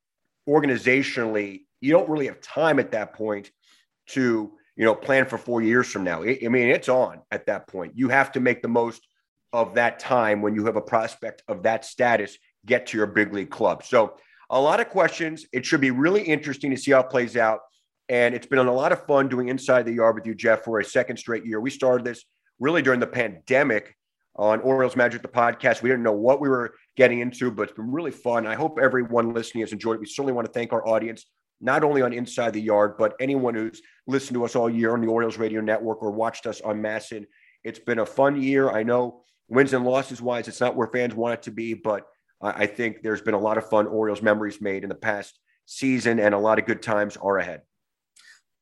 organizationally 0.47 1.66
you 1.82 1.91
don't 1.91 2.10
really 2.10 2.28
have 2.28 2.41
time 2.41 2.80
at 2.80 2.91
that 2.91 3.14
point 3.14 3.51
to 4.08 4.51
you 4.76 4.86
know 4.86 4.95
plan 4.95 5.26
for 5.26 5.38
four 5.38 5.62
years 5.62 5.88
from 5.88 6.03
now. 6.03 6.24
I 6.24 6.47
mean, 6.47 6.70
it's 6.70 6.89
on 6.89 7.22
at 7.32 7.45
that 7.47 7.68
point. 7.68 7.93
You 7.95 8.10
have 8.10 8.32
to 8.34 8.39
make 8.39 8.62
the 8.62 8.68
most 8.68 9.06
of 9.53 9.76
that 9.76 9.99
time 9.99 10.41
when 10.41 10.56
you 10.56 10.66
have 10.66 10.76
a 10.76 10.82
prospect 10.82 11.43
of 11.47 11.64
that 11.64 11.86
status 11.86 12.38
get 12.66 12.88
to 12.88 12.97
your 12.97 13.08
big 13.08 13.34
league 13.34 13.49
club. 13.49 13.84
So 13.84 14.18
a 14.49 14.60
lot 14.60 14.80
of 14.80 14.89
questions. 14.89 15.45
It 15.53 15.66
should 15.66 15.82
be 15.82 15.91
really 15.91 16.22
interesting 16.22 16.72
to 16.72 16.78
see 16.78 16.91
how 16.91 17.01
it 17.01 17.10
plays 17.10 17.38
out. 17.38 17.62
And 18.10 18.36
it's 18.36 18.45
been 18.45 18.60
a 18.60 18.72
lot 18.72 18.91
of 18.91 19.06
fun 19.08 19.30
doing 19.30 19.49
Inside 19.49 19.86
the 19.86 19.93
Yard 19.93 20.16
with 20.16 20.28
you, 20.28 20.36
Geoff, 20.36 20.64
for 20.64 20.80
a 20.80 20.86
second 20.86 21.18
straight 21.18 21.45
year. 21.45 21.60
We 21.60 21.72
started 21.72 22.06
this 22.06 22.24
really 22.60 22.82
during 22.82 22.99
the 22.99 23.08
pandemic 23.08 23.95
on 24.36 24.60
Orioles 24.62 24.96
Magic, 24.96 25.22
the 25.22 25.28
podcast. 25.28 25.82
We 25.82 25.90
didn't 25.90 26.04
know 26.04 26.12
what 26.12 26.42
we 26.42 26.50
were 26.50 26.76
getting 26.98 27.20
into, 27.20 27.52
but 27.52 27.64
it's 27.64 27.78
been 27.78 27.92
really 27.92 28.12
fun. 28.12 28.46
I 28.46 28.56
hope 28.56 28.80
everyone 28.82 29.34
listening 29.34 29.62
has 29.62 29.72
enjoyed 29.72 29.96
it. 29.96 30.02
We 30.02 30.06
certainly 30.06 30.34
want 30.34 30.46
to 30.48 30.52
thank 30.52 30.74
our 30.74 30.88
audience, 30.88 31.26
not 31.62 31.84
only 31.84 32.02
on 32.02 32.14
Inside 32.14 32.54
the 32.54 32.62
Yard, 32.62 32.96
but 32.98 33.16
anyone 33.20 33.56
who's 33.56 33.82
listened 34.08 34.36
to 34.36 34.46
us 34.46 34.56
all 34.56 34.70
year 34.70 34.94
on 34.94 35.02
the 35.02 35.08
Orioles 35.08 35.38
Radio 35.38 35.62
Network 35.62 36.04
or 36.04 36.12
watched 36.12 36.48
us 36.48 36.62
on 36.62 36.82
MASN. 36.82 37.26
It's 37.64 37.80
been 37.80 38.00
a 38.00 38.06
fun 38.06 38.42
year. 38.42 38.70
I 38.70 38.84
know 38.84 39.22
wins 39.48 39.74
and 39.74 39.86
losses 39.86 40.22
wise, 40.22 40.48
it's 40.48 40.62
not 40.62 40.76
where 40.76 40.88
fans 40.88 41.16
want 41.16 41.36
it 41.36 41.44
to 41.44 41.52
be, 41.52 41.74
but 41.74 42.06
I 42.42 42.66
think 42.66 43.02
there's 43.02 43.22
been 43.22 43.34
a 43.34 43.40
lot 43.40 43.58
of 43.58 43.70
fun 43.70 43.88
Orioles 43.88 44.22
memories 44.22 44.60
made 44.62 44.84
in 44.84 44.90
the 44.90 44.96
past 44.96 45.40
season, 45.66 46.20
and 46.20 46.36
a 46.36 46.38
lot 46.38 46.60
of 46.60 46.66
good 46.66 46.82
times 46.82 47.18
are 47.18 47.38
ahead. 47.38 47.62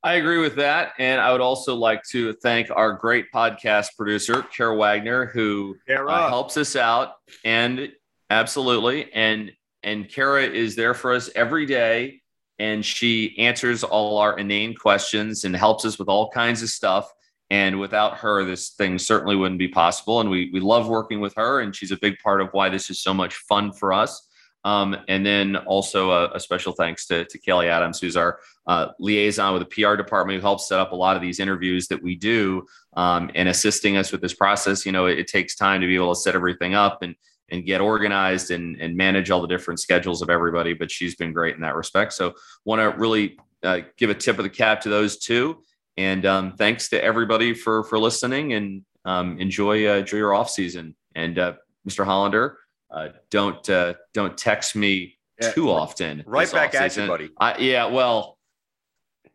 I 0.03 0.15
agree 0.15 0.39
with 0.39 0.55
that. 0.57 0.93
And 0.99 1.21
I 1.21 1.31
would 1.31 1.41
also 1.41 1.75
like 1.75 2.03
to 2.09 2.33
thank 2.33 2.69
our 2.69 2.93
great 2.93 3.31
podcast 3.31 3.95
producer, 3.97 4.43
Kara 4.43 4.75
Wagner, 4.75 5.27
who 5.27 5.75
uh, 5.89 6.29
helps 6.29 6.57
us 6.57 6.75
out. 6.75 7.13
And 7.45 7.89
absolutely. 8.29 9.11
And 9.13 9.53
and 9.81 10.09
Kara 10.09 10.43
is 10.43 10.75
there 10.75 10.93
for 10.93 11.13
us 11.13 11.29
every 11.35 11.65
day. 11.65 12.21
And 12.59 12.85
she 12.85 13.37
answers 13.39 13.83
all 13.83 14.17
our 14.17 14.37
inane 14.37 14.75
questions 14.75 15.43
and 15.43 15.55
helps 15.55 15.85
us 15.85 15.97
with 15.97 16.07
all 16.07 16.29
kinds 16.29 16.61
of 16.61 16.69
stuff. 16.69 17.11
And 17.49 17.79
without 17.79 18.17
her, 18.17 18.43
this 18.43 18.69
thing 18.71 18.97
certainly 18.97 19.35
wouldn't 19.35 19.59
be 19.59 19.67
possible. 19.67 20.21
And 20.21 20.29
we, 20.29 20.49
we 20.53 20.59
love 20.59 20.87
working 20.87 21.19
with 21.19 21.33
her, 21.35 21.59
and 21.59 21.75
she's 21.75 21.91
a 21.91 21.97
big 21.97 22.17
part 22.19 22.41
of 22.41 22.49
why 22.51 22.69
this 22.69 22.89
is 22.89 22.99
so 22.99 23.13
much 23.13 23.35
fun 23.35 23.71
for 23.71 23.93
us. 23.93 24.27
Um, 24.65 24.95
and 25.09 25.25
then 25.25 25.57
also 25.57 26.11
a, 26.11 26.35
a, 26.35 26.39
special 26.39 26.71
thanks 26.71 27.05
to, 27.07 27.25
to 27.25 27.37
Kelly 27.37 27.67
Adams, 27.67 27.99
who's 27.99 28.15
our 28.15 28.39
uh, 28.65 28.89
liaison 28.97 29.53
with 29.53 29.67
the 29.67 29.83
PR 29.83 29.95
department, 29.97 30.37
who 30.37 30.41
helps 30.41 30.69
set 30.69 30.79
up 30.79 30.93
a 30.93 30.95
lot 30.95 31.17
of 31.17 31.21
these 31.21 31.41
interviews 31.41 31.89
that 31.89 32.01
we 32.01 32.15
do 32.15 32.65
um, 32.95 33.29
and 33.35 33.49
assisting 33.49 33.97
us 33.97 34.13
with 34.13 34.21
this 34.21 34.33
process. 34.33 34.85
You 34.85 34.93
know, 34.93 35.07
it, 35.07 35.19
it, 35.19 35.27
takes 35.27 35.55
time 35.55 35.81
to 35.81 35.87
be 35.87 35.95
able 35.95 36.13
to 36.13 36.19
set 36.19 36.35
everything 36.35 36.75
up 36.75 37.01
and 37.01 37.15
and 37.49 37.65
get 37.65 37.81
organized 37.81 38.51
and, 38.51 38.79
and 38.79 38.95
manage 38.95 39.29
all 39.29 39.41
the 39.41 39.47
different 39.47 39.79
schedules 39.79 40.21
of 40.21 40.29
everybody. 40.29 40.73
But 40.73 40.89
she's 40.89 41.15
been 41.15 41.33
great 41.33 41.55
in 41.55 41.61
that 41.61 41.75
respect. 41.75 42.13
So 42.13 42.33
want 42.63 42.79
to 42.79 42.97
really 42.97 43.37
uh, 43.63 43.81
give 43.97 44.09
a 44.09 44.15
tip 44.15 44.37
of 44.37 44.43
the 44.43 44.49
cap 44.49 44.81
to 44.81 44.89
those 44.89 45.17
two. 45.17 45.61
And 45.97 46.25
um, 46.25 46.53
thanks 46.53 46.89
to 46.89 47.03
everybody 47.03 47.53
for 47.53 47.83
for 47.83 47.99
listening 47.99 48.53
and 48.53 48.83
um, 49.05 49.39
enjoy 49.39 49.87
uh, 49.89 49.97
enjoy 49.97 50.17
your 50.17 50.33
off 50.33 50.49
season. 50.49 50.95
And 51.15 51.37
uh, 51.37 51.53
Mr. 51.87 52.05
Hollander, 52.05 52.57
uh, 52.93 53.09
don't 53.29 53.67
uh, 53.69 53.93
don't 54.13 54.37
text 54.37 54.75
me 54.75 55.17
yeah, 55.41 55.51
too 55.51 55.69
often. 55.69 56.23
Right 56.25 56.51
back 56.51 56.75
at 56.75 56.95
you, 56.95 57.07
buddy. 57.07 57.29
I, 57.39 57.57
yeah, 57.57 57.85
well, 57.85 58.37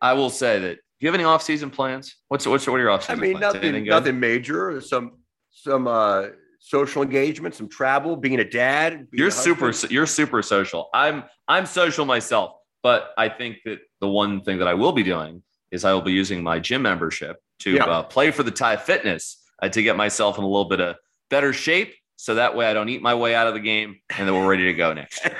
I 0.00 0.12
will 0.14 0.30
say 0.30 0.58
that. 0.60 0.74
Do 0.76 1.06
you 1.06 1.08
have 1.08 1.14
any 1.14 1.24
off 1.24 1.42
season 1.42 1.70
plans? 1.70 2.16
What's 2.28 2.46
what's 2.46 2.66
what 2.66 2.74
are 2.74 2.78
your 2.80 2.90
off 2.90 3.02
season? 3.02 3.18
I 3.18 3.22
mean, 3.22 3.38
plans? 3.38 3.54
nothing 3.54 3.84
nothing 3.84 4.20
major. 4.20 4.80
Some 4.80 5.18
some 5.50 5.86
uh 5.86 6.26
social 6.60 7.02
engagement, 7.02 7.54
some 7.54 7.68
travel, 7.68 8.16
being 8.16 8.40
a 8.40 8.48
dad. 8.48 9.10
Being 9.10 9.18
you're 9.18 9.28
a 9.28 9.32
super 9.32 9.72
you're 9.90 10.06
super 10.06 10.42
social. 10.42 10.88
I'm 10.94 11.24
I'm 11.46 11.66
social 11.66 12.04
myself, 12.04 12.52
but 12.82 13.12
I 13.16 13.28
think 13.28 13.58
that 13.64 13.78
the 14.00 14.08
one 14.08 14.42
thing 14.42 14.58
that 14.58 14.68
I 14.68 14.74
will 14.74 14.92
be 14.92 15.02
doing 15.02 15.42
is 15.70 15.84
I 15.84 15.92
will 15.92 16.02
be 16.02 16.12
using 16.12 16.42
my 16.42 16.58
gym 16.58 16.82
membership 16.82 17.36
to 17.60 17.74
yeah. 17.74 17.84
uh, 17.84 18.02
play 18.02 18.30
for 18.30 18.42
the 18.42 18.50
Thai 18.50 18.76
Fitness 18.76 19.42
uh, 19.62 19.68
to 19.68 19.82
get 19.82 19.96
myself 19.96 20.38
in 20.38 20.44
a 20.44 20.46
little 20.46 20.68
bit 20.68 20.80
of 20.80 20.96
better 21.30 21.52
shape. 21.52 21.94
So 22.18 22.34
that 22.34 22.56
way 22.56 22.66
I 22.66 22.74
don't 22.74 22.88
eat 22.88 23.00
my 23.00 23.14
way 23.14 23.36
out 23.36 23.46
of 23.46 23.54
the 23.54 23.60
game 23.60 24.00
and 24.18 24.26
then 24.26 24.34
we're 24.34 24.48
ready 24.48 24.64
to 24.64 24.74
go 24.74 24.92
next 24.92 25.24
year. 25.24 25.36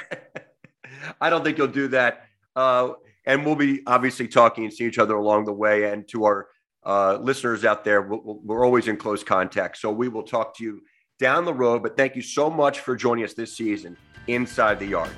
I 1.20 1.28
don't 1.28 1.42
think 1.42 1.58
you'll 1.58 1.66
do 1.66 1.88
that. 1.88 2.26
Uh, 2.54 2.90
and 3.26 3.44
we'll 3.44 3.56
be 3.56 3.82
obviously 3.84 4.28
talking 4.28 4.62
and 4.64 4.72
see 4.72 4.84
each 4.84 4.98
other 4.98 5.16
along 5.16 5.44
the 5.44 5.52
way. 5.52 5.90
And 5.90 6.06
to 6.10 6.24
our 6.24 6.46
uh, 6.86 7.18
listeners 7.20 7.64
out 7.64 7.84
there, 7.84 8.02
we 8.02 8.18
we're 8.22 8.64
always 8.64 8.86
in 8.86 8.96
close 8.96 9.24
contact. 9.24 9.78
So 9.78 9.90
we 9.90 10.08
will 10.08 10.22
talk 10.22 10.56
to 10.58 10.64
you 10.64 10.80
down 11.18 11.44
the 11.44 11.52
road. 11.52 11.82
But 11.82 11.96
thank 11.96 12.14
you 12.14 12.22
so 12.22 12.48
much 12.48 12.78
for 12.78 12.94
joining 12.94 13.24
us 13.24 13.34
this 13.34 13.52
season 13.56 13.96
inside 14.28 14.78
the 14.78 14.86
yard. 14.86 15.10